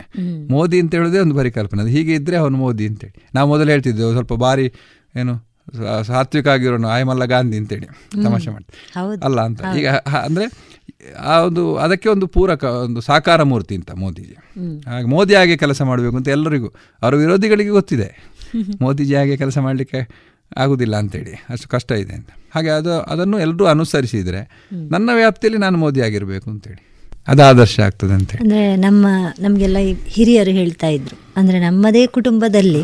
ಮೋದಿ 0.51 0.81
ಅಂತ 0.81 0.95
ಹೇಳೋದೇ 0.95 1.19
ಒಂದು 1.19 1.37
ಪರಿಕಲ್ಪನೆ. 1.37 1.83
ಅದು 1.83 1.91
ಹೀಗೆ 1.91 2.15
ಇದ್ರೆ 2.15 2.37
ಅವನು 2.37 2.59
ಮೋದಿ 2.59 2.87
ಅಂತೇಳಿ. 2.87 3.27
ನಾವು 3.35 3.49
ಮೊದಲು 3.49 3.71
ಹೇಳ್ತಿದ್ದೆವು 3.71 4.13
ಸ್ವಲ್ಪ 4.13 4.33
ಬಾರಿ 4.35 4.73
ಏನು 5.17 5.51
ಸಾತ್ವಿಕ 6.03 6.49
ಆಗಿರೋನು 6.49 6.89
ಆಯಮಲ್ಲ 6.89 7.25
ಗಾಂಧಿ 7.25 7.57
ಅಂತೇಳಿ. 7.57 7.87
ತಮಾಷೆ 8.23 8.51
ಮಾಡ್ತೀವಿ. 8.51 9.21
ಅಲ್ಲ 9.25 9.41
ಅಂತ. 9.41 9.61
ಈಗ 9.79 9.89
ಅಂದ್ರೆ 10.25 10.47
ಆ 11.19 11.41
ಒಂದು 11.41 11.77
ಅದಕ್ಕೆ 11.77 12.09
ಒಂದು 12.09 12.27
ಪೂರಕ 12.27 12.65
ಒಂದು 12.65 13.01
ಸಾಕಾರ 13.01 13.43
ಮೂರ್ತಿ 13.43 13.75
ಅಂತ 13.77 13.91
ಮೋದಿಜಿ. 13.93 14.37
ಹಾಗೆ 14.91 15.07
ಮೋದಿ 15.07 15.35
ಹಾಗೆ 15.35 15.57
ಕೆಲಸ 15.57 15.83
ಮಾಡಬೇಕು 15.83 16.17
ಅಂತ 16.17 16.29
ಎಲ್ಲರಿಗೂ 16.29 16.69
ಅವರ 17.03 17.15
ವಿರೋಧಿಗಳಿಗೆ 17.15 17.71
ಗೊತ್ತಿದೆ. 17.71 18.09
ಮೋದಿಜಿ 18.83 19.15
ಹಾಗೆ 19.15 19.37
ಕೆಲಸ 19.37 19.59
ಮಾಡಲಿಕ್ಕೆ 19.59 20.09
ಆಗುದಿಲ್ಲ 20.57 20.97
ಅಂತೇಳಿ. 20.97 21.45
ಅಷ್ಟು 21.51 21.69
ಕಷ್ಟ 21.69 21.93
ಇದೆ 21.93 22.13
ಅಂತ. 22.13 22.29
ಹಾಗೆ 22.55 22.69
ಅದು 22.69 23.01
ಅದನ್ನು 23.01 23.39
ಎಲ್ಲರೂ 23.39 23.65
ಅನುಸರಿಸಿದರೆ 23.65 24.67
ನನ್ನ 24.91 25.11
ವ್ಯಾಪ್ತಿಯಲ್ಲಿ 25.15 25.61
ನಾನು 25.61 25.79
ಮೋದಿ 25.79 26.01
ಆಗಿರಬೇಕು 26.01 26.51
ಅಂತೇಳಿ. 26.51 26.87
ಅದು 27.29 27.43
ಆದರ್ಶ 27.43 27.81
ಆಗ್ತದೆ 27.81 28.13
ಅಂತ 28.13 28.35
ಅಂದ್ರೆ 28.35 28.77
ನಮ್ಮ 28.77 29.07
ನಮಗೆಲ್ಲ 29.41 29.77
ಹಿರಿಯರು 30.07 30.51
ಹೇಳ್ತಾ 30.51 30.87
ಇದ್ರು. 30.87 31.17
ಅಂದ್ರೆ 31.37 31.61
ನಮ್ಮದೇ 31.61 32.07
ಕುಟುಂಬದಲ್ಲಿ 32.07 32.83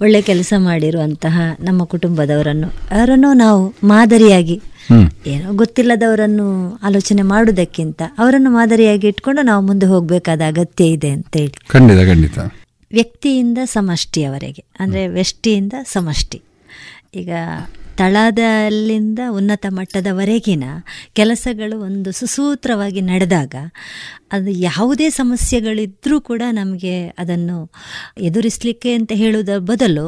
ಒಳ್ಳೆ 0.00 0.22
ಕೆಲಸ 0.22 0.54
ಮಾಡಿರುವಂತಹ 0.58 1.40
ನಮ್ಮ 1.60 1.84
ಕುಟುಂಬದವರನ್ನು 1.84 2.68
ಅವರನ್ನು 2.68 3.32
ನಾವು 3.32 3.74
ಮಾದರಿಯಾಗಿ. 3.84 4.62
ಏನೋ 5.26 5.54
ಗೊತ್ತಿಲ್ಲದವರನ್ನು 5.54 6.74
ಆಲೋಚನೆ 6.82 7.22
ಮಾಡುವುದಕ್ಕಿಂತ 7.22 8.02
ಅವರನ್ನು 8.18 8.50
ಮಾದರಿಯಾಗಿ 8.50 9.08
ಇಟ್ಕೊಂಡು 9.08 9.42
ನಾವು 9.42 9.66
ಮುಂದೆ 9.66 9.86
ಹೋಗಬೇಕಾದ 9.86 10.40
ಅಗತ್ಯ 10.46 10.84
ಇದೆ 10.84 11.10
ಅಂತೇಳಿ. 11.10 11.54
ಖಂಡಿತ 11.68 11.98
ಖಂಡಿತ. 11.98 12.38
ವ್ಯಕ್ತಿಯಿಂದ 12.94 13.58
ಸಮಷ್ಟಿಯವರೆಗೆ 13.64 14.64
ಅಂದರೆ 14.78 15.08
ವ್ಯಷ್ಟಿಯಿಂದ 15.08 15.72
ಸಮಷ್ಟಿ. 15.82 16.42
ಈಗ 17.14 17.30
ತಳದಲ್ಲಿಂದ 17.96 19.18
ಉನ್ನತ 19.30 19.66
ಮಟ್ಟದವರೆಗಿನ 19.68 20.64
ಕೆಲಸಗಳು 21.12 21.80
ಒಂದು 21.80 22.12
ಸುಸೂತ್ರವಾಗಿ 22.12 23.00
ನಡೆದಾಗ 23.00 23.54
ಅದು 24.32 24.50
ಯಾವುದೇ 24.50 25.08
ಸಮಸ್ಯೆಗಳಿದ್ದರೂ 25.10 26.20
ಕೂಡ 26.20 26.42
ನಮಗೆ 26.52 27.08
ಅದನ್ನು 27.08 27.58
ಎದುರಿಸಲಿಕ್ಕೆ 28.20 28.92
ಅಂತ 28.92 29.12
ಹೇಳುವುದರ 29.14 29.58
ಬದಲು 29.58 30.06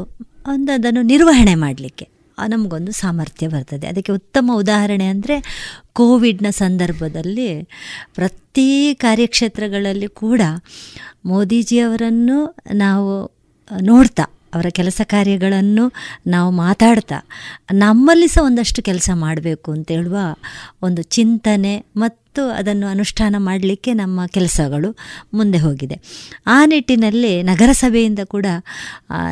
ಒಂದು 0.49 0.73
ಅದನ್ನು 0.73 1.03
ನಿರ್ವಹಣೆ 1.03 1.55
ಮಾಡಲಿಕ್ಕೆ. 1.55 2.16
ನಮಗೊಂದು 2.45 2.93
ಸಾಮರ್ಥ್ಯ 2.93 3.49
ಬರ್ತದೆ. 3.49 3.87
ಅದಕ್ಕೆ 3.87 4.13
ಉತ್ತಮ 4.13 4.51
ಉದಾಹರಣೆ 4.55 5.07
ಅಂದರೆ 5.07 5.37
ಕೋವಿಡ್ನ 5.93 6.51
ಸಂದರ್ಭದಲ್ಲಿ 6.51 7.51
ಪ್ರತಿ 8.15 8.69
ಕಾರ್ಯಕ್ಷೇತ್ರಗಳಲ್ಲಿ 9.01 10.09
ಕೂಡ 10.09 10.41
ಮೋದಿಜಿಯವರನ್ನು 11.25 12.39
ನಾವು 12.75 13.11
ನೋಡ್ತಾ, 13.83 14.25
ಅವರ 14.55 14.69
ಕೆಲಸ 14.69 15.01
ಕಾರ್ಯಗಳನ್ನು 15.05 15.85
ನಾವು 16.27 16.51
ಮಾತಾಡ್ತಾ 16.51 17.19
ನಮ್ಮಲ್ಲಿ 17.73 18.29
ಸಹ 18.29 18.45
ಒಂದಷ್ಟು 18.45 18.83
ಕೆಲಸ 18.83 19.11
ಮಾಡಬೇಕು 19.15 19.73
ಅಂತ 19.73 19.91
ಹೇಳುವ 19.91 20.19
ಒಂದು 20.83 21.03
ಚಿಂತನೆ 21.03 21.75
ಮತ್ತು 21.97 22.26
ಅದನ್ನು 22.39 22.87
ಅನುಷ್ಠಾನ 22.87 23.37
ಮಾಡಲಿಕ್ಕೆ 23.39 23.93
ನಮ್ಮ 23.93 24.27
ಕೆಲಸಗಳು 24.27 24.97
ಮುಂದೆ 25.35 25.59
ಹೋಗಿದೆ. 25.59 26.01
ಆ 26.47 26.65
ನಿಟ್ಟಿನಲ್ಲಿ 26.65 27.43
ನಗರಸಭೆಯಿಂದ 27.43 28.19
ಕೂಡ 28.25 28.47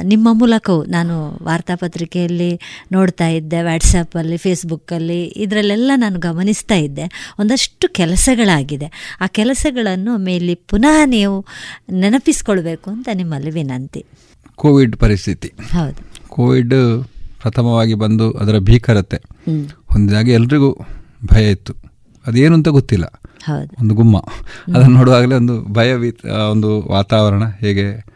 ನಿಮ್ಮ 0.02 0.28
ಮೂಲಕವೂ 0.32 0.84
ನಾನು 0.84 1.38
ವಾರ್ತಾಪತ್ರಿಕೆಯಲ್ಲಿ 1.42 2.60
ನೋಡ್ತಾ 2.92 3.28
ಇದ್ದೆ 3.28 3.62
ವ್ಯಾಟ್ಸಪ್ಪಲ್ಲಿ 3.62 4.36
ಫೇಸ್ಬುಕ್ಕಲ್ಲಿ 4.36 5.24
ಇದರಲ್ಲೆಲ್ಲ 5.24 5.90
ನಾನು 5.96 6.18
ಗಮನಿಸ್ತಾ 6.18 6.74
ಇದ್ದೆ. 6.74 7.34
ಒಂದಷ್ಟು 7.40 7.88
ಕೆಲಸಗಳಾಗಿದೆ. 7.88 9.18
ಆ 9.20 9.26
ಕೆಲಸಗಳನ್ನು 9.26 10.16
ಮೇಲೆ 10.16 10.54
ಪುನಃ 10.54 11.04
ನೀವು 11.04 11.46
ನೆನಪಿಸ್ಕೊಳ್ಬೇಕು 11.92 12.90
ಅಂತ 12.90 13.08
ನಿಮ್ಮಲ್ಲಿ 13.14 13.50
ವಿನಂತಿ. 13.50 14.04
ಕೋವಿಡ್ 14.54 14.96
ಪರಿಸ್ಥಿತಿ. 14.96 15.48
ಹೌದು. 15.72 16.28
ಕೋವಿಡ್ 16.28 17.04
ಪ್ರಥಮವಾಗಿ 17.42 17.94
ಬಂದು 17.94 18.30
ಅದರ 18.30 18.58
ಭೀಕರತೆ. 18.58 19.16
ಹೊಂದಿದಾಗ 19.92 20.28
ಎಲ್ರಿಗೂ 20.28 20.78
ಭಯ 21.32 21.50
ಇತ್ತು. 21.50 21.83
ಅದೇನು 22.26 22.54
ಅಂತ 22.54 22.68
ಗೊತ್ತಿಲ್ಲ. 22.68 23.04
ಒಂದು 23.80 23.94
ಗುಮ್ಮ. 23.94 24.18
ಅದನ್ನು 24.76 24.96
ನೋಡುವಾಗಲೇ 24.98 25.34
ಒಂದು 25.34 25.72
ಭಯಭೀತ 25.72 26.24
ಒಂದು 26.26 26.88
ವಾತಾವರಣ 26.90 27.42
ಹೇಗೆ 27.60 28.06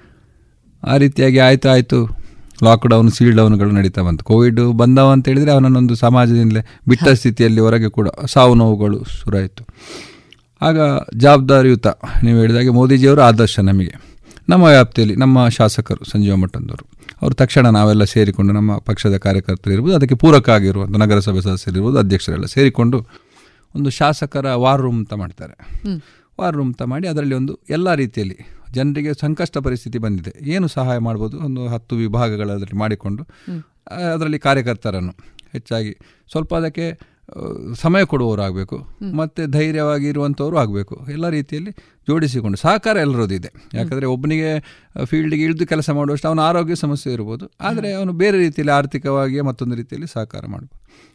ಆ 0.86 0.96
ರೀತಿಯಾಗಿ 0.96 1.38
ಆಯಿತು 1.38 1.68
ಆಯಿತು. 1.68 2.18
ಲಾಕ್ಡೌನ್ 2.64 3.10
ಸೀಲ್ 3.10 3.36
ಡೌನ್ಗಳು 3.36 3.70
ನಡೀತಾ 3.70 4.02
ಬಂತು. 4.02 4.24
ಕೋವಿಡ್ 4.24 4.72
ಬಂದವ 4.72 5.10
ಅಂತ 5.10 5.28
ಹೇಳಿದರೆ 5.28 5.50
ಅವನನ್ನೊಂದು 5.50 5.94
ಸಮಾಜದಿಂದಲೇ 5.94 6.60
ಬಿಟ್ಟ 6.88 7.08
ಸ್ಥಿತಿಯಲ್ಲಿ 7.08 7.60
ಹೊರಗೆ 7.60 7.88
ಕೂಡ 7.88 8.08
ಸಾವು 8.26 8.54
ನೋವುಗಳು 8.54 9.04
ಶುರುವಾಯಿತು. 9.04 9.66
ಆಗ 10.62 10.78
ಜವಾಬ್ದಾರಿಯುತ 11.16 11.86
ನೀವು 12.22 12.38
ಹೇಳಿದಾಗೆ 12.38 12.68
ಮೋದಿಜಿಯವರು 12.68 13.20
ಆದರ್ಶ 13.20 13.60
ನಮಗೆ. 13.60 13.94
ನಮ್ಮ 14.48 14.64
ವ್ಯಾಪ್ತಿಯಲ್ಲಿ 14.64 15.16
ನಮ್ಮ 15.16 15.48
ಶಾಸಕರು 15.48 16.10
ಸಂಜೀವ 16.10 16.36
ಮಠಂದವರು. 16.36 16.86
ಅವರು 17.22 17.34
ತಕ್ಷಣ 17.34 17.68
ನಾವೆಲ್ಲ 17.68 18.04
ಸೇರಿಕೊಂಡು 18.04 18.52
ನಮ್ಮ 18.52 18.78
ಪಕ್ಷದ 18.78 19.16
ಕಾರ್ಯಕರ್ತರು 19.16 19.72
ಇರ್ಬೋದು 19.72 19.94
ಅದಕ್ಕೆ 19.94 20.14
ಪೂರಕ 20.14 20.50
ಆಗಿರುವಂಥ 20.50 20.96
ನಗರಸಭೆ 20.96 21.40
ಸದಸ್ಯರಿರ್ಬೋದು 21.40 21.98
ಅಧ್ಯಕ್ಷರೆಲ್ಲ 21.98 22.44
ಸೇರಿಕೊಂಡು 22.44 23.06
ಒಂದು 23.74 23.90
ಶಾಸಕರ 23.90 24.54
ವಾರ್ 24.54 24.82
ರೂಮ್ 24.82 24.98
ಅಂತ 24.98 25.14
ಮಾಡ್ತಾರೆ. 25.14 25.54
ವಾರ್ 26.40 26.56
ರೂಮ್ 26.56 26.68
ಅಂತ 26.68 26.82
ಮಾಡಿ 26.82 27.08
ಅದರಲ್ಲಿ 27.08 27.34
ಒಂದು 27.34 27.58
ಎಲ್ಲ 27.70 27.94
ರೀತಿಯಲ್ಲಿ 27.94 28.38
ಜನರಿಗೆ 28.72 29.14
ಸಂಕಷ್ಟ 29.14 29.58
ಪರಿಸ್ಥಿತಿ 29.58 29.98
ಬಂದಿದೆ. 29.98 30.32
ಏನು 30.50 30.68
ಸಹಾಯ 30.68 30.98
ಮಾಡ್ಬೋದು? 30.98 31.38
ಒಂದು 31.38 31.66
ಹತ್ತು 31.66 31.96
ವಿಭಾಗಗಳಲ್ಲಿ 31.96 32.76
ಮಾಡಿಕೊಂಡು 32.76 33.22
ಅದರಲ್ಲಿ 33.90 34.38
ಕಾರ್ಯಕರ್ತರನ್ನು 34.38 35.14
ಹೆಚ್ಚಾಗಿ 35.52 35.92
ಸ್ವಲ್ಪ 36.30 36.54
ಅದಕ್ಕೆ 36.54 36.86
ಸಮಯ 37.80 38.04
ಕೊಡುವವರು 38.04 38.42
ಆಗಬೇಕು 38.42 38.86
ಮತ್ತು 39.14 39.46
ಧೈರ್ಯವಾಗಿ 39.46 40.08
ಇರುವಂಥವರು 40.08 40.56
ಆಗಬೇಕು. 40.56 41.06
ಎಲ್ಲ 41.12 41.28
ರೀತಿಯಲ್ಲಿ 41.28 41.70
ಜೋಡಿಸಿಕೊಂಡು 42.08 42.58
ಸಹಕಾರ 42.58 42.96
ಎಲ್ಲರದ್ದು 42.96 43.34
ಇದೆ. 43.34 43.50
ಯಾಕಂದರೆ 43.74 44.06
ಒಬ್ಬನಿಗೆ 44.06 44.50
ಫೀಲ್ಡಿಗೆ 45.04 45.42
ಇಳಿದು 45.44 45.66
ಕೆಲಸ 45.66 45.90
ಮಾಡುವಷ್ಟು 45.90 46.28
ಅವನ 46.28 46.40
ಆರೋಗ್ಯ 46.40 46.74
ಸಮಸ್ಯೆ 46.74 47.12
ಇರ್ಬೋದು. 47.12 47.50
ಆದರೆ 47.60 47.92
ಅವನು 47.92 48.12
ಬೇರೆ 48.12 48.38
ರೀತಿಯಲ್ಲಿ 48.38 48.72
ಆರ್ಥಿಕವಾಗಿ 48.72 49.40
ಮತ್ತೊಂದು 49.40 49.76
ರೀತಿಯಲ್ಲಿ 49.76 50.06
ಸಹಕಾರ 50.06 50.44
ಮಾಡ್ಬೋದು. 50.46 50.74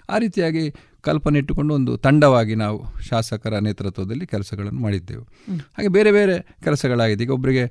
ಆ 0.09 0.17
ರೀತಿಯಾಗಿ 0.17 0.73
ಕಲ್ಪನೆ 1.01 1.39
ಇಟ್ಟುಕೊಂಡು 1.39 1.75
ಒಂದು 1.75 1.97
ತಂಡವಾಗಿ 1.97 2.55
ನಾವು 2.55 3.01
ಶಾಸಕರ 3.01 3.57
ನೇತೃತ್ವದಲ್ಲಿ 3.57 4.25
ಕೆಲಸಗಳನ್ನು 4.25 4.79
ಮಾಡಿದ್ದೆವು. 4.79 5.23
ಹಾಗೆ 5.51 5.87
ಬೇರೆ 5.87 6.11
ಬೇರೆ 6.11 6.35
ಕೆಲಸಗಳಾಗಿದೆ. 6.63 7.23
ಈಗ 7.23 7.31
ಒಬ್ಬರಿಗೆ 7.31 7.63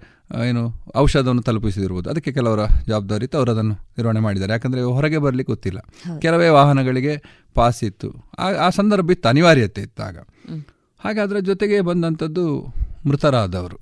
ಏನು 0.48 0.82
ಔಷಧವನ್ನು 0.96 1.42
ತಲುಪಿಸಿದಿರ್ಬೋದು. 1.42 2.10
ಅದಕ್ಕೆ 2.10 2.32
ಕೆಲವರ 2.32 2.58
ಜವಾಬ್ದಾರಿ 2.88 3.24
ಇತ್ತು 3.24 3.38
ಅವರು 3.38 3.50
ಅದನ್ನು 3.50 3.74
ನಿರ್ವಹಣೆ 3.74 4.20
ಮಾಡಿದ್ದಾರೆ. 4.20 4.52
ಯಾಕಂದರೆ 4.52 4.80
ಹೊರಗೆ 4.82 5.18
ಬರಲಿಕ್ಕೆ 5.18 5.52
ಗೊತ್ತಿಲ್ಲ. 5.52 5.78
ಕೆಲವೇ 6.18 6.48
ವಾಹನಗಳಿಗೆ 6.48 7.41
ಪಾಸ್ 7.54 7.84
ಇತ್ತು 7.84 8.12
ಆ- 8.38 8.52
ಆ 8.52 8.70
ಸಂದರ್ಭ 8.70 9.10
ಇತ್ತು 9.10 9.28
ಅನಿವಾರ್ಯತೆ 9.28 9.80
ಇತ್ತಾಗ. 9.80 10.18
ಹಾಗೆ 11.04 11.20
ಅದರ 11.20 11.36
ಜೊತೆಗೆ 11.38 11.80
ಬಂದಂಥದ್ದು 11.80 12.66
ಮೃತರಾದವರು. 13.06 13.76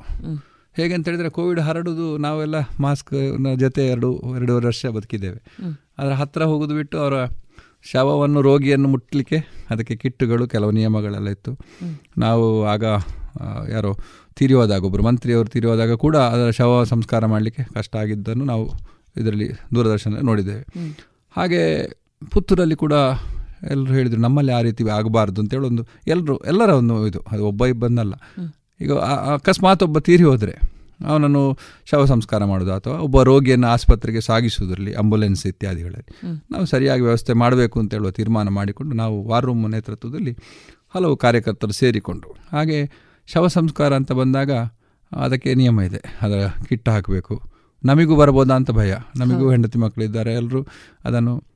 ಹೇಗೆ 0.76 0.94
ಅಂತ 0.94 1.08
ಹೇಳಿದರೆ 1.08 1.30
ಕೋವಿಡ್ 1.30 1.60
ಹರಡುವುದು 1.60 2.18
ನಾವೆಲ್ಲ 2.18 2.54
ಮಾಸ್ಕ್ 2.80 3.36
ಜೊತೆ 3.58 3.86
ಎರಡು 3.86 4.20
ಎರಡೂವರೆ 4.36 4.66
ವರ್ಷ 4.66 4.86
ಬದುಕಿದ್ದೇವೆ. 4.86 5.42
ಅದರ 5.98 6.12
ಹತ್ತಿರ 6.12 6.42
ಹೋಗೋದು 6.42 6.74
ಬಿಟ್ಟು 6.74 6.98
ಅವರ 6.98 7.26
ಶವವನ್ನು 7.82 8.42
ರೋಗಿಯನ್ನು 8.42 8.88
ಮುಟ್ಟಲಿಕ್ಕೆ 8.88 9.36
ಅದಕ್ಕೆ 9.70 9.96
ಕಿಟ್ಟುಗಳು 9.96 10.48
ಕೆಲವು 10.48 10.70
ನಿಯಮಗಳೆಲ್ಲ 10.70 11.28
ಇತ್ತು. 11.28 11.58
ನಾವು 12.18 12.66
ಆಗ 12.66 12.84
ಯಾರೋ 13.70 13.98
ತೀರಿಯೋದಾಗ 14.34 14.84
ಒಬ್ಬರು 14.84 15.02
ಮಂತ್ರಿಯವರು 15.02 15.48
ತೀರಿಯೋದಾಗ 15.48 15.92
ಕೂಡ 15.92 16.16
ಅದರ 16.16 16.50
ಶವ 16.50 16.84
ಸಂಸ್ಕಾರ 16.84 17.26
ಮಾಡಲಿಕ್ಕೆ 17.26 17.64
ಕಷ್ಟ 17.74 17.96
ಆಗಿದ್ದನ್ನು 17.96 18.44
ನಾವು 18.44 18.72
ಇದರಲ್ಲಿ 19.16 19.52
ದೂರದರ್ಶನ 19.74 20.16
ನೋಡಿದ್ದೇವೆ. 20.22 20.64
ಹಾಗೆ 21.36 21.92
ಪುತ್ತೂರಲ್ಲಿ 22.30 22.76
ಕೂಡ 22.76 22.92
ಎಲ್ಲರೂ 23.68 23.94
ಹೇಳಿದರು 23.94 24.20
ನಮ್ಮಲ್ಲಿ 24.20 24.52
ಆ 24.52 24.60
ರೀತಿ 24.60 24.88
ಆಗಬಾರ್ದು 24.88 25.40
ಅಂತೇಳಿ 25.40 25.66
ಒಂದು 25.66 25.86
ಎಲ್ಲರೂ 26.06 26.36
ಎಲ್ಲರ 26.36 26.70
ಒಂದು 26.70 27.06
ಇದು 27.06 27.24
ಅದು 27.32 27.46
ಒಬ್ಬ 27.46 27.66
ಇಬ್ಬಂದಲ್ಲ 27.66 28.14
ಈಗ 28.80 28.92
ಅಕಸ್ಮಾತ್ 29.34 29.82
ಒಬ್ಬ 29.82 29.98
ತೀರಿ 29.98 30.24
ಹೋದರೆ 30.24 30.70
ಅವನನ್ನು 31.06 31.58
ಶವ 31.90 32.04
ಸಂಸ್ಕಾರ 32.04 32.44
ಮಾಡೋದು 32.44 32.72
ಅಥವಾ 32.72 32.98
ಒಬ್ಬ 32.98 33.22
ರೋಗಿಯನ್ನು 33.22 33.66
ಆಸ್ಪತ್ರೆಗೆ 33.66 34.20
ಸಾಗಿಸುವುದರಲ್ಲಿ 34.20 34.94
ಆಂಬುಲೆನ್ಸ್ 34.94 35.46
ಇತ್ಯಾದಿಗಳಲ್ಲಿ 35.46 36.20
ನಾವು 36.50 36.66
ಸರಿಯಾಗಿ 36.66 37.02
ವ್ಯವಸ್ಥೆ 37.02 37.32
ಮಾಡಬೇಕು 37.32 37.80
ಅಂತ 37.80 37.94
ಹೇಳುವ 37.94 38.10
ತೀರ್ಮಾನ 38.10 38.48
ಮಾಡಿಕೊಂಡು 38.48 38.96
ನಾವು 38.96 39.28
ವಾರ್ 39.28 39.44
ರೂಮ್ 39.44 39.70
ನೇತೃತ್ವದಲ್ಲಿ 39.70 40.36
ಹಲವು 40.94 41.16
ಕಾರ್ಯಕರ್ತರು 41.16 41.72
ಸೇರಿಕೊಂಡರು 41.72 42.56
ಹಾಗೆ 42.56 42.90
ಶವ 43.26 43.46
ಸಂಸ್ಕಾರ 43.46 43.94
ಅಂತ 43.94 44.12
ಬಂದಾಗ 44.12 44.50
ಅದಕ್ಕೆ 45.12 45.54
ನಿಯಮ 45.54 45.80
ಇದೆ 45.80 46.18
ಅದರ 46.22 46.46
ಕಿಟ್ 46.68 46.88
ಹಾಕಬೇಕು. 46.88 47.42
ನಮಗೂ 47.84 48.16
ಬರ್ಬೋದಾ 48.16 48.54
ಅಂತ 48.54 48.70
ಭಯ 48.70 48.96
ನಮಗೂ 49.16 49.50
ಹೆಂಡತಿ 49.50 49.78
ಮಕ್ಕಳಿದ್ದಾರೆ 49.78 50.32
ಎಲ್ಲರೂ 50.32 50.66
ಅದನ್ನು 51.04 51.49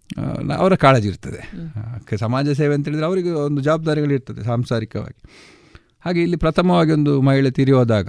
ಅವರ 0.61 0.75
ಕಾಳಜಿ 0.85 1.09
ಇರ್ತದೆ. 1.13 1.41
ಸಮಾಜ 2.25 2.49
ಸೇವೆ 2.61 2.73
ಅಂತ 2.77 2.85
ಹೇಳಿದರೆ 2.89 3.07
ಅವರಿಗೆ 3.11 3.31
ಒಂದು 3.47 3.61
ಜವಾಬ್ದಾರಿಗಳಿರ್ತದೆ 3.69 4.41
ಸಾಂಸಾರಿಕವಾಗಿ. 4.51 5.19
ಹಾಗೆ 6.05 6.21
ಇಲ್ಲಿ 6.27 6.39
ಪ್ರಥಮವಾಗಿ 6.45 6.93
ಒಂದು 6.99 7.13
ಮಹಿಳೆ 7.29 7.51
ತೀರಿ 7.59 7.73
ಹೋದಾಗ 7.79 8.09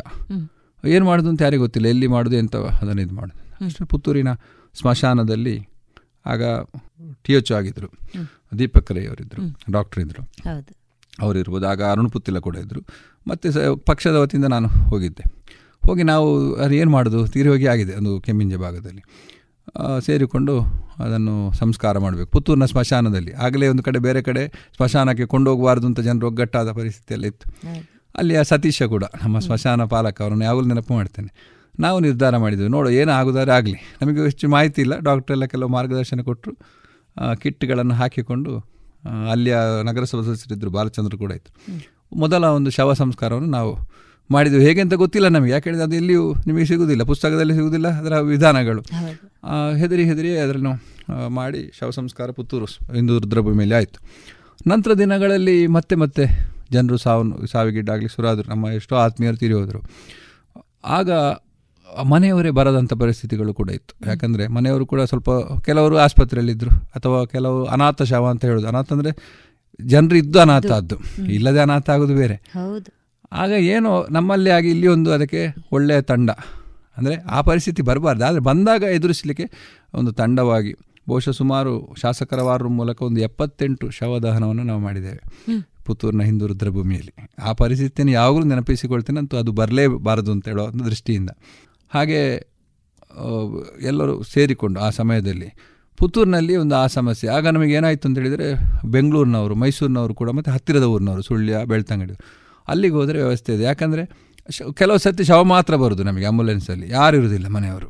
ಏನು 0.95 1.05
ಮಾಡೋದು 1.09 1.29
ಅಂತ 1.33 1.41
ಯಾರಿಗೂ 1.45 1.63
ಗೊತ್ತಿಲ್ಲ. 1.65 1.87
ಎಲ್ಲಿ 1.93 2.07
ಮಾಡೋದು 2.15 2.35
ಎಂತ 2.41 2.55
ಅದನ್ನು 2.81 3.03
ಇದು 3.05 3.15
ಮಾಡೋದು. 3.19 3.37
ಅಷ್ಟು 3.65 3.85
ಪುತ್ತೂರಿನ 3.91 4.31
ಸ್ಮಶಾನದಲ್ಲಿ 4.79 5.55
ಆಗ 6.33 6.43
ಟಿ 7.25 7.33
ಎಚ್ 7.37 7.51
ಆಗಿದ್ದರು 7.57 7.89
ದೀಪಕ್ 8.59 8.89
ರೈ 8.97 9.03
ಅವರಿದ್ದರು 9.11 9.41
ಡಾಕ್ಟರ್ 9.75 9.99
ಇದ್ದರು 10.03 10.23
ಅವರಿರ್ಬೋದು. 11.25 11.65
ಆಗ 11.71 11.81
ಅರುಣ್ 11.91 12.09
ಪುತ್ತಿಲ 12.15 12.39
ಕೂಡ 12.47 12.55
ಇದ್ದರು 12.63 12.81
ಮತ್ತು 13.29 13.45
ಸ 13.55 13.57
ಪಕ್ಷದ 13.89 14.17
ವತಿಯಿಂದ 14.23 14.47
ನಾನು 14.55 14.67
ಹೋಗಿದ್ದೆ. 14.91 15.23
ಹೋಗಿ 15.87 16.03
ನಾವು 16.11 16.27
ಅದು 16.63 16.73
ಏನು 16.81 16.91
ಮಾಡೋದು? 16.95 17.19
ತೀರಿ 17.33 17.49
ಹೋಗಿ 17.53 17.67
ಆಗಿದೆ 17.73 17.93
ಒಂದು 17.99 18.11
ಕೆಮ್ಮಿಂಜ 18.25 18.53
ಭಾಗದಲ್ಲಿ. 18.65 19.03
ಸೇರಿಕೊಂಡು 20.05 20.53
ಅದನ್ನು 20.99 21.51
ಸಂಸ್ಕಾರ 21.51 21.97
ಮಾಡಬೇಕು. 21.97 22.29
ಪುತ್ತೂರಿನ 22.31 22.65
ಸ್ಮಶಾನದಲ್ಲಿ. 22.65 23.33
ಆಗಲೇ 23.33 23.67
ಒಂದು 23.67 23.83
ಕಡೆ 23.83 23.99
ಬೇರೆ 23.99 24.21
ಕಡೆ 24.21 24.43
ಸ್ಮಶಾನಕ್ಕೆ 24.77 25.25
ಕೊಂಡೋಗಬಾರ್ದು 25.25 25.87
ಅಂತ 25.87 25.99
ಜನರು 25.99 26.27
ಒಗ್ಗಟ್ಟಾದ 26.27 26.71
ಪರಿಸ್ಥಿತಿಯಲ್ಲಿ 26.71 27.27
ಇತ್ತು. 27.27 27.45
ಆ 28.39 28.41
ಸತೀಶ 28.41 28.83
ಕೂಡ 28.83 29.03
ನಮ್ಮ 29.23 29.39
ಸ್ಮಶಾನ 29.39 29.83
ಪಾಲಕ 29.85 30.21
ಅವರನ್ನು 30.21 30.45
ಯಾವಾಗಲೂ 30.45 30.67
ನೆನಪು 30.67 30.93
ಮಾಡ್ತೇನೆ. 30.93 31.31
ನಾವು 31.79 31.99
ನಿರ್ಧಾರ 31.99 32.37
ಮಾಡಿದ್ವಿ. 32.37 32.67
ನೋಡು 32.67 32.89
ಏನು 32.89 33.11
ಆಗುದಾರೆ 33.11 33.51
ಆಗಲಿ. 33.51 33.77
ನಮಗೆ 34.01 34.21
ಹೆಚ್ಚು 34.21 34.49
ಮಾಹಿತಿ 34.49 34.81
ಇಲ್ಲ. 34.81 34.99
ಡಾಕ್ಟರ್ 34.99 35.33
ಎಲ್ಲ 35.35 35.45
ಕೆಲವು 35.45 35.69
ಮಾರ್ಗದರ್ಶನ 35.69 36.21
ಕೊಟ್ಟರು 36.21 36.53
ಕಿಟ್ಗಳನ್ನು 37.35 37.93
ಹಾಕಿಕೊಂಡು 37.93 38.53
ಅಲ್ಲಿಯ 39.31 39.57
ನಗರಸಭಾ 39.83 40.21
ಸದಸ್ಯರಿದ್ದರು. 40.21 40.69
ಬಾಲಚಂದ್ರ 40.69 41.17
ಕೂಡ 41.17 41.31
ಇತ್ತು 41.31 41.51
ಮೊದಲ 42.15 42.45
ಒಂದು 42.45 42.69
ಶವ 42.69 42.93
ಸಂಸ್ಕಾರವನ್ನು 42.93 43.49
ನಾವು 43.49 43.71
ಮಾಡಿದ್ವಿ 44.29 44.61
ಹೇಗೆ 44.65 44.81
ಅಂತ 44.81 44.95
ಗೊತ್ತಿಲ್ಲ 45.01 45.27
ನಮಗೆ. 45.27 45.51
ಯಾಕೆ 45.51 45.65
ಹೇಳಿದ್ರೆ 45.69 45.85
ಅದು 45.87 45.95
ಎಲ್ಲಿಯೂ 45.95 46.23
ನಿಮಗೆ 46.47 46.65
ಸಿಗುವುದಿಲ್ಲ 46.65 47.03
ಪುಸ್ತಕದಲ್ಲಿ 47.11 47.53
ಸಿಗುವುದಿಲ್ಲ 47.53 47.87
ಅದರ 47.99 48.17
ವಿಧಾನಗಳು. 48.31 48.81
ಹೆದರಿ 49.81 50.03
ಹೆದರಿ 50.09 50.31
ಅದನ್ನು 50.37 50.73
ಮಾಡಿ 51.37 51.61
ಶವ 51.79 51.89
ಸಂಸ್ಕಾರ 51.99 52.27
ಪುತ್ತೂರು 52.37 52.67
ಇಂದು 52.67 52.95
ಹಿಂದೂ 52.97 53.19
ರುದ್ರಭೂಮಿಯಲ್ಲಿ 53.19 53.75
ಆಯಿತು. 53.79 53.99
ನಂತರ 54.71 54.91
ದಿನಗಳಲ್ಲಿ 55.03 55.57
ಮತ್ತೆ 55.77 55.95
ಮತ್ತೆ 56.03 56.25
ಜನರು 56.71 56.97
ಸಾವು 56.97 57.47
ಸಾವಿಗೀಡಾಗಲಿ 57.53 58.09
ಶುರುವಾದರು 58.15 58.47
ನಮ್ಮ 58.49 58.65
ಎಷ್ಟೋ 58.79 58.95
ಆತ್ಮೀಯರು 59.05 59.37
ತೀರಿ 59.41 59.55
ಹೋದರು. 59.59 59.81
ಆಗ 60.97 61.11
ಮನೆಯವರೇ 62.11 62.51
ಬರದಂಥ 62.59 62.93
ಪರಿಸ್ಥಿತಿಗಳು 63.01 63.51
ಕೂಡ 63.59 63.69
ಇತ್ತು. 63.69 63.93
ಯಾಕಂದರೆ 64.09 64.43
ಮನೆಯವರು 64.55 64.85
ಕೂಡ 64.91 65.01
ಸ್ವಲ್ಪ 65.11 65.29
ಕೆಲವರು 65.67 65.95
ಆಸ್ಪತ್ರೆಯಲ್ಲಿದ್ದರು 66.05 66.71
ಅಥವಾ 66.95 67.19
ಕೆಲವರು 67.33 67.65
ಅನಾಥ 67.75 68.01
ಶವ 68.11 68.25
ಅಂತ 68.33 68.43
ಹೇಳೋದು. 68.49 68.67
ಅನಾಥ 68.71 68.89
ಅಂದರೆ 68.93 69.11
ಜನರು 69.79 70.17
ಇದ್ದು 70.23 70.39
ಅನಾಥ 70.45 70.71
ಆದ್ದು. 70.79 70.97
ಇಲ್ಲದೆ 71.37 71.61
ಅನಾಥ 71.67 71.89
ಆಗೋದು 71.95 72.15
ಬೇರೆ. 72.15 72.37
ಆಗ 73.31 73.49
ಏನು 73.49 74.07
ನಮ್ಮಲ್ಲಿ 74.11 74.49
ಆಗಿ 74.49 74.69
ಇಲ್ಲಿ 74.69 74.87
ಒಂದು 74.87 75.11
ಅದಕ್ಕೆ 75.11 75.55
ಒಳ್ಳೆಯ 75.71 76.01
ತಂಡ. 76.01 76.29
ಅಂದರೆ 76.97 77.15
ಆ 77.15 77.41
ಪರಿಸ್ಥಿತಿ 77.41 77.81
ಬರಬಾರ್ದು. 77.81 78.25
ಆದರೆ 78.25 78.39
ಬಂದಾಗ 78.39 78.83
ಎದುರಿಸಲಿಕ್ಕೆ 78.83 79.51
ಒಂದು 79.93 80.11
ತಂಡವಾಗಿ 80.11 80.73
ಬಹುಶಃ 81.09 81.31
ಸುಮಾರು 81.31 81.95
ಶಾಸಕರ 82.01 82.41
ವಾರ 82.41 82.63
ಮೂಲಕ 82.63 83.01
ಒಂದು 83.01 83.21
ಎಪ್ಪತ್ತೆಂಟು 83.21 83.89
ಶವದಹನವನ್ನು 83.89 84.63
ನಾವು 84.63 84.79
ಮಾಡಿದ್ದೇವೆ. 84.79 85.21
ಪುತ್ತೂರಿನ 85.85 86.21
ಹಿಂದೂ 86.21 86.47
ರುದ್ರಭೂಮಿಯಲ್ಲಿ. 86.47 87.29
ಆ 87.41 87.53
ಪರಿಸ್ಥಿತಿಯನ್ನು 87.53 88.13
ಯಾವಾಗಲೂ 88.13 88.43
ನೆನಪಿಸಿಕೊಳ್ತೇನೆ. 88.43 89.19
ಅಂತೂ 89.19 89.37
ಅದು 89.37 89.51
ಬರಲೇಬಾರದು 89.51 90.31
ಅಂತ 90.31 90.47
ಹೇಳೋ 90.47 90.85
ದೃಷ್ಟಿಯಿಂದ. 90.85 91.29
ಹಾಗೆ 91.93 92.47
ಎಲ್ಲರೂ 93.81 94.23
ಸೇರಿಕೊಂಡು 94.23 94.79
ಆ 94.79 94.89
ಸಮಯದಲ್ಲಿ 94.89 95.55
ಪುತ್ತೂರಿನಲ್ಲಿ 95.97 96.55
ಒಂದು 96.55 96.75
ಆ 96.75 96.87
ಸಮಸ್ಯೆ. 96.87 97.29
ಆಗ 97.29 97.47
ನಮಗೆ 97.47 97.73
ಏನಾಯಿತು 97.73 98.07
ಅಂತ 98.07 98.17
ಹೇಳಿದರೆ 98.17 98.53
ಬೆಂಗಳೂರಿನವರು 98.91 99.55
ಮೈಸೂರಿನವರು 99.55 100.13
ಕೂಡ 100.13 100.29
ಮತ್ತು 100.29 100.51
ಹತ್ತಿರದ 100.51 100.83
ಊರಿನವರು 100.83 101.21
ಸುಳ್ಯ 101.21 101.57
ಬೆಳ್ತಂಗಡಿ 101.65 102.13
ಅಲ್ಲಿಗೆ 102.67 102.93
ಹೋದರೆ 102.93 103.23
ವ್ಯವಸ್ಥೆ 103.23 103.53
ಇದೆ. 103.53 103.63
ಯಾಕಂದರೆ 103.63 104.03
ಕೆಲವು 104.73 104.97
ಸತಿ 104.97 105.23
ಶವ 105.23 105.43
ಮಾತ್ರ 105.43 105.75
ಬರೋದು 105.75 106.03
ನಮಗೆ 106.03 106.25
ಆಂಬುಲೆನ್ಸಲ್ಲಿ 106.25 106.89
ಯಾರು 106.89 107.17
ಇರುವುದಿಲ್ಲ 107.17 107.47
ಮನೆಯವರು. 107.47 107.87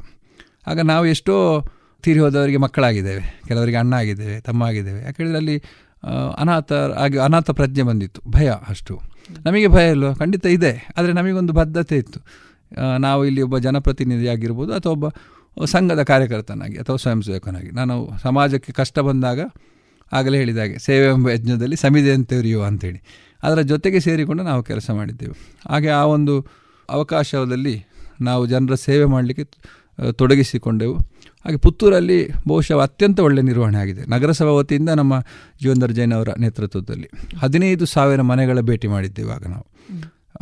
ಆಗ 0.68 0.80
ನಾವು 0.80 1.06
ಎಷ್ಟೋ 1.06 1.36
ತೀರಿ 2.04 2.20
ಹೋದವರಿಗೆ 2.20 2.58
ಮಕ್ಕಳಾಗಿದ್ದೇವೆ. 2.58 3.42
ಕೆಲವರಿಗೆ 3.48 3.78
ಅಣ್ಣ 3.78 3.94
ಆಗಿದ್ದೇವೆ 3.94 4.42
ತಮ್ಮ 4.42 4.64
ಆಗಿದ್ದೇವೆ 4.64 5.02
ಯಾಕಂದರೆ 5.02 5.36
ಅಲ್ಲಿ 5.36 5.58
ಆ, 6.04 6.12
ಅನಾಥ 6.38 6.74
ಆಗಿ 6.74 7.18
ಅನಾಥ 7.18 7.50
ಪ್ರಜ್ಞೆ 7.50 7.84
ಬಂದಿತ್ತು. 7.84 8.22
ಭಯ 8.30 8.54
ಅಷ್ಟು. 8.68 9.02
ನಮಗೆ 9.46 9.68
ಭಯ 9.68 9.92
ಇಲ್ವ? 9.92 10.14
ಖಂಡಿತ 10.14 10.46
ಇದೆ. 10.46 10.88
ಆದರೆ 10.98 11.14
ನಮಗೊಂದು 11.14 11.54
ಬದ್ಧತೆ 11.54 11.98
ಇತ್ತು. 11.98 12.20
ನಾವು 13.00 13.26
ಇಲ್ಲಿ 13.26 13.42
ಒಬ್ಬ 13.42 13.58
ಜನಪ್ರತಿನಿಧಿ 13.58 14.28
ಆಗಿರ್ಬೋದು 14.28 14.74
ಅಥವಾ 14.74 14.92
ಒಬ್ಬ 14.92 15.06
ಸಂಘದ 15.66 16.04
ಕಾರ್ಯಕರ್ತನಾಗಿ 16.04 16.78
ಅಥವಾ 16.78 16.96
ಸ್ವಯಂ 16.96 17.22
ಸೇವಕನಾಗಿ 17.22 17.72
ನಾನು 17.72 18.10
ಸಮಾಜಕ್ಕೆ 18.24 18.74
ಕಷ್ಟ 18.74 19.00
ಬಂದಾಗ 19.00 19.40
ಆಗಲೇ 20.14 20.38
ಹೇಳಿದಾಗೆ 20.38 20.80
ಸೇವೆ 20.80 21.06
ಎಂಬ 21.06 21.30
ಯಜ್ಞದಲ್ಲಿ 21.30 21.76
ಸಮಿತಿಯಂತೆ 21.76 22.54
ಅಂತೇಳಿ. 22.54 23.02
ಅದರ 23.46 23.62
ಜೊತೆಗೆ 23.62 24.00
ಸೇರಿಕೊಂಡು 24.00 24.44
ನಾವು 24.44 24.62
ಕೆಲಸ 24.64 24.90
ಮಾಡಿದ್ದೆವು. 24.92 25.36
ಹಾಗೆ 25.70 25.90
ಆ 25.90 26.04
ಒಂದು 26.16 26.36
ಅವಕಾಶದಲ್ಲಿ 26.90 27.76
ನಾವು 28.22 28.44
ಜನರ 28.46 28.76
ಸೇವೆ 28.76 29.06
ಮಾಡಲಿಕ್ಕೆ 29.06 29.46
ತೊಡಗಿಸಿಕೊಂಡೆವು. 30.12 30.96
ಹಾಗೆ 31.46 31.58
ಪುತ್ತೂರಲ್ಲಿ 31.58 32.20
ಬಹುಶಃ 32.48 32.82
ಅತ್ಯಂತ 32.82 33.20
ಒಳ್ಳೆಯ 33.20 33.44
ನಿರ್ವಹಣೆ 33.44 33.78
ಆಗಿದೆ. 33.78 34.04
ನಗರಸಭಾ 34.10 34.54
ವತಿಯಿಂದ 34.60 34.90
ನಮ್ಮ 34.90 35.14
ಜೀವನ್ದರ್ 35.62 35.94
ಜೈನ್ 35.94 36.14
ಅವರ 36.14 36.30
ನೇತೃತ್ವದಲ್ಲಿ 36.40 37.10
ಹದಿನೈದು 37.40 37.86
ಸಾವಿರ 37.86 38.22
ಮನೆಗಳ 38.22 38.60
ಭೇಟಿ 38.60 38.88
ಮಾಡಿದ್ದೆವು 38.88 39.32
ಆಗ 39.32 39.46
ನಾವು. 39.48 39.66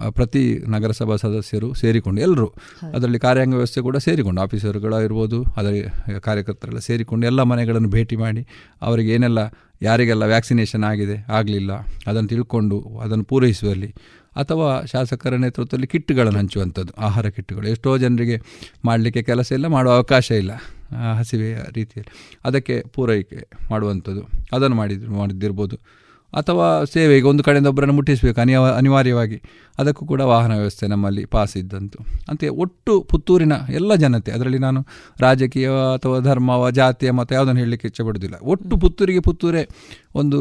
ಪ್ರತಿ 0.09 0.63
ನಗರಸಭಾ 0.67 1.15
ಸದಸ್ಯರು 1.15 1.73
ಸೇರಿಕೊಂಡು 1.73 2.21
ಎಲ್ಲರೂ 2.21 2.47
ಅದರಲ್ಲಿ 2.93 3.19
ಕಾರ್ಯಾಂಗ 3.19 3.53
ವ್ಯವಸ್ಥೆ 3.53 3.81
ಕೂಡ 3.81 3.97
ಸೇರಿಕೊಂಡು 3.97 4.41
ಆಫೀಸರ್ಗಳ 4.41 4.93
ಇರ್ಬೋದು 4.93 5.43
ಅದರ 5.43 5.73
ಕಾರ್ಯಕರ್ತರೆಲ್ಲ 6.19 6.79
ಸೇರಿಕೊಂಡು 6.79 7.27
ಎಲ್ಲ 7.27 7.43
ಮನೆಗಳನ್ನು 7.43 7.89
ಭೇಟಿ 7.89 8.15
ಮಾಡಿ 8.15 8.47
ಅವರಿಗೆ 8.81 9.13
ಏನೆಲ್ಲ 9.13 9.39
ಯಾರಿಗೆಲ್ಲ 9.81 10.23
ವ್ಯಾಕ್ಸಿನೇಷನ್ 10.23 10.83
ಆಗಿದೆ 10.83 11.25
ಆಗಲಿಲ್ಲ 11.29 11.73
ಅದನ್ನು 12.07 12.29
ತಿಳ್ಕೊಂಡು 12.29 12.79
ಅದನ್ನು 12.79 13.23
ಪೂರೈಸುವಲ್ಲಿ 13.23 13.93
ಅಥವಾ 14.35 14.81
ಶಾಸಕರ 14.85 15.35
ನೇತೃತ್ವದಲ್ಲಿ 15.35 15.87
ಕಿಟ್ಗಳನ್ನು 15.87 16.39
ಹಂಚುವಂಥದ್ದು 16.39 16.93
ಆಹಾರ 16.97 17.29
ಕಿಟ್ಗಳು. 17.29 17.67
ಎಷ್ಟೋ 17.67 17.97
ಜನರಿಗೆ 17.97 18.41
ಮಾಡಲಿಕ್ಕೆ 18.85 19.21
ಕೆಲಸ 19.21 19.51
ಇಲ್ಲ 19.51 19.67
ಮಾಡುವ 19.67 19.93
ಅವಕಾಶ 19.93 20.31
ಇಲ್ಲ 20.31 20.51
ಹಸಿವೆಯ 21.19 21.55
ರೀತಿಯಲ್ಲಿ. 21.75 22.11
ಅದಕ್ಕೆ 22.45 22.83
ಪೂರೈಕೆ 22.95 23.47
ಮಾಡುವಂಥದ್ದು 23.71 24.23
ಅದನ್ನು 24.51 24.75
ಮಾಡಿದ್ 24.75 25.07
ಮಾಡಿದ್ದಿರ್ಬೋದು. 25.09 26.02
ಅಥವಾ 26.35 26.83
ಸೇವೆ 26.83 27.17
ಈಗ 27.17 27.25
ಒಂದು 27.25 27.43
ಕಡೆಯಿಂದ 27.43 27.67
ಒಬ್ಬರನ್ನು 27.67 27.95
ಮುಟ್ಟಿಸಬೇಕು 27.95 28.41
ಅನಿವ 28.41 28.65
ಅನಿವಾರ್ಯವಾಗಿ. 28.67 29.41
ಅದಕ್ಕೂ 29.79 30.05
ಕೂಡ 30.05 30.21
ವಾಹನ 30.21 30.53
ವ್ಯವಸ್ಥೆ 30.57 30.87
ನಮ್ಮಲ್ಲಿ 30.87 31.25
ಪಾಸ್ 31.25 31.57
ಇದ್ದಂತು. 31.57 31.99
ಅಂತೆ 32.29 32.47
ಒಟ್ಟು 32.49 33.01
ಪುತ್ತೂರಿನ 33.01 33.53
ಎಲ್ಲ 33.69 33.95
ಜನತೆ 33.95 34.31
ಅದರಲ್ಲಿ 34.31 34.57
ನಾನು 34.57 34.85
ರಾಜಕೀಯ 35.19 35.69
ಅಥವಾ 35.69 36.19
ಧರ್ಮವ 36.19 36.69
ಜಾತಿಯ 36.71 37.11
ಮತ 37.11 37.31
ಯಾವುದನ್ನು 37.31 37.59
ಹೇಳಲಿಕ್ಕೆ 37.59 37.87
ಇಚ್ಛಪಡುವುದಿಲ್ಲ 37.87 38.35
ಒಟ್ಟು 38.43 38.77
ಪುತ್ತೂರಿಗೆ 38.77 39.19
ಪುತ್ತೂರೇ 39.19 39.67
ಒಂದು 40.15 40.39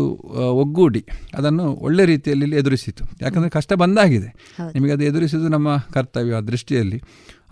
ಒಗ್ಗೂಡಿ 0.53 1.05
ಅದನ್ನು 1.35 1.67
ಒಳ್ಳೆ 1.73 2.05
ರೀತಿಯಲ್ಲಿ 2.05 2.57
ಎದುರಿಸಿತು. 2.57 3.05
ಯಾಕಂದರೆ 3.23 3.51
ಕಷ್ಟ 3.51 3.73
ಬಂದಾಗಿದೆ. 3.73 4.35
ನಿಮಗೆ 4.75 4.93
ಅದು 4.93 5.05
ಎದುರಿಸುವುದು 5.05 5.49
ನಮ್ಮ 5.49 5.77
ಕರ್ತವ್ಯ 5.93 6.41
ದೃಷ್ಟಿಯಲ್ಲಿ. 6.41 7.03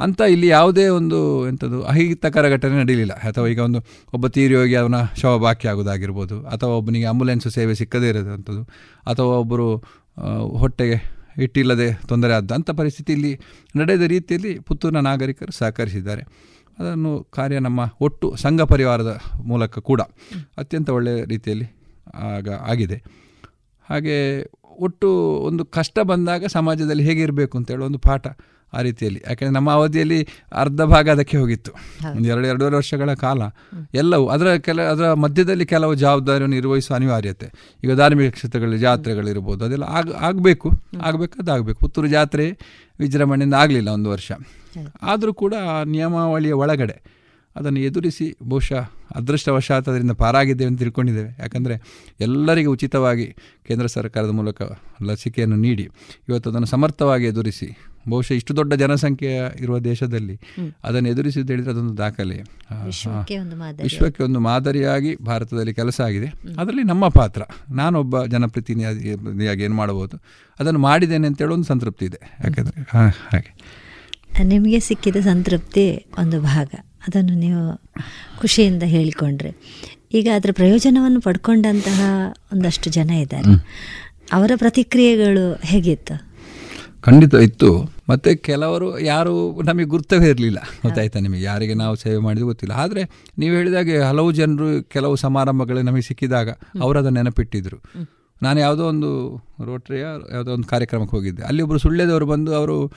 ಅಂತ 0.04 0.20
ಇಲ್ಲಿ 0.34 0.48
ಯಾವುದೇ 0.56 0.84
ಒಂದು 0.98 1.18
ಎಂಥದ್ದು 1.48 1.78
ಅಹಿತಕರ 1.90 2.44
ಘಟನೆ 2.56 2.74
ನಡೀಲಿಲ್ಲ. 2.82 3.14
ಅಥವಾ 3.28 3.46
ಈಗ 3.52 3.60
ಒಂದು 3.68 3.80
ಒಬ್ಬ 4.14 4.26
ತೀರಿ 4.36 4.54
ಹೋಗಿ 4.54 4.76
ಅವನ 4.82 4.98
ಶವ 5.20 5.32
ಬಾಕಿ 5.38 5.66
ಆಗೋದಾಗಿರ್ಬೋದು, 5.68 6.36
ಅಥವಾ 6.46 6.72
ಒಬ್ಬನಿಗೆ 6.80 7.06
ಆಂಬುಲೆನ್ಸ್ 7.12 7.48
ಸೇವೆ 7.56 7.74
ಸಿಕ್ಕದೇ 7.74 8.08
ಇರೋದಂಥದ್ದು 8.08 8.62
ಅಥವಾ 9.06 9.34
ಒಬ್ಬರು 9.36 9.66
ಹೊಟ್ಟೆಗೆ 10.62 10.98
ಇಟ್ಟಿಲ್ಲದೆ 11.46 11.88
ತೊಂದರೆ 12.08 12.32
ಆದಂಥ 12.32 12.70
ಪರಿಸ್ಥಿತಿ 12.80 13.10
ಇಲ್ಲಿ 13.12 13.32
ನಡೆದ 13.76 14.04
ರೀತಿಯಲ್ಲಿ 14.14 14.52
ಪುತ್ತೂರಿನ 14.58 15.00
ನಾಗರಿಕರು 15.08 15.52
ಸಹಕರಿಸಿದ್ದಾರೆ. 15.52 16.22
ಅದನ್ನು 16.78 17.12
ಕಾರ್ಯ 17.36 17.58
ನಮ್ಮ 17.58 17.80
ಒಟ್ಟು 18.00 18.26
ಸಂಘ 18.36 18.60
ಪರಿವಾರದ 18.72 19.12
ಮೂಲಕ 19.50 19.78
ಕೂಡ 19.90 20.00
ಅತ್ಯಂತ 20.62 20.88
ಒಳ್ಳೆಯ 20.90 21.18
ರೀತಿಯಲ್ಲಿ 21.24 21.66
ಆಗ 22.28 22.48
ಆಗಿದೆ. 22.72 22.98
ಹಾಗೆ 23.84 24.16
ಒಟ್ಟು 24.78 25.08
ಒಂದು 25.48 25.62
ಕಷ್ಟ 25.76 25.98
ಬಂದಾಗ 26.02 26.44
ಸಮಾಜದಲ್ಲಿ 26.48 27.04
ಹೇಗೆ 27.08 27.22
ಇರಬೇಕು 27.22 27.54
ಅಂತೇಳಿ 27.58 27.84
ಒಂದು 27.84 28.00
ಪಾಠ 28.08 28.26
ಆ 28.72 28.82
ರೀತಿಯಲ್ಲಿ. 28.82 29.20
ಯಾಕೆಂದರೆ 29.28 29.54
ನಮ್ಮ 29.54 29.70
ಅವಧಿಯಲ್ಲಿ 29.70 30.26
ಅರ್ಧ 30.52 30.80
ಭಾಗ 30.82 31.10
ಅದಕ್ಕೆ 31.10 31.36
ಹೋಗಿತ್ತು. 31.36 31.72
ಒಂದು 32.16 32.28
ಎರಡು 32.28 32.46
ಎರಡೂವರೆ 32.46 32.76
ವರ್ಷಗಳ 32.76 33.14
ಕಾಲ. 33.14 33.40
ಎಲ್ಲವೂ 33.94 34.26
ಅದರ 34.26 34.54
ಕೆಲ 34.56 34.80
ಅದರ 34.82 35.12
ಮಧ್ಯದಲ್ಲಿ 35.14 35.66
ಕೆಲವು 35.66 35.94
ಜವಾಬ್ದಾರಿಯನ್ನು 35.94 36.56
ನಿರ್ವಹಿಸುವ 36.56 36.96
ಅನಿವಾರ್ಯತೆ. 36.96 37.48
ಈಗ 37.84 37.94
ಧಾರ್ಮಿಕ 37.94 38.32
ಕ್ಷೇತ್ರಗಳಲ್ಲಿ 38.32 38.78
ಜಾತ್ರೆಗಳಿರ್ಬೋದು 38.78 39.64
ಅದೆಲ್ಲ 39.64 39.84
ಆಗ 39.88 40.14
ಆಗಬೇಕು. 40.20 40.70
ಆಗಬೇಕಾದ 41.02 41.48
ಆಗಬೇಕು 41.48 41.78
ಪುತ್ತೂರು 41.78 42.08
ಜಾತ್ರೆ 42.08 42.46
ವಿಜೃಂಭಣೆಯಿಂದ 43.00 43.54
ಆಗಲಿಲ್ಲ 43.54 43.88
ಒಂದು 43.88 44.10
ವರ್ಷ. 44.10 44.32
ಆದರೂ 45.02 45.32
ಕೂಡ 45.32 45.54
ಆ 45.68 45.84
ನಿಯಮಾವಳಿಯ 45.84 46.52
ಒಳಗಡೆ 46.52 46.96
ಅದನ್ನು 47.56 47.80
ಎದುರಿಸಿ 47.80 48.36
ಬಹುಶಃ 48.42 48.82
ಅದೃಷ್ಟವಶಾತ್ 49.16 49.88
ಅದರಿಂದ 49.88 50.12
ಪಾರಾಗಿದ್ದೇವೆ 50.12 50.68
ಅಂತ 50.70 50.78
ತಿಳ್ಕೊಂಡಿದ್ದೇವೆ. 50.78 51.30
ಯಾಕಂದರೆ 51.38 51.74
ಎಲ್ಲರಿಗೂ 52.20 52.72
ಉಚಿತವಾಗಿ 52.72 53.26
ಕೇಂದ್ರ 53.68 53.86
ಸರ್ಕಾರದ 53.86 54.30
ಮೂಲಕ 54.30 54.62
ಲಸಿಕೆಯನ್ನು 55.08 55.56
ನೀಡಿ 55.56 55.86
ಇವತ್ತು 56.28 56.50
ಅದನ್ನು 56.50 56.66
ಸಮರ್ಥವಾಗಿ 56.66 57.26
ಎದುರಿಸಿ 57.26 57.68
ಬಹುಶಃ 58.08 58.32
ಇಷ್ಟು 58.32 58.56
ದೊಡ್ಡ 58.56 58.74
ಜನಸಂಖ್ಯೆ 58.74 59.62
ಇರುವ 59.62 59.78
ದೇಶದಲ್ಲಿ 59.78 60.40
ಅದನ್ನು 60.84 61.08
ಎದುರಿಸಿದ 61.08 61.50
ಹೇಳಿದರೆ 61.50 61.70
ಅದೊಂದು 61.70 61.96
ದಾಖಲೆ. 61.96 62.42
ವಿಶ್ವಕ್ಕೆ 62.84 63.38
ಒಂದು 63.38 63.56
ಮಾದರಿ. 63.56 63.82
ವಿಶ್ವಕ್ಕೆ 63.82 64.22
ಒಂದು 64.22 64.40
ಮಾದರಿಯಾಗಿ 64.40 65.16
ಭಾರತದಲ್ಲಿ 65.16 65.74
ಕೆಲಸ 65.74 66.00
ಆಗಿದೆ. 66.00 66.26
ಅದರಲ್ಲಿ 66.26 66.82
ನಮ್ಮ 66.82 67.08
ಪಾತ್ರ. 67.08 67.42
ನಾನೊಬ್ಬ 67.70 68.24
ಜನಪ್ರತಿನಿಧಿಯಾಗಿ 68.26 69.62
ಏನು 69.62 69.74
ಮಾಡಬಹುದು? 69.74 70.20
ಅದನ್ನು 70.60 70.80
ಮಾಡಿದ್ದೇನೆ 70.80 71.26
ಅಂತೇಳಿ 71.26 71.52
ಒಂದು 71.52 71.64
ಸಂತೃಪ್ತಿ 71.64 72.04
ಇದೆ. 72.04 72.36
ಯಾಕಂದರೆ 72.44 72.82
ಹಾಗೆ. 73.32 73.54
ನಿಮಗೆ 74.44 74.80
ಸಿಕ್ಕಿದ 74.80 75.16
ಸಂತೃಪ್ತಿ 75.16 76.06
ಒಂದು 76.18 76.40
ಭಾಗ. 76.40 76.68
ಅದನ್ನು 77.08 77.34
ನೀವು 77.34 77.80
ಖುಷಿಯಿಂದ 78.40 78.82
ಹೇಳಿಕೊಂಡ್ರೆ. 78.82 79.54
ಈಗ 80.12 80.28
ಅದರ 80.34 80.50
ಪ್ರಯೋಜನವನ್ನು 80.52 81.20
ಪಡ್ಕೊಂಡಂತಹ 81.20 82.02
ಒಂದಷ್ಟು 82.52 82.90
ಜನ 82.90 83.10
ಇದ್ದಾರೆ. 83.10 83.54
ಅವರ 84.32 84.52
ಪ್ರತಿಕ್ರಿಯೆಗಳು 84.56 85.60
ಹೇಗಿತ್ತು? 85.62 86.29
ಖಂಡಿತ 87.00 87.34
ಇತ್ತು. 87.34 87.90
ಮತ್ತೆ 88.10 88.36
ಕೆಲವರು 88.36 88.98
ಯಾರು 88.98 89.62
ನಮಗೆ 89.62 89.84
ಗುರ್ತವೇ 89.84 90.28
ಇರಲಿಲ್ಲ. 90.28 90.58
ಗೊತ್ತಾಯ್ತಾ 90.82 91.18
ನಿಮಗೆ? 91.18 91.42
ಯಾರಿಗೆ 91.42 91.74
ನಾವು 91.74 91.96
ಸೇವೆ 91.96 92.16
ಮಾಡಿದ್ದು 92.16 92.46
ಗೊತ್ತಿಲ್ಲ. 92.46 92.74
ಆದರೆ 92.74 93.02
ನೀವು 93.38 93.56
ಹೇಳಿದಾಗೆ 93.56 93.98
ಹಲವು 93.98 94.32
ಜನರು 94.32 94.88
ಕೆಲವು 94.88 95.16
ಸಮಾರಂಭಗಳು 95.16 95.82
ನಮಗೆ 95.82 96.02
ಸಿಕ್ಕಿದಾಗ 96.02 96.50
ಅವರು 96.82 96.98
ಅದನ್ನು 96.98 97.20
ನೆನಪಿಟ್ಟಿದ್ರು. 97.22 97.78
ನಾನು 98.42 98.60
ಯಾವುದೋ 98.60 98.84
ಒಂದು 98.84 99.36
ರೋಟ್ರಿಯ 99.64 100.00
ಯಾವುದೋ 100.32 100.52
ಒಂದು 100.52 100.68
ಕಾರ್ಯಕ್ರಮಕ್ಕೆ 100.68 101.16
ಹೋಗಿದ್ದೆ. 101.16 101.42
ಅಲ್ಲಿ 101.42 101.62
ಒಬ್ಬರು 101.62 101.78
ಸುಳ್ಳ್ಯದವರು 101.78 102.26
ಬಂದು 102.26 102.54
ಅವರು 102.54 102.92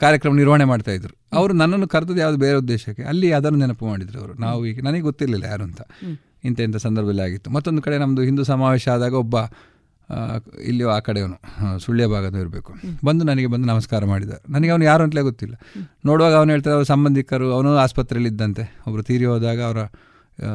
ಕಾರ್ಯಕ್ರಮ 0.00 0.34
ನಿರ್ವಹಣೆ 0.34 0.64
ಮಾಡ್ತಾ 0.64 0.90
ಇದ್ರು. 0.90 1.36
ಅವರು 1.36 1.52
ನನ್ನನ್ನು 1.52 1.88
ಕರೆದದ್ದು 1.88 2.16
ಯಾವುದು 2.16 2.38
ಬೇರೆ 2.38 2.56
ಉದ್ದೇಶಕ್ಕೆ? 2.56 3.02
ಅಲ್ಲಿ 3.02 3.32
ಅದನ್ನು 3.32 3.58
ನೆನಪು 3.58 3.86
ಮಾಡಿದ್ರು 3.86 4.20
ಅವರು. 4.20 4.34
ನಾವು 4.34 4.66
ಈಗ 4.66 4.84
ನನಗೆ 4.84 5.00
ಗೊತ್ತಿರಲಿಲ್ಲ 5.00 5.44
ಯಾರು 5.44 5.64
ಅಂತ. 5.64 5.80
ಇಂಥ 6.44 6.60
ಇಂಥ 6.60 6.76
ಸಂದರ್ಭದಲ್ಲಿ 6.76 7.22
ಆಗಿತ್ತು. 7.22 7.50
ಮತ್ತೊಂದು 7.50 7.82
ಕಡೆ 7.82 7.98
ನಮ್ಮದು 7.98 8.22
ಹಿಂದೂ 8.22 8.44
ಸಮಾವೇಶ 8.44 8.88
ಆದಾಗ 8.88 9.14
ಒಬ್ಬ 9.14 9.36
ಇಲ್ಲಿಯೋ 10.64 10.90
ಆ 10.90 10.98
ಕಡೆಯವನು 10.98 11.78
ಸುಳ್ಯ 11.78 12.06
ಭಾಗದ 12.06 12.34
ಇರಬೇಕು. 12.34 12.72
ಬಂದು 13.04 13.24
ನನಗೆ 13.24 13.46
ಬಂದು 13.46 13.66
ನಮಸ್ಕಾರ 13.66 14.04
ಮಾಡಿದ 14.04 14.30
ನನಗೆ 14.48 14.70
ಅವನು 14.70 14.84
ಯಾರು 14.84 15.04
ಅಂತಲೇ 15.04 15.20
ಗೊತ್ತಿಲ್ಲ. 15.20 15.54
ನೋಡುವಾಗ 16.06 16.32
ಅವನು 16.32 16.50
ಹೇಳ್ತಾರೆ 16.50 16.74
ಅವ್ರ 16.74 16.84
ಸಂಬಂಧಿಕರು 16.84 17.52
ಅವನು 17.52 17.76
ಆಸ್ಪತ್ರೆಯಲ್ಲಿ 17.76 18.30
ಇದ್ದಂತೆ. 18.30 18.76
ಒಬ್ಬರು 18.86 19.02
ತೀರಿ 19.02 19.24
ಹೋದಾಗ 19.24 19.62
ಅವರ 19.62 19.76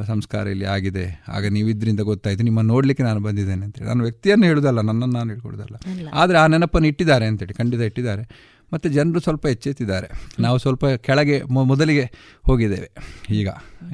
ಸಂಸ್ಕಾರ 0.07 0.47
ಇಲ್ಲಿ 0.47 0.65
ಆಗಿದೆ. 0.65 1.23
ಆಗ 1.27 1.47
ನೀವು 1.47 1.69
ಇದರಿಂದ 1.69 1.99
ಗೊತ್ತಾಯಿತು 1.99 2.43
ನಿಮ್ಮನ್ನು 2.43 2.73
ನೋಡಲಿಕ್ಕೆ 2.73 3.03
ನಾನು 3.03 3.19
ಬಂದಿದ್ದೇನೆ 3.19 3.65
ಅಂತೇಳಿ. 3.65 3.87
ನಾನು 3.87 4.03
ವ್ಯಕ್ತಿಯನ್ನು 4.03 4.45
ಹೇಳೋದಲ್ಲ 4.45 4.81
ನನ್ನನ್ನು 4.81 5.15
ನಾನು 5.15 5.29
ಹೇಳ್ಕೊಡೋದಲ್ಲ. 5.29 5.75
ಆದರೆ 6.13 6.37
ಆ 6.37 6.47
ನೆನಪನ್ನು 6.47 6.87
ಇಟ್ಟಿದ್ದಾರೆ 6.87 7.25
ಅಂತೇಳಿ 7.25 7.53
ಖಂಡಿತ 7.53 7.79
ಇಟ್ಟಿದ್ದಾರೆ. 7.79 8.51
ಮತ್ತು 8.73 8.89
ಜನರು 8.89 9.19
ಸ್ವಲ್ಪ 9.19 9.45
ಎಚ್ಚೆತ್ತಿದ್ದಾರೆ. 9.45 10.07
ನಾವು 10.39 10.57
ಸ್ವಲ್ಪ 10.57 10.85
ಕೆಳಗೆ 10.85 11.43
ಮೊ- 11.43 11.67
ಮೊದಲಿಗೆ 11.67 12.11
ಹೋಗಿದ್ದೇವೆ. 12.45 12.91
ಈಗ 13.29 13.47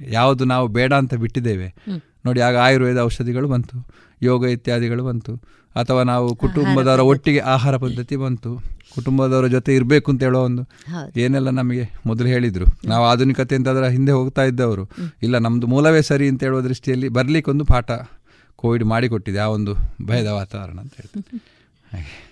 ಯಾವುದು 0.09 0.45
ನಾವು 0.45 0.67
ಬೇಡ 0.67 0.93
ಅಂತ 0.93 1.13
ಬಿಟ್ಟಿದ್ದೇವೆ. 1.13 1.75
ನೋಡಿ 2.28 2.41
ಆಗ 2.41 2.56
ಆಯುರ್ವೇದ 2.58 2.98
ಔಷಧಿಗಳು 2.98 3.48
ಬಂತು 3.48 3.78
ಯೋಗ 4.22 4.44
ಇತ್ಯಾದಿಗಳು 4.45 5.04
ಬಂತು. 5.06 5.34
ಅಥವಾ 5.76 6.04
ನಾವು 6.04 6.36
ಕುಟುಂಬದವರ 6.36 6.99
ಒಟ್ಟಿಗೆ 6.99 7.40
ಆಹಾರ 7.54 7.78
ಪದ್ಧತಿ 7.78 8.16
ಬಂತು. 8.16 8.52
ಕುಟುಂಬದವರ 8.95 9.48
ಜೊತೆ 9.48 9.76
ಇರಬೇಕು 9.76 10.12
ಅಂತ 10.12 10.24
ಹೇಳೋ 10.24 10.40
ಒಂದು 10.44 10.64
ಏನೆಲ್ಲ 11.20 11.49
ನಮಗೆ 11.49 11.84
ಮೊದಲು 12.06 12.28
ಹೇಳಿದ್ರು. 12.28 12.66
ನಾವು 12.86 13.06
ಆಧುನಿಕತೆ 13.06 13.56
ಅಂತ 13.56 13.68
ಅದರ 13.68 13.88
ಹಿಂದೆ 13.88 14.12
ಹೋಗ್ತಾ 14.12 14.44
ಇದ್ದವರು. 14.44 14.86
ಇಲ್ಲ 15.24 15.38
ನಮ್ಮದು 15.38 15.68
ಮೂಲವೇ 15.68 16.02
ಸರಿ 16.02 16.30
ಅಂತ 16.30 16.44
ಹೇಳುವ 16.44 16.62
ದೃಷ್ಟಿಯಲ್ಲಿ 16.62 17.10
ಬರಲಿಕ್ಕೊಂದು 17.10 17.64
ಒಂದು 17.64 17.74
ಪಾಠ 17.74 17.91
ಕೋವಿಡ್ 18.56 18.84
ಮಾಡಿಕೊಟ್ಟಿದೆ 18.84 19.40
ಆ 19.40 19.48
ಒಂದು 19.48 19.74
ಭಯದ 20.06 20.28
ವಾತಾವರಣ 20.28 20.80
ಅಂತ 20.80 20.94
ಹೇಳ್ತಾರೆ 20.98 21.38
ಹಾಗೆ. 21.94 22.28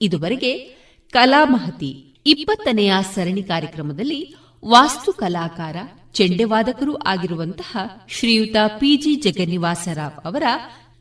ಇದುವರೆಗೆ 0.00 0.52
ಕಲಾಮಹತಿ 1.12 1.92
ಇಪ್ಪತ್ತನೆಯ 2.26 2.92
ಸರಣಿ 3.14 3.42
ಕಾರ್ಯಕ್ರಮದಲ್ಲಿ 3.42 4.34
ವಾಸ್ತು 4.68 5.12
ಕಲಾಕಾರ, 5.12 5.76
ಚೆಂಡೆವಾದಕರೂ 6.12 6.94
ಆಗಿರುವಂತಹ 6.94 7.76
ಶ್ರೀಯುತ 8.08 8.56
ಪಿಜಿ 8.66 9.14
ಜಗನ್ನಿವಾಸರಾವ್ 9.14 10.26
ಅವರ 10.26 10.42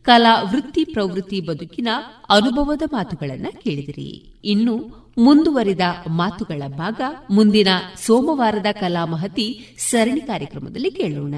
ಕಲಾ 0.03 0.41
ವೃತ್ತಿ 0.41 0.83
ಪ್ರವೃತ್ತಿ 0.83 1.39
ಬದುಕಿನ 1.41 1.87
ಅನುಭವದ 2.29 2.81
ಮಾತುಗಳನ್ನು 2.91 3.63
ಕೇಳಿದಿರಿ. 3.63 4.41
ಇನ್ನು 4.45 4.75
ಮುಂದುವರಿದ 5.17 5.79
ಮಾತುಗಳ 6.07 6.63
ಭಾಗ 6.67 7.01
ಮುಂದಿನ 7.31 7.67
ಸೋಮವಾರದ 8.05 8.65
ಕಲಾ 8.71 9.05
ಮಹತಿ 9.05 9.75
ಸರಣಿ 9.77 10.21
ಕಾರ್ಯಕ್ರಮದಲ್ಲಿ 10.21 10.91
ಕೇಳೋಣ. 10.91 11.35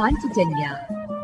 ಪಾಂಚಜನ್ಯ 0.00 0.70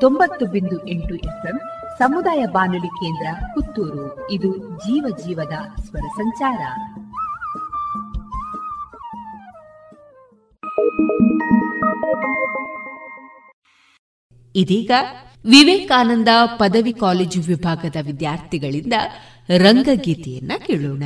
ತೊಂಬತ್ತು 0.00 0.46
ಬಿಂದು 0.46 0.88
ಎಂಟು 0.88 1.14
ಎಫ್ಎಂ 1.14 1.60
ಸಮುದಾಯ 1.98 2.46
ಬಾನುಲಿ 2.46 2.86
ಕೇಂದ್ರ 2.86 3.26
ಪುತ್ತೂರು. 3.54 4.30
ಇದು 4.30 4.56
ಜೀವ 4.58 5.16
ಜೀವದ 5.16 5.80
ಸ್ವರ 5.80 6.00
ಸಂಚಾರ. 6.00 6.60
ಇದೀಗ 14.56 14.90
ವಿವೇಕಾನಂದ 15.50 16.28
ಪದವಿ 16.58 16.92
ಕಾಲೇಜು 16.92 17.40
ವಿಭಾಗದ 17.40 17.96
ವಿದ್ಯಾರ್ಥಿಗಳಿಂದ 18.02 18.92
ರಂಗಗೀತೆಯನ್ನ 19.58 20.52
ಕೇಳೋಣ. 20.66 21.02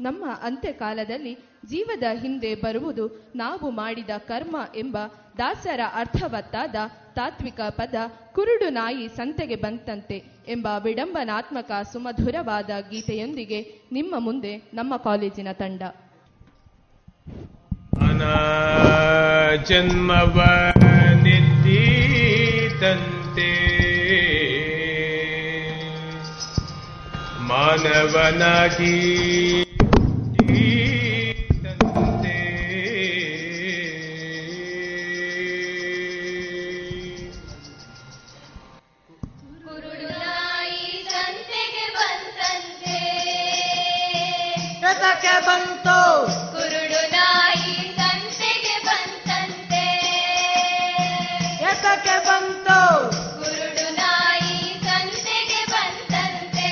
ನಮ್ಮ 0.00 0.24
ಅಂತ್ಯಕಾಲದಲ್ಲಿ 0.42 1.49
ಜೀವದ 1.64 2.02
ಹಿಂದೆ 2.20 2.54
ಬರುವುದು 2.54 3.32
ನಾವು 3.36 3.70
ಮಾಡಿದ 3.70 4.10
ಕರ್ಮ 4.18 4.56
ಎಂಬ 4.76 4.96
ದಾಸರ 5.38 5.80
ಅರ್ಥವತ್ತಾದ 5.94 6.76
ತಾತ್ವಿಕ 7.14 7.60
ಪದ 7.70 7.94
ಕುರುಡು 8.32 8.68
ನಾಯಿ 8.68 9.08
ಸಂತೆಗೆ 9.08 9.54
ಬಂತಂತೆ 9.54 10.22
ಎಂಬ 10.48 10.66
ವಿಡಂಬನಾತ್ಮಕ 10.82 11.70
ಸುಮಧುರವಾದ 11.92 12.70
ಗೀತೆಯೊಂದಿಗೆ 12.90 13.82
ನಿಮ್ಮ 13.92 14.14
ಮುಂದೆ 14.18 14.56
ನಮ್ಮ 14.56 14.96
ಕಾಲೇಜಿನ 14.96 15.48
ತಂಡ. 15.52 15.82
ಜನ್ಮವಂತೆ 19.68 20.30
ಮಾನವನಾಗಿ 27.40 28.94
ಕುರುಡಕ್ಕೆ 45.20 45.46
ಬಂತು? 45.46 45.96
ಕುರುಡು 46.52 47.00
ನಾಯಿ 47.10 47.74
ತಂಟೆಗೆ 47.96 48.76
ಬಂತಂತೆ. 48.84 49.84
ಎತಕ್ಕೆ 51.62 52.16
ಬಂತು? 52.26 52.78
ಕುರುಡು 53.38 53.86
ನಾಯಿ 53.94 54.56
ಬಂತಂತೆ. 55.72 56.70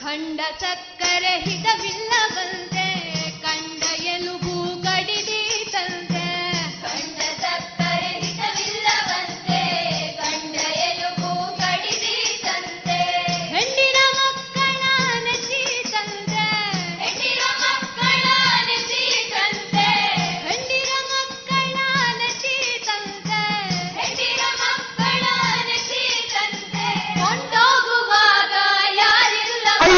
ಖಂಡ 0.00 0.40
ಚಕ್ಕರೆ 0.60 1.34
ಹಿತವಿನ 1.38 1.97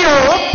you 0.00 0.49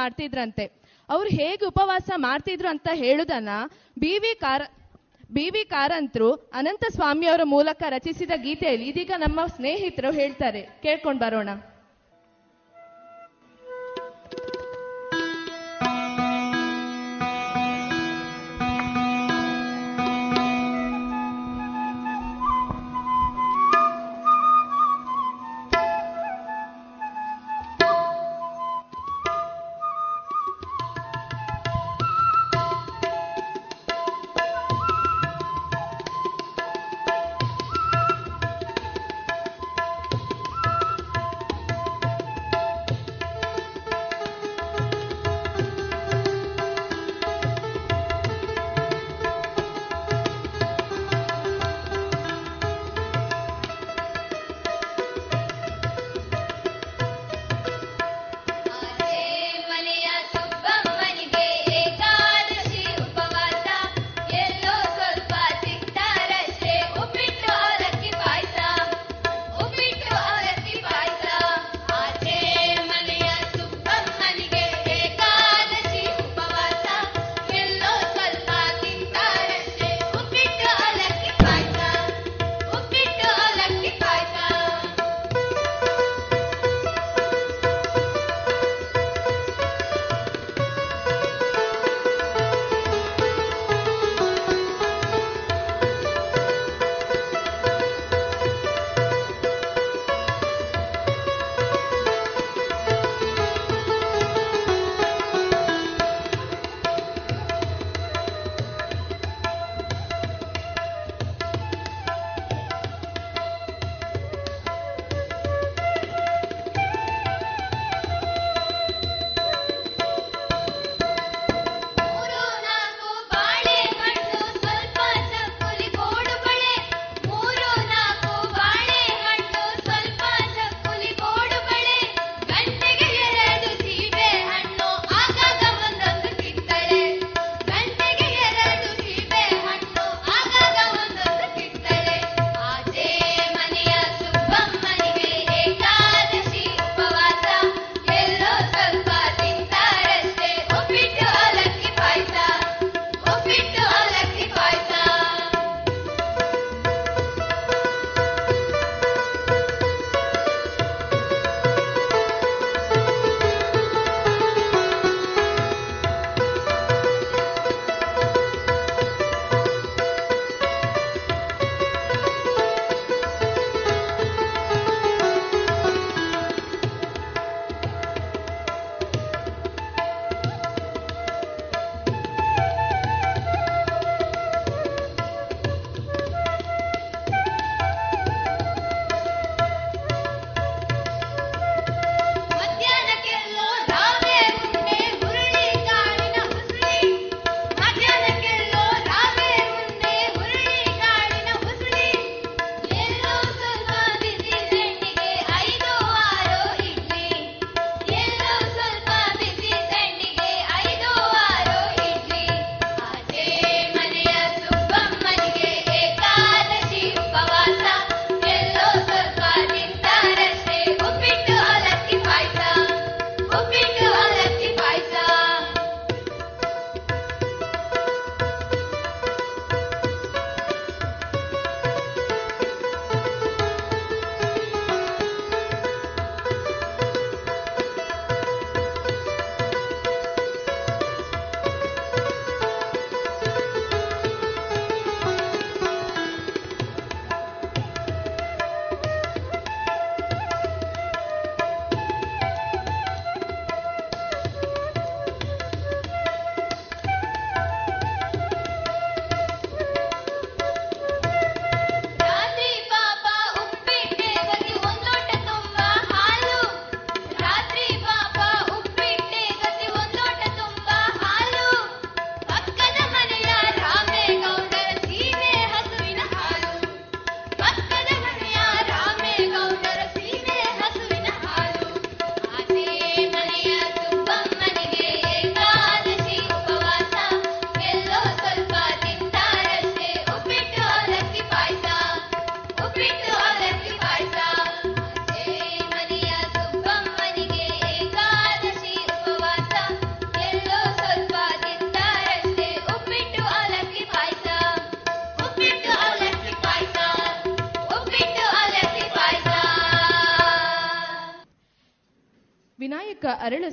ಮಾಡ್ತಿದ್ರಂತೆ. 0.00 0.64
ಅವ್ರು 1.08 1.28
ಹೇಗೆ 1.30 1.64
ಉಪವಾಸ 1.66 2.10
ಮಾಡ್ತಿದ್ರು 2.16 2.68
ಅಂತ 2.68 2.88
ಹೇಳುದನ್ನ 2.92 3.52
ಬಿ 3.98 4.12
ವಿ 4.18 4.32
ಕಾರ 4.40 4.62
ಬಿ 5.32 5.46
ವಿ 5.54 5.62
ಕಾರಂತರು 5.64 6.28
ಅನಂತ 6.52 6.84
ಸ್ವಾಮಿಯವರ 6.90 7.42
ಮೂಲಕ 7.44 7.82
ರಚಿಸಿದ 7.88 8.34
ಗೀತೆಯಲ್ಲಿ 8.36 8.86
ಇದೀಗ 8.88 9.12
ನಮ್ಮ 9.16 9.40
ಸ್ನೇಹಿತರು 9.56 10.10
ಹೇಳ್ತಾರೆ. 10.20 10.62
ಕೇಳ್ಕೊಂಡ್ 10.82 11.20
ಬರೋಣ. 11.20 11.50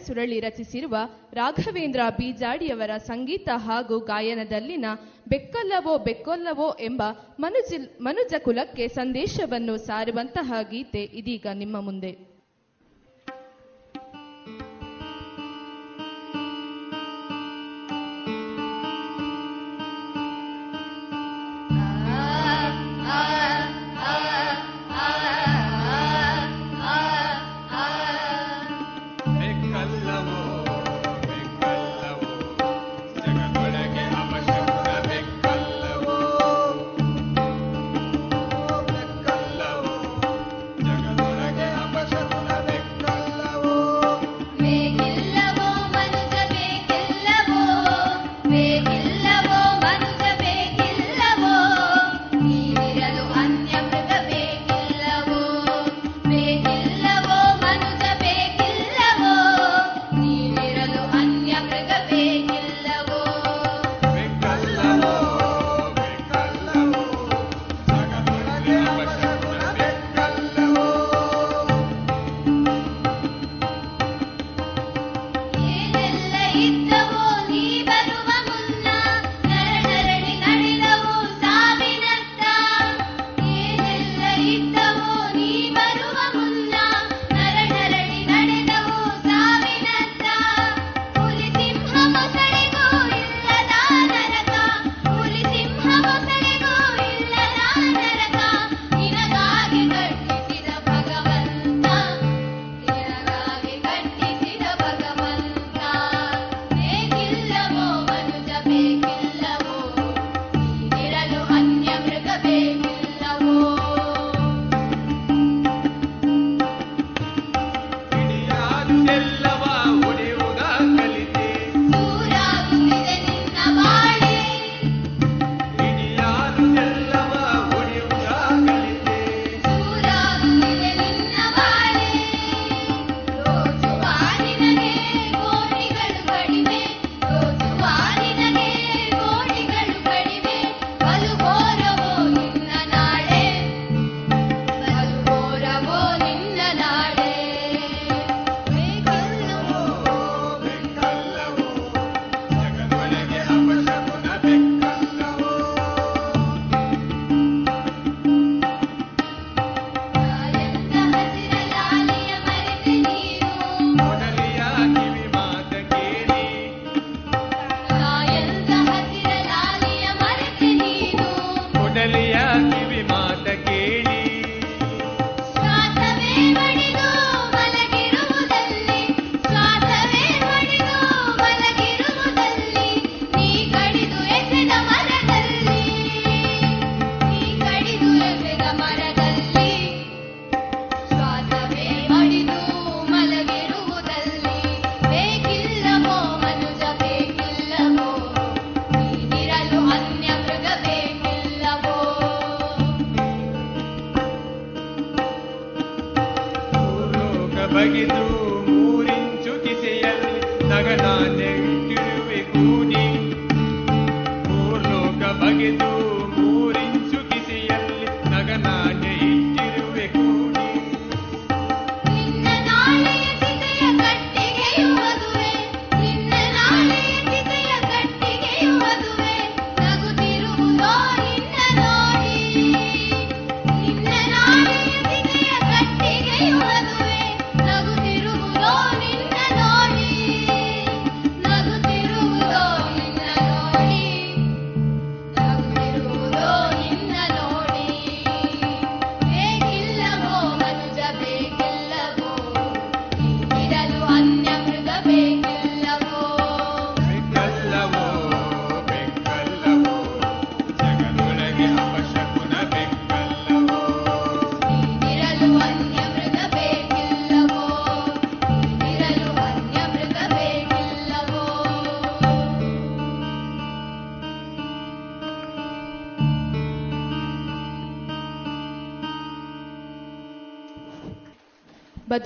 ಸುರಳಿ 0.07 0.39
ರಚಿಸಿರುವ 0.39 0.95
ರಾಘವೇಂದ್ರ 1.33 2.01
ಬೀಜಾಡಿಯವರ 2.09 2.97
ಸಂಗೀತ 2.97 3.49
ಹಾಗೂ 3.55 3.99
ಗಾಯನದಲ್ಲಿನ 3.99 4.85
ಬೆಕ್ಕಲ್ಲವೋ 5.27 5.97
ಬೆಕ್ಕೊಲ್ಲವೋ 5.97 6.69
ಎಂಬ 6.79 7.01
ಮನುಜ 7.39 7.73
ಮನುಜಕುಲಕ್ಕೆ 8.01 8.87
ಸಂದೇಶವನ್ನು 8.87 9.77
ಸಾರುವಂತಹ 9.77 10.53
ಗೀತೆ 10.71 11.03
ಇದೀಗ 11.03 11.47
ನಿಮ್ಮ 11.53 11.81
ಮುಂದೆ. 11.81 12.36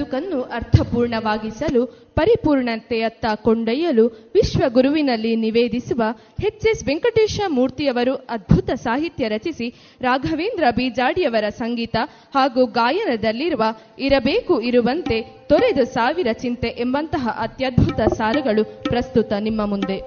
ಬದುಕನ್ನು 0.01 0.41
ಅರ್ಥಪೂರ್ಣವಾಗಿಸಲು 0.41 1.81
ಪರಿಪೂರ್ಣತೆಯತ್ತ 2.15 3.25
ಕೊಂಡೊಯ್ಯಲು 3.43 4.05
ವಿಶ್ವಗುರುವಿನಲ್ಲಿ 4.33 5.35
ನಿವೇದಿಸುವ 5.35 6.01
ಎಚ್ 6.45 6.65
ಎಸ್ 6.67 6.83
ವೆಂಕಟೇಶ 6.87 7.41
ಮೂರ್ತಿಯವರು 7.47 8.13
ಅದ್ಭುತ 8.29 8.69
ಸಾಹಿತ್ಯ 8.71 9.27
ರಚಿಸಿ, 9.27 9.67
ರಾಘವೇಂದ್ರ 10.01 10.63
ಬಿಜಾಡಿಯವರ 10.71 11.49
ಸಂಗೀತ 11.49 11.95
ಹಾಗೂ 12.33 12.65
ಗಾಯನದಲ್ಲಿರುವ 12.65 13.63
ಇರಬೇಕು 13.99 14.61
ಇರುವಂತೆ 14.61 15.21
ತೊರೆದು 15.21 15.85
ಸಾವಿರ 15.85 16.27
ಚಿಂತೆ 16.33 16.71
ಎಂಬಂತಹ 16.77 17.27
ಅತ್ಯದ್ಭುತ 17.39 18.01
ಸಾಲುಗಳು 18.13 18.65
ಪ್ರಸ್ತುತ 18.83 19.33
ನಿಮ್ಮ 19.39 19.65
ಮುಂದೆ. 19.65 19.99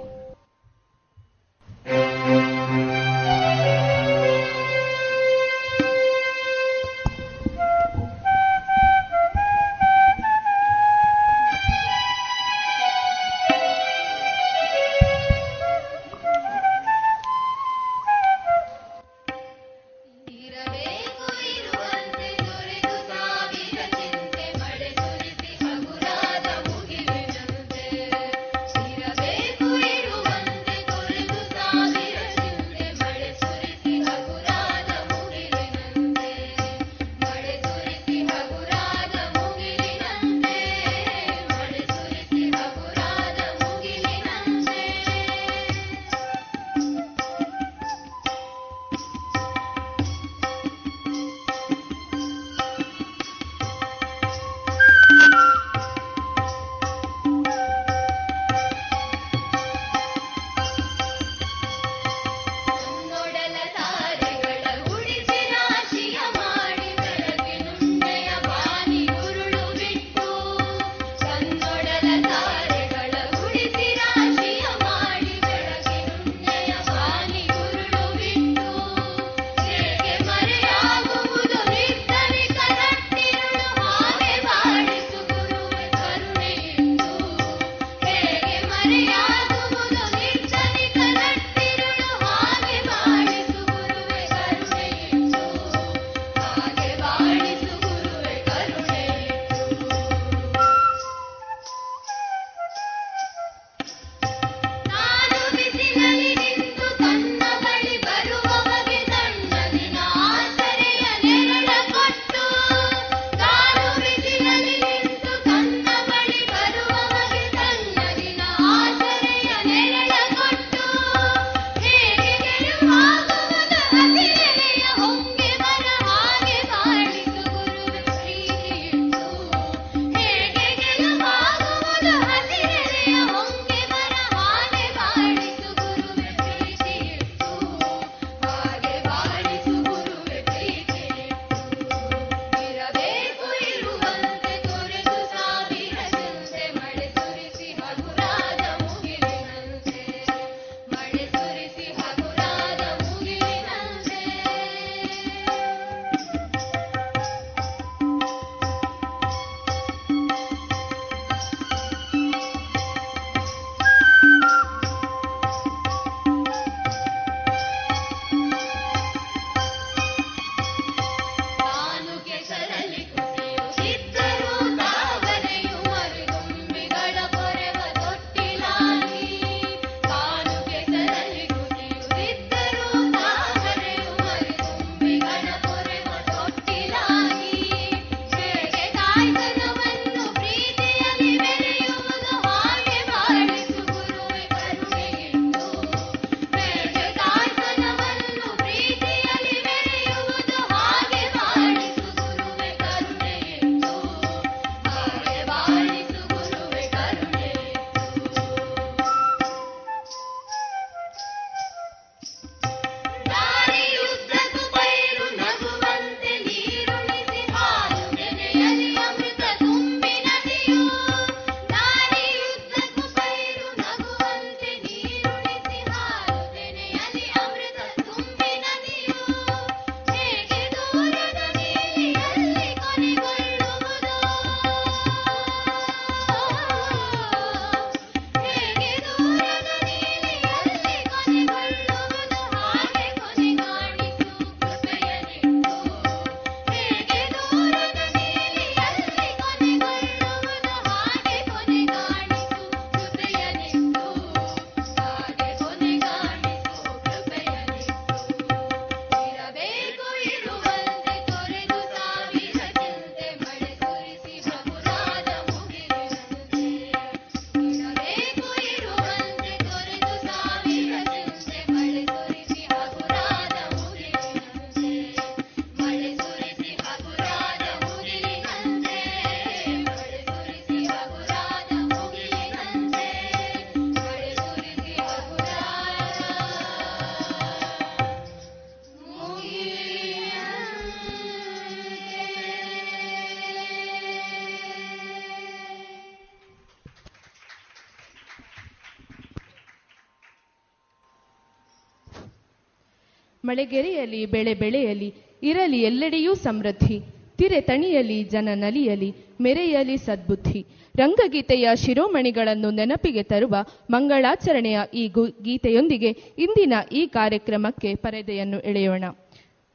ಮಳೆಗೆರೆಯಲಿ 303.45 304.27
ಬೆಳೆ 304.27 304.55
ಬೆಳೆಯಲಿ, 304.55 305.15
ಇರಲಿ 305.43 305.83
ಎಲ್ಲೆಡೆಯೂ 305.83 306.35
ಸಮೃದ್ಧಿ. 306.35 307.01
ತಿರೆ 307.39 307.61
ತಣಿಯಲಿ, 307.61 308.23
ಜನ 308.25 308.49
ನಲಿಯಲಿ, 308.55 309.15
ಮೆರೆಯಲಿ 309.41 309.97
ಸದ್ಬುದ್ಧಿ. 309.97 310.67
ರಂಗಗೀತೆಯ 310.97 311.69
ಶಿರೋಮಣಿಗಳನ್ನು 311.77 312.71
ನೆನಪಿಗೆ 312.71 313.23
ತರುವ 313.23 313.55
ಮಂಗಳಾಚರಣೆಯ 313.91 314.79
ಈ 314.95 315.09
ಗೀತೆಯೊಂದಿಗೆ 315.43 316.11
ಇಂದಿನ 316.39 316.75
ಈ 316.93 317.07
ಕಾರ್ಯಕ್ರಮಕ್ಕೆ 317.07 317.95
ಪರದೆಯನ್ನು 317.95 318.61
ಎಳೆಯೋಣ. 318.61 319.05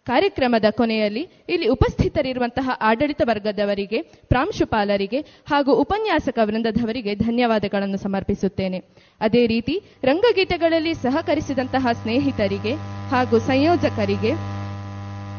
ಕಾರ್ಯಕ್ರಮದ 0.10 0.68
ಕೊನೆಯಲ್ಲಿ 0.72 1.24
ಇಲ್ಲಿ 1.50 1.68
ಉಪಸ್ಥಿತರಿರುವಂತಹ 1.68 2.70
ಆಡಳಿತ 2.82 3.22
ವರ್ಗದವರಿಗೆ, 3.26 4.02
ಪ್ರಾಂಶುಪಾಲರಿಗೆ 4.02 5.20
ಹಾಗೂ 5.22 5.72
ಉಪನ್ಯಾಸಕ 5.74 6.40
ವೃಂದದವರಿಗೆ 6.44 7.16
ಧನ್ಯವಾದಗಳನ್ನು 7.16 7.98
ಸಮರ್ಪಿಸುತ್ತೇನೆ. 7.98 8.80
ಅದೇ 9.22 9.48
ರೀತಿ 9.48 9.76
ರಂಗಗೀತೆಗಳಲ್ಲಿ 10.04 10.94
ಸಹಕರಿಸಿದಂತಹ 10.94 11.88
ಸ್ನೇಹಿತರಿಗೆ 12.02 12.74
ಹಾಗೂ 13.12 13.40
ಸಂಯೋಜಕರಿಗೆ, 13.40 14.32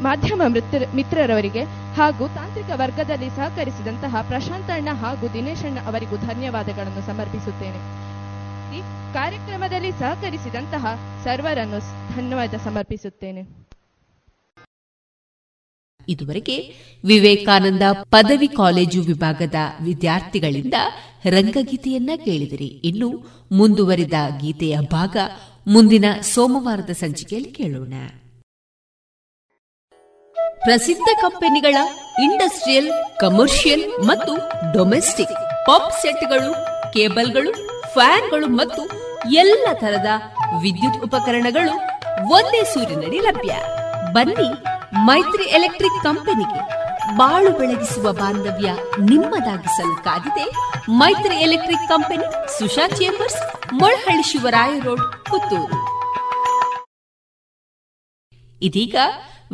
ಮಾಧ್ಯಮ 0.02 0.42
ಮಿತ್ರ 0.46 0.82
ಮಿತ್ರರವರಿಗೆ 0.94 1.62
ಹಾಗೂ 1.96 2.28
ತಾಂತ್ರಿಕ 2.28 2.70
ವರ್ಗದಲ್ಲಿ 2.74 3.28
ಸಹಕರಿಸಿದಂತಹ 3.28 4.22
ಪ್ರಶಾಂತಣ್ಣ 4.28 4.88
ಹಾಗೂ 5.02 5.26
ದಿನೇಶಣ್ಣ 5.32 5.78
ಅವರಿಗೂ 5.86 6.16
ಧನ್ಯವಾದಗಳನ್ನು 6.16 7.06
ಸಮರ್ಪಿಸುತ್ತೇನೆ. 7.06 7.80
ಕಾರ್ಯಕ್ರಮದಲ್ಲಿ 9.12 9.90
ಸಹಕರಿಸಿದಂತಹ 9.92 10.84
ಸರ್ವರನ್ನು 11.24 11.80
ಧನ್ಯವಾದ 12.16 12.54
ಸಮರ್ಪಿಸುತ್ತೇನೆ. 12.64 13.59
ಇದುವರೆಗೆ 16.08 16.74
ವಿವೇಕಾನಂದ 17.04 17.82
ಪದವಿ 17.92 18.48
ಕಾಲೇಜು 18.48 19.02
ವಿಭಾಗದ 19.02 19.54
ವಿದ್ಯಾರ್ಥಿಗಳಿಂದ 19.84 20.74
ರಂಗಗೀತೆಯನ್ನ 21.30 22.10
ಕೇಳಿದಿರಿ. 22.24 22.66
ಇನ್ನು 22.66 23.10
ಮುಂದುವರಿದ 23.52 24.12
ಗೀತೆಯ 24.40 24.78
ಭಾಗ 24.80 25.16
ಮುಂದಿನ 25.66 26.04
ಸೋಮವಾರದ 26.20 26.90
ಸಂಚಿಕೆಯಲ್ಲಿ 26.90 27.50
ಕೇಳೋಣ. 27.50 27.94
ಪ್ರಸಿದ್ಧ 30.58 31.08
ಕಂಪನಿಗಳ 31.22 31.76
ಇಂಡಸ್ಟ್ರಿಯಲ್, 32.22 33.18
ಕಮರ್ಷಿಯಲ್ 33.18 34.04
ಮತ್ತು 34.04 34.36
ಡೊಮೆಸ್ಟಿಕ್ 34.72 35.66
ಪಾಪ್ 35.66 35.92
ಸೆಟ್ಗಳು, 36.02 36.52
ಕೇಬಲ್ಗಳು, 36.92 37.52
ಫ್ಯಾನ್ಗಳು 37.92 38.46
ಮತ್ತು 38.46 38.82
ಎಲ್ಲ 39.32 39.68
ತರದ 39.72 40.06
ವಿದ್ಯುತ್ 40.60 41.04
ಉಪಕರಣಗಳು 41.04 41.76
ಒಂದೇ 42.32 42.64
ಸೂರಿನಡಿ 42.64 43.18
ಲಭ್ಯ. 43.18 43.54
ಬನ್ನಿ 44.12 44.79
ಮೈತ್ರಿ 44.92 45.44
ಎಲೆಕ್ಟ್ರಿಕ್ 45.44 46.02
ಕಂಪನಿಗೆ 46.02 46.80
ಬಾಳು 47.16 47.58
ಬೆಳಗಿಸುವ 47.58 48.12
ಬಾಂಧವ್ಯ 48.12 48.72
ನಿಮ್ಮದಾಗಿಸಲು 49.00 50.04
ಕಾದಿದೆ 50.04 50.50
Maithri 50.90 51.34
electric 51.34 51.88
company 51.88 52.58
Susha 52.58 52.88
chambers, 52.88 53.72
Molahalli 53.72 54.22
Shivaraya 54.22 54.80
road, 54.80 55.00
Puttur. 55.00 55.76
ಇದೀಗ 58.62 58.96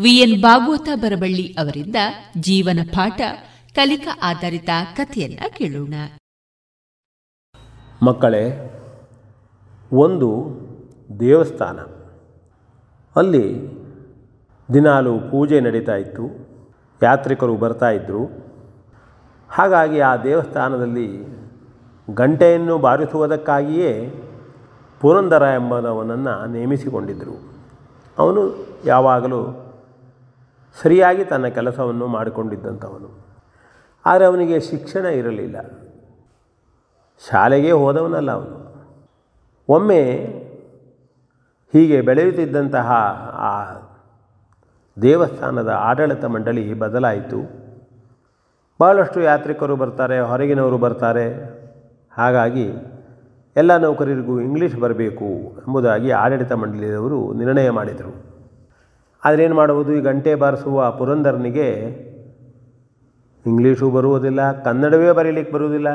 ವಿಎನ್ 0.02 0.42
ಭಾಗವತ 0.42 0.88
ಬರಬಳ್ಳಿ 0.94 1.52
ಅವರಿಂದ 1.52 1.96
ಜೀವನ 2.40 2.78
ಪಾಠ, 2.94 3.20
ಕಲಿಕಾ 3.74 4.18
ಆಧಾರಿತ 4.22 4.68
ಕಥೆಯನ್ನ 4.96 5.40
ಕೇಳೋಣ. 5.48 5.94
ಮಕ್ಕಳೇ, 8.02 8.44
ಒಂದು 9.92 10.30
ದೇವಸ್ಥಾನ. 11.20 11.78
ಅಲ್ಲಿ 13.16 13.85
ದಿನಾಲು 14.72 15.18
ಪೂಜೆ 15.18 15.60
ನಡೀತಾ 15.60 15.94
ಇತ್ತು. 15.94 16.22
ಯಾತ್ರಿಕರು 17.02 17.56
ಬರ್ತಾ 17.56 17.90
ಇದ್ದರು 17.90 18.30
ಹಾಗಾಗಿ 19.50 20.00
ಆ 20.00 20.16
ದೇವಸ್ಥಾನದಲ್ಲಿ 20.16 21.26
ಗಂಟೆಯನ್ನು 22.14 22.78
ಬಾರಿಸುವುದಕ್ಕಾಗಿಯೇ 22.78 24.14
ಪುರಂದರ 25.00 25.42
ಎಂಬನವನನ್ನು 25.42 26.46
ನೇಮಿಸಿಕೊಂಡಿದ್ದರು 26.46 27.42
ಅವನು 28.18 28.66
ಯಾವಾಗಲೂ 28.84 29.40
ಸರಿಯಾಗಿ 30.82 31.24
ತನ್ನ 31.24 31.46
ಕೆಲಸವನ್ನು 31.46 32.06
ಮಾಡಿಕೊಂಡಿದ್ದಂಥವನು. 32.06 33.26
ಆದರೆ 34.06 34.24
ಅವನಿಗೆ 34.24 34.60
ಶಿಕ್ಷಣ 34.60 35.04
ಇರಲಿಲ್ಲ. 35.04 35.56
ಶಾಲೆಗೆ 37.30 37.72
ಹೋದವನಲ್ಲ 37.72 38.30
ಅವನು. 38.30 38.66
ಒಮ್ಮೆ 39.68 40.02
ಹೀಗೆ 41.72 42.00
ಬೆಳೆಯುತ್ತಿದ್ದಂತಹ 42.00 42.90
ಆ 43.32 43.85
ದೇವಸ್ಥಾನದ 45.02 45.68
ಆಡಳಿತ 45.68 46.24
ಮಂಡಳಿ 46.24 46.74
ಬದಲಾಯಿತು. 46.74 47.66
ಭಾಳಷ್ಟು 48.80 49.20
ಯಾತ್ರಿಕರು 49.20 49.76
ಬರ್ತಾರೆ, 49.76 50.20
ಹೊರಗಿನವರು 50.20 50.78
ಬರ್ತಾರೆ. 50.78 51.56
ಹಾಗಾಗಿ 52.12 52.70
ಎಲ್ಲ 53.56 53.76
ನೌಕರರಿಗೂ 53.76 54.40
ಇಂಗ್ಲೀಷ್ 54.40 54.76
ಬರಬೇಕು 54.76 55.24
ಎಂಬುದಾಗಿ 55.58 56.10
ಆಡಳಿತ 56.10 56.52
ಮಂಡಳಿಯವರು 56.52 57.32
ನಿರ್ಣಯ 57.32 57.70
ಮಾಡಿದರು. 57.70 58.24
ಆದರೆ 59.24 59.44
ಏನು 59.44 59.54
ಮಾಡುವುದು? 59.54 59.92
ಈ 59.92 60.00
ಗಂಟೆ 60.00 60.34
ಬಾರಿಸುವ 60.34 60.90
ಪುರಂದರನಿಗೆ 60.90 61.68
ಇಂಗ್ಲೀಷು 63.46 63.90
ಬರುವುದಿಲ್ಲ, 63.90 64.62
ಕನ್ನಡವೇ 64.62 65.12
ಬರೀಲಿಕ್ಕೆ 65.12 65.54
ಬರುವುದಿಲ್ಲ. 65.54 65.88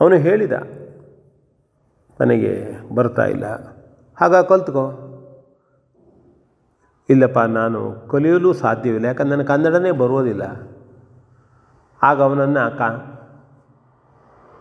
ಅವನು 0.00 0.14
ಹೇಳಿದ 0.14 0.52
ನನಗೆ 2.20 2.68
ಬರ್ತಾ 2.94 3.22
ಇಲ್ಲ. 3.22 3.44
ಹಾಗ 4.16 4.36
ಕಲ್ತ್ಕೋ. 4.36 5.05
ಇಲ್ಲಪ್ಪ, 7.08 7.38
ನಾನು 7.38 8.08
ಕಲಿಯಲು 8.08 8.52
ಸಾಧ್ಯವಿಲ್ಲ. 8.52 9.06
ಯಾಕಂದ್ರೆ 9.06 9.36
ನನಗೆ 9.36 9.46
ಕನ್ನಡನೇ 9.46 9.90
ಬರುವುದಿಲ್ಲ 9.90 10.42
ಆಗ 12.02 12.22
ಅವನನ್ನು 12.22 12.78
ಕ, 12.78 12.80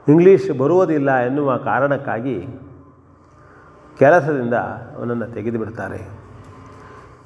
ಇಂಗ್ಲೀಷ್ 0.09 0.57
ಬರುವುದಿಲ್ಲ 0.57 1.11
ಎನ್ನುವ 1.11 1.57
ಕಾರಣಕ್ಕಾಗಿ 1.57 2.47
ಕೆಲಸದಿಂದ 3.99 4.53
ಅವನನ್ನು 4.53 5.27
ತೆಗೆದು 5.27 5.59
ಬಿಡ್ತಾರೆ 5.59 6.25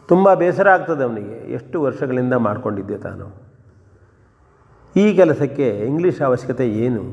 ತುಂಬ 0.07 0.33
ಬೇಸರ 0.33 0.69
ಆಗ್ತದೆ 0.69 1.03
ಅವನಿಗೆ. 1.03 1.53
ಎಷ್ಟು 1.53 1.81
ವರ್ಷಗಳಿಂದ 1.81 2.33
ಮಾಡಿಕೊಂಡಿದ್ದೆ 2.33 2.97
ತಾನು. 2.97 3.49
ಈ 4.95 5.15
ಕೆಲಸಕ್ಕೆ 5.15 5.69
ಇಂಗ್ಲೀಷ್ 5.69 6.21
ಅವಶ್ಯಕತೆ 6.21 6.69
ಏನು? 6.69 7.03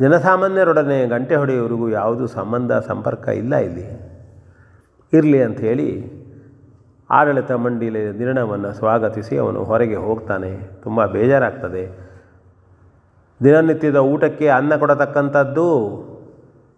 ಜನಸಾಮಾನ್ಯರೊಡನೆ 0.00 1.06
ಗಂಟೆ 1.06 1.36
ಹೊಡೆಯುವವರಿಗೂ 1.36 1.88
ಯಾವುದೂ 1.88 2.26
ಸಂಬಂಧ, 2.26 2.72
ಸಂಪರ್ಕ 2.72 3.28
ಇಲ್ಲ 3.28 3.56
ಇಲ್ಲಿ. 3.56 4.08
ಇರಲಿ 5.12 5.42
ಅಂಥೇಳಿ 5.42 6.17
ಆಡಳಿತ 7.10 7.52
ಮಂಡಳಿ 7.52 8.18
ನಿರ್ಣಯವನ್ನು 8.18 8.72
ಸ್ವಾಗತಿಸಿ 8.72 9.36
ಅವನು 9.36 9.64
ಹೊರಗೆ 9.64 9.96
ಹೋಗ್ತಾನೆ. 9.96 10.50
ತುಂಬ 10.82 11.06
ಬೇಜಾರಾಗ್ತದೆ. 11.06 11.84
ದಿನನಿತ್ಯದ 13.44 13.96
ಊಟಕ್ಕೆ 13.96 14.48
ಅನ್ನ 14.48 14.76
ಕೊಡತಕ್ಕಂಥದ್ದು 14.76 15.66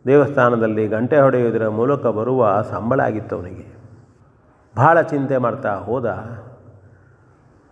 ದೇವಸ್ಥಾನದಲ್ಲಿ 0.06 0.88
ಗಂಟೆ 0.88 1.20
ಹೊಡೆಯುವುದರ 1.20 1.68
ಮೂಲಕ 1.68 2.06
ಬರುವ 2.06 2.62
ಸಂಬಳ 2.62 3.00
ಆಗಿತ್ತು 3.00 3.36
ಅವನಿಗೆ. 3.36 3.66
ಭಾಳ 4.76 5.00
ಚಿಂತೆ 5.00 5.36
ಮಾಡ್ತಾ 5.36 5.74
ಹೋದ. 5.74 6.06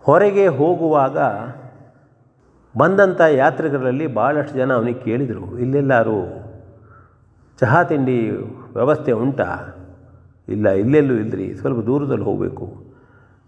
ಹೊರಗೆ 0.02 0.46
ಹೋಗುವಾಗ 0.46 1.18
ಬಂದಂಥ 2.78 3.20
ಯಾತ್ರಿಕರಲ್ಲಿ 3.20 4.06
ಭಾಳಷ್ಟು 4.14 4.54
ಜನ 4.54 4.72
ಅವನಿಗೆ 4.72 4.98
ಕೇಳಿದರು, 4.98 5.58
ಇಲ್ಲೆಲ್ಲರೂ 5.58 6.20
ಚಹಾ 7.60 7.82
ತಿಂಡಿ 7.82 8.30
ವ್ಯವಸ್ಥೆ 8.74 9.12
ಉಂಟಾ? 9.12 9.50
ಇಲ್ಲ, 10.48 10.68
ಇಲ್ಲೆಲ್ಲೂ 10.68 11.14
ಇಲ್ಲರಿ 11.14 11.54
ಸ್ವಲ್ಪ 11.54 11.86
ದೂರದಲ್ಲಿ 11.86 12.24
ಹೋಗಬೇಕು. 12.24 12.66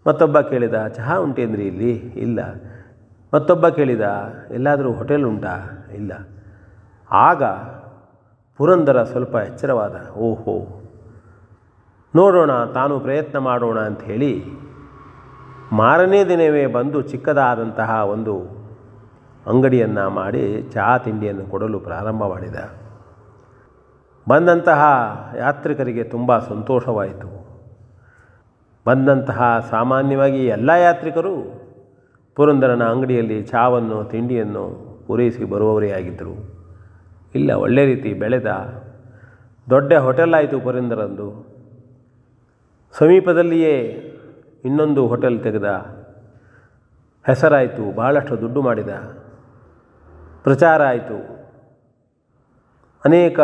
ಮತ್ತೊಬ್ಬ 0.07 0.41
ಕೇಳಿದ, 0.41 0.87
ಚಹಾ 0.87 1.17
ಉಂಟೇನ್ರಿ 1.17 1.67
ಇಲ್ಲಿ? 1.67 1.91
ಇಲ್ಲ. 1.99 2.41
ಮತ್ತೊಬ್ಬ 3.35 3.69
ಕೇಳಿದ, 3.69 4.01
ಎಲ್ಲಾದರೂ 4.51 4.93
ಹೋಟೆಲ್ 4.93 5.25
ಉಂಟಾ? 5.25 5.87
ಇಲ್ಲ. 5.95 6.13
ಆಗ 7.11 7.43
ಪುರಂದರ 8.59 9.03
ಸ್ವಲ್ಪ 9.03 9.35
ಎಚ್ಚರವಾದ, 9.35 10.11
ಓಹೋ, 10.17 10.83
ನೋಡೋಣ, 12.17 12.65
ತಾನು 12.65 13.01
ಪ್ರಯತ್ನ 13.01 13.39
ಮಾಡೋಣ 13.39 13.81
ಅಂತ 13.81 14.01
ಹೇಳಿ 14.01 14.45
ಮಾರನೇ 15.73 16.25
ದಿನವೇ 16.25 16.67
ಬಂದು 16.67 17.03
ಚಿಕ್ಕದಾದಂತಹ 17.03 17.91
ಒಂದು 17.91 18.61
ಅಂಗಡಿಯನ್ನು 19.47 20.11
ಮಾಡಿ 20.11 20.63
ಚಹಾ 20.63 20.99
ತಿಂಡಿಯನ್ನು 20.99 21.51
ಕೊಡಲು 21.51 21.81
ಪ್ರಾರಂಭ 21.81 22.25
ಮಾಡಿದ. 22.25 22.80
ಬಂದಂತಹ 24.31 24.83
ಯಾತ್ರಿಕರಿಗೆ 25.39 26.05
ತುಂಬ 26.05 26.39
ಸಂತೋಷವಾಯಿತು. 26.39 27.31
ಬಂದಂತಹ 28.87 29.67
ಸಾಮಾನ್ಯವಾಗಿ 29.71 30.47
ಎಲ್ಲ 30.47 30.71
ಯಾತ್ರಿಕರು 30.71 31.35
ಪುರಂದರನ 32.35 32.83
ಅಂಗಡಿಯಲ್ಲಿ 32.85 33.43
ಚಾವನ್ನು, 33.43 34.05
ತಿಂಡಿಯನ್ನು 34.05 34.65
ಪೂರೈಸಿ 35.07 35.45
ಬರುವವರೇ 35.45 35.91
ಆಗಿದ್ದರು. 35.91 36.35
ಇಲ್ಲ, 37.35 37.53
ಒಳ್ಳೆ 37.53 37.85
ರೀತಿ 37.85 38.15
ಬೆಳೆದ 38.15 38.47
ದೊಡ್ಡ 39.71 39.93
ಹೋಟೆಲ್ 39.93 40.35
ಆಯಿತು 40.35 40.61
ಪುರಂದರಂದು. 40.61 41.29
ಸಮೀಪದಲ್ಲಿಯೇ 42.93 43.77
ಇನ್ನೊಂದು 44.65 45.07
ಹೋಟೆಲ್ 45.07 45.43
ತೆಗೆದ 45.43 45.69
ಹೆಸರಾಯಿತು 47.27 47.97
ಭಾಳಷ್ಟು 47.97 48.41
ದುಡ್ಡು 48.41 48.63
ಮಾಡಿದ. 48.63 48.89
ಪ್ರಚಾರ 50.43 50.83
ಆಯಿತು. 50.83 51.19
ಅನೇಕ 53.05 53.41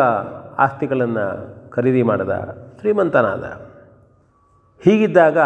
ಆಸ್ತಿಗಳನ್ನು 0.58 1.26
ಖರೀದಿ 1.70 2.02
ಮಾಡಿದ 2.02 2.30
ಶ್ರೀಮಂತನಾದ. 2.80 3.44
ಹೀಗಿದ್ದಾಗ 4.80 5.38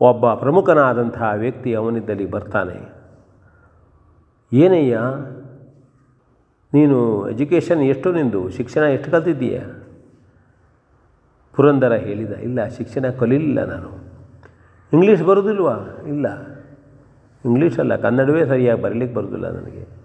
ಒಬ್ಬ 0.00 0.34
ಪ್ರಮುಖನಾದಂತಹ 0.34 1.32
ವ್ಯಕ್ತಿ 1.36 1.74
ಅವನಿದ್ದಲ್ಲಿ 1.74 2.26
ಬರ್ತಾನೆ. 2.26 2.98
ಏನಯ್ಯ, 4.52 5.00
ನೀನು 6.74 7.30
ಎಜುಕೇಷನ್ 7.30 7.80
ಎಷ್ಟು, 7.80 8.12
ನಿಂದು 8.12 8.50
ಶಿಕ್ಷಣ 8.50 8.80
ಎಷ್ಟು 8.80 9.10
ಕಲ್ತಿದ್ದೀಯ? 9.10 9.60
ಪುರಂದರ 11.52 11.92
ಹೇಳಿದ, 11.92 12.32
ಇಲ್ಲ, 12.32 12.68
ಶಿಕ್ಷಣ 12.68 13.10
ಕಲಿಲಿಲ್ಲ 13.10 13.64
ನಾನು. 13.64 14.08
ಇಂಗ್ಲೀಷ್ 14.92 15.22
ಬರೋದಿಲ್ವಾ? 15.22 15.74
ಇಲ್ಲ. 16.08 16.26
ಇಂಗ್ಲೀಷಲ್ಲ 17.44 17.96
ಕನ್ನಡವೇ 17.96 18.44
ಸರಿಯಾಗಿ 18.44 18.82
ಬರಲಿಕ್ಕೆ 18.82 19.16
ಬರೋದಿಲ್ಲ 19.16 19.50
ನನಗೆ. 19.50 19.97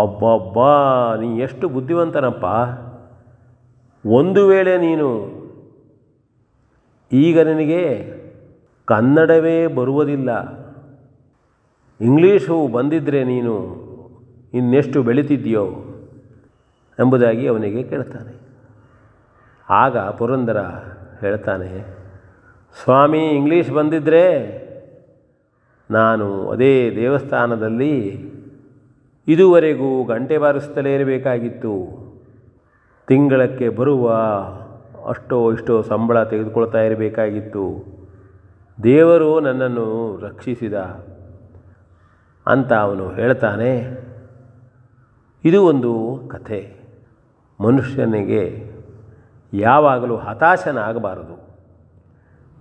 ಅಬ್ಬಬ್ಬಾ, 0.00 0.72
ನೀ 1.20 1.28
ಎಷ್ಟು 1.38 1.68
ಬುದ್ಧಿವಂತನಪ್ಪ. 1.68 2.46
ಒಂದು 4.04 4.42
ವೇಳೆ 4.48 4.74
ನೀನು 4.78 5.08
ಈಗ 7.12 7.40
ನಿನಗೆ 7.40 7.82
ಕನ್ನಡವೇ 8.88 9.58
ಬರುವುದಿಲ್ಲ, 9.66 10.30
ಇಂಗ್ಲೀಷು 12.00 12.56
ಬಂದಿದ್ದರೆ 12.68 13.20
ನೀನು 13.24 13.54
ಇನ್ನೆಷ್ಟು 14.54 14.98
ಬೆಳೀತಿದ್ಯೋ 15.02 15.64
ಎಂಬುದಾಗಿ 16.98 17.44
ಅವನಿಗೆ 17.48 17.82
ಕೇಳ್ತಾನೆ. 17.82 18.32
ಆಗ 19.68 19.96
ಪುರಂದರ 20.18 20.60
ಹೇಳ್ತಾನೆ, 21.20 21.70
ಸ್ವಾಮಿ, 22.76 23.22
ಇಂಗ್ಲೀಷ್ 23.30 23.70
ಬಂದಿದ್ದರೆ 23.70 24.24
ನಾನು 25.90 26.26
ಅದೇ 26.50 26.74
ದೇವಸ್ಥಾನದಲ್ಲಿ 26.96 27.94
ಇದುವರೆಗೂ 29.28 30.04
ಗಂಟೆ 30.04 30.38
ಬಾರಿಸುತ್ತಲೇ 30.38 30.94
ಇರಬೇಕಾಗಿತ್ತು. 30.94 32.02
ತಿಂಗಳಕ್ಕೆ 33.06 33.68
ಬರುವ 33.68 34.16
ಅಷ್ಟೋ 35.08 35.52
ಇಷ್ಟೋ 35.52 35.82
ಸಂಬಳ 35.82 36.22
ತೆಗೆದುಕೊಳ್ತಾ 36.22 36.78
ಇರಬೇಕಾಗಿತ್ತು. 36.78 37.84
ದೇವರು 38.82 39.40
ನನ್ನನ್ನು 39.40 40.18
ರಕ್ಷಿಸಿದ. 40.22 40.74
ಅಂತ 42.46 42.72
ಅವನು 42.72 43.08
ಹೇಳ್ತಾನೆ. 43.08 43.98
ಇದು 45.44 45.64
ಒಂದು 45.64 46.20
ಕಥೆ. 46.28 46.76
ಮನುಷ್ಯನಿಗೆ 47.60 48.72
ಯಾವಾಗಲೂ 49.52 50.16
ಹತಾಶನಾಗಬಾರದು. 50.16 51.48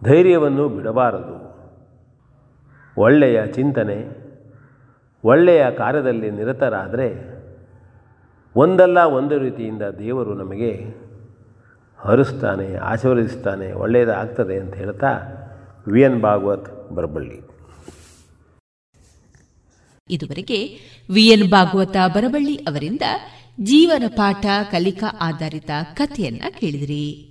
ಧೈರ್ಯವನ್ನು 0.03 0.69
ಬಿಡಬಾರದು. 0.69 1.51
ಒಳ್ಳೆಯ 2.97 3.47
ಚಿಂತನೆ 3.47 4.20
ಒಳ್ಳೆಯ 5.23 5.71
ಕಾರ್ಯದಲ್ಲಿ 5.71 6.31
ನಿರತರಾದರೆ 6.31 7.41
ಒಂದಲ್ಲ 8.55 8.99
ಒಂದು 9.03 9.37
ರೀತಿಯಿಂದ 9.37 9.81
ದೇವರು 9.81 10.33
ನಮಗೆ 10.33 10.71
ಹರಿಸ್ತಾನೆ, 11.97 12.75
ಆಶೀರ್ವದಿಸ್ತಾನೆ 12.75 13.73
ಒಳ್ಳೆಯದಾಗ್ತದೆ 13.73 14.59
ಅಂತ 14.59 14.73
ಹೇಳ್ತಾ 14.75 15.11
ವಿ 15.87 16.01
ಎನ್ 16.01 16.21
ಭಾಗವತ್ 16.21 16.91
ಬರಬಳ್ಳಿ. 16.91 17.37
ಇದುವರೆಗೆ 20.09 20.59
ವಿ 21.11 21.27
ಎನ್ 21.27 21.49
ಭಾಗವತ 21.49 21.97
ಬರಬಳ್ಳಿ 22.07 22.55
ಅವರಿಂದ 22.55 23.01
ಜೀವನ 23.61 24.03
ಪಾಠ 24.07 24.45
ಕಲಿಕಾ 24.71 25.17
ಆಧಾರಿತ 25.21 25.71
ಕಥೆಯನ್ನ 25.93 26.41
ಕೇಳಿದಿರಿ. 26.59 27.30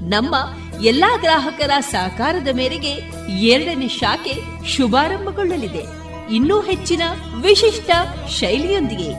ನಮ್ಮ 0.11 0.35
ಎಲ್ಲಾ 0.81 1.17
ಗ್ರಾಹಕರ 1.17 1.71
ಸಹಕಾರದ 1.79 2.47
ಮೇರೆಗೆ 2.55 2.91
ಎರಡನೇ 3.29 3.87
ಶಾಖೆ 3.87 4.67
ಶುಭಾರಂಭಗೊಳ್ಳಲಿದೆ. 4.67 5.83
ಇನ್ನೂ 6.33 6.61
ಹೆಚ್ಚಿನ 6.61 7.01
ವಿಶಿಷ್ಟ 7.41 7.91
ಶೈಲಿಯೊಂದಿಗೆ. 8.29 9.11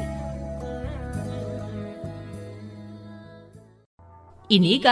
ಇನ್ನೀಗ 4.51 4.87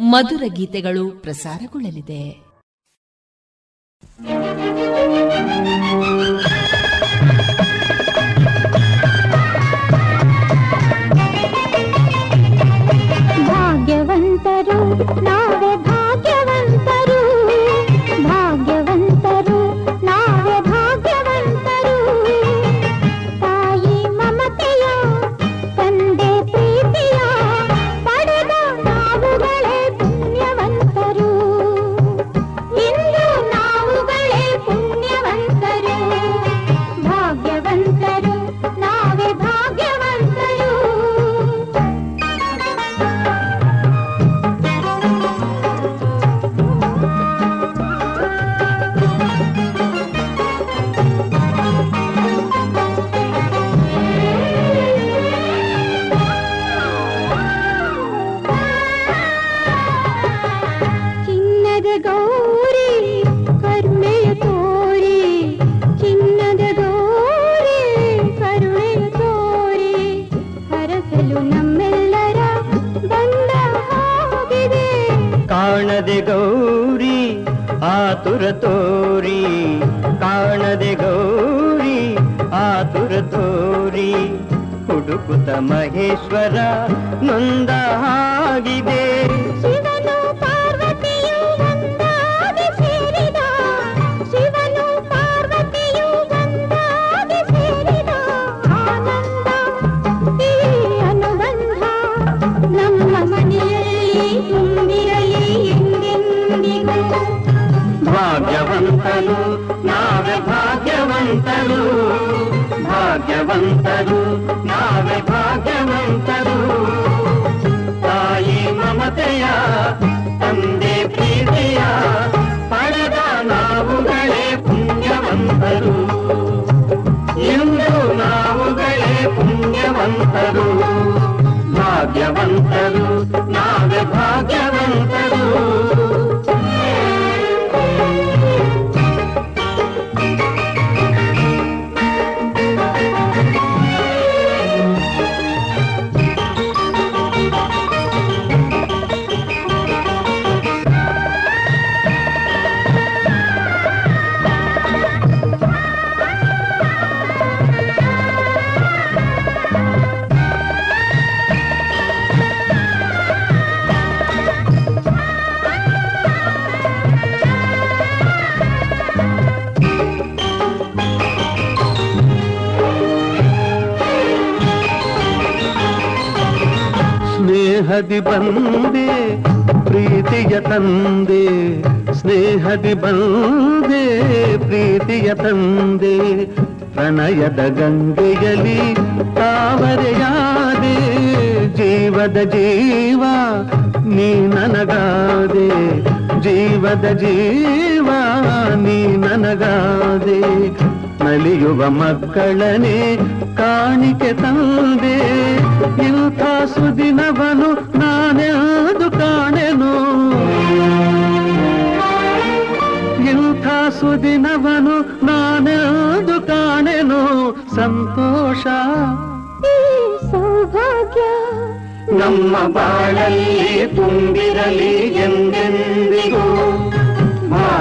ಮಧುರ 0.00 0.42
ಗೀತೆಗಳು 0.46 1.10
ಪ್ರಸಾರಗೊಳ್ಳಲಿದೆ. 1.10 2.46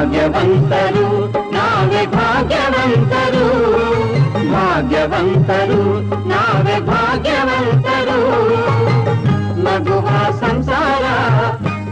భాగ్యవంతరు 0.06 1.34
నావే 1.54 2.06
భాగ్యవంతరు. 2.06 3.46
భాగ్యవంతరు 4.52 5.82
నావే 6.28 6.80
భాగ్యవంతరు. 6.80 8.20
మధువా 9.62 10.20
సంసార 10.42 11.06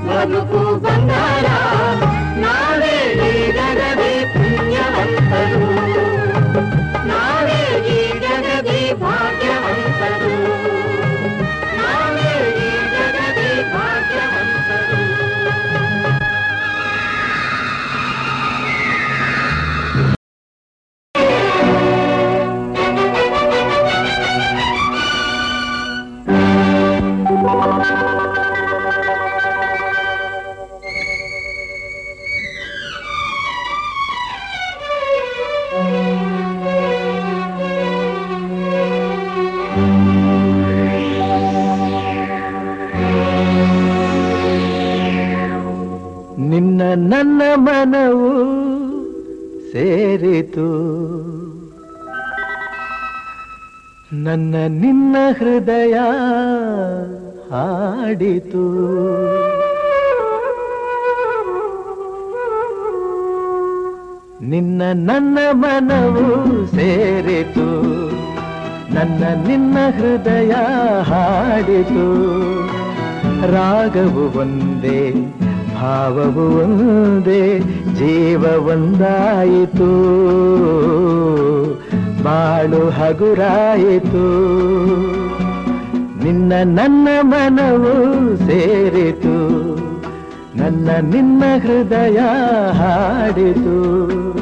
మధుకు 0.07 0.63
బంగారా 0.75 1.57
ನಿನ್ನ 46.95 47.41
ಮನವು 47.55 48.29
ಸೇರಿತು. 49.71 50.67
ನನ್ನ 54.13 54.55
ನಿನ್ನ 54.67 55.15
ಹೃದಯ 55.39 55.93
ಹಾಡಿತು. 57.51 58.73
ನಿನ್ನ 64.43 64.81
ನನ್ನ 64.93 65.37
ಮನವು 65.51 66.65
ಸೇರಿತು. 66.67 67.81
ನನ್ನ 68.93 69.47
ನಿನ್ನ 69.47 69.77
ಹೃದಯ 69.97 70.51
ಹಾಡಿತು. 71.01 72.33
ರಾಗವು 73.53 74.39
ಒಂದೇ 74.39 75.33
ಭಾವವು 75.83 76.57
ಒಂದೇ 76.57 77.59
ಜೀವ 77.93 78.45
ಒಂದಾಯಿತು. 78.67 79.89
ಬಾಳು 82.23 82.89
ಹಗುರಾಯಿತು. 82.89 84.25
ನಿನ್ನ 86.23 86.53
ನನ್ನ 86.63 87.07
ಮನವು 87.21 88.37
ಸೇರಿತು. 88.37 89.63
ನನ್ನ 90.57 90.89
ನಿನ್ನ 91.01 91.43
ಹೃದಯ 91.61 92.17
ಹಾಡಿತು. 92.71 94.32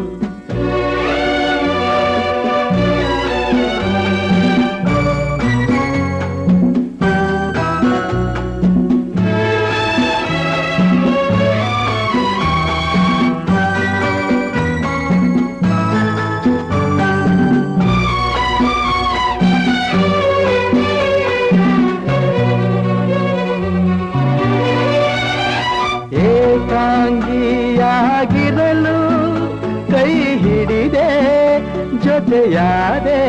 ಜೊತೆಯಾದೆ 32.41 33.21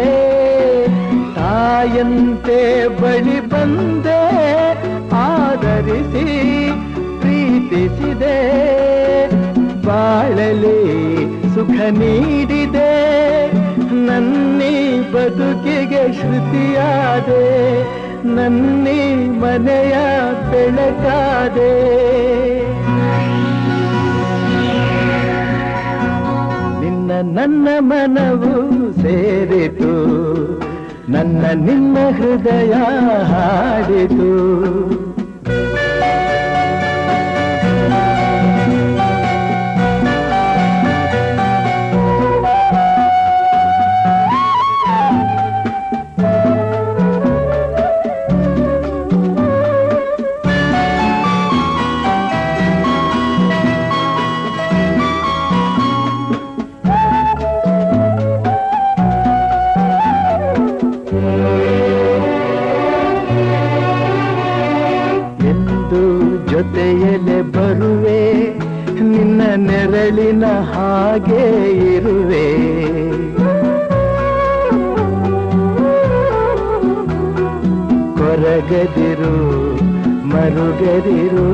ತಾಯಂತೆ 1.36 2.58
ಬಳಿ 3.00 3.38
ಬಂದೆ 3.50 4.20
ಆದರಿಸಿ 5.22 6.24
ಪ್ರೀತಿಸಿದೆ, 7.20 8.38
ಬಾಳಲಿ 9.86 10.78
ಸುಖ 11.54 11.76
ನೀಡಿದೆ, 11.98 12.92
ನನ್ನಿ 14.06 14.74
ಬದುಕಿಗೆ 15.12 16.04
ಶ್ರುತಿಯಾದೆ, 16.18 17.44
ನನ್ನಿ 18.36 19.00
ಮನೆಯ 19.42 19.94
ಬೆಳಕಾದೆ. 20.50 21.72
ನಿನ್ನ 26.80 27.10
ನನ್ನ 27.38 27.68
ಮನವು 27.90 28.54
ಸೇರಿತು. 29.02 29.92
ನನ್ನ 31.08 31.44
ನಿನ್ನ 31.54 31.96
ಹೃದಯ 32.10 32.72
ಹಾಡಿತು. 33.22 34.32
ಹಾಗೆ 71.12 71.72
ಇರುವೆ. 71.94 72.46
ಕೊರಗದಿರು 78.16 79.34
ಮರುಗದಿರು 80.26 81.50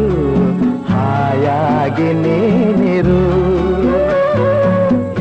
ಹಾಯಾಗಿ 0.86 2.12
ನೀನಿರು. 2.12 3.22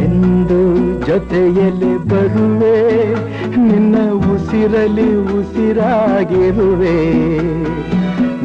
ಎಂದು 0.01 0.61
ಜೊತೆಯಲ್ಲಿ 1.05 1.97
ಬರುವೆ 1.97 3.13
ನಿನ್ನ 3.57 3.95
ಉಸಿರಲಿ 4.13 5.15
ಉಸಿರಾಗಿರುವೆ. 5.15 6.97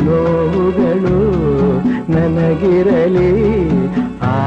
ನೋವುಗಳು 0.05 1.19
ನನಗಿರಲಿ 2.13 3.63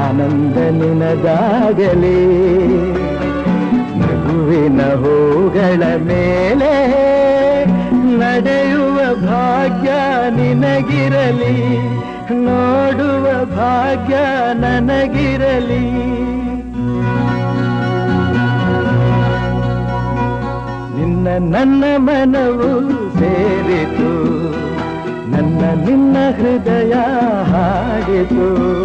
ಆನಂದ 0.04 0.56
ನಿನದಾಗಲಿ 0.56 2.26
ನಗುವಿನ 3.98 4.82
ಹೂಗಳ 4.82 5.82
ಮೇಲೆ 6.04 6.72
ನಡೆಯುವ 8.18 8.96
ಭಾಗ್ಯ 9.14 9.90
ನಿನಗಿರಲಿ. 10.30 11.78
ನೋಡುವ 12.32 13.44
ಭಾಗ್ಯ 13.44 14.16
ನನಗಿರಲಿ. 14.54 15.84
ನಿನ್ನ 20.98 21.56
ನನ್ನ 21.56 21.84
ಮನವು 21.96 22.80
ಸೇರಿತು. 23.18 24.12
ನನ್ನ 25.30 25.84
ನಿನ್ನ 25.86 26.16
ಹೃದಯ 26.36 26.92
ಹಾಡಿತು. 27.52 28.76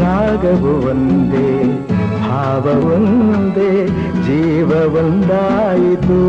ರಾಗವು 0.00 0.90
ಒಂದೇ, 0.90 1.64
ಭಾವ 2.20 2.68
ಒಂದೇ, 2.94 3.86
ಜೀವ 4.26 4.70
ಒಂದಾಯಿತು. 4.70 6.20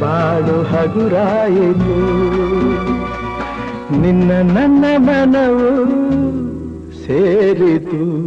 ಬಾಳು 0.00 0.62
ಹಗುರಾಯಿತು. 0.62 1.98
ನಿನ್ನ 4.00 4.32
ನನ್ನ 4.32 4.84
ಮನವು 4.98 5.86
ಸೇರಿತು. 7.06 8.22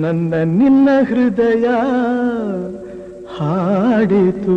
ನನ್ನ 0.00 0.34
ನಿನ್ನ 0.44 0.88
ಹೃದಯ 1.08 1.66
ಹಾಡಿತು. 3.38 4.56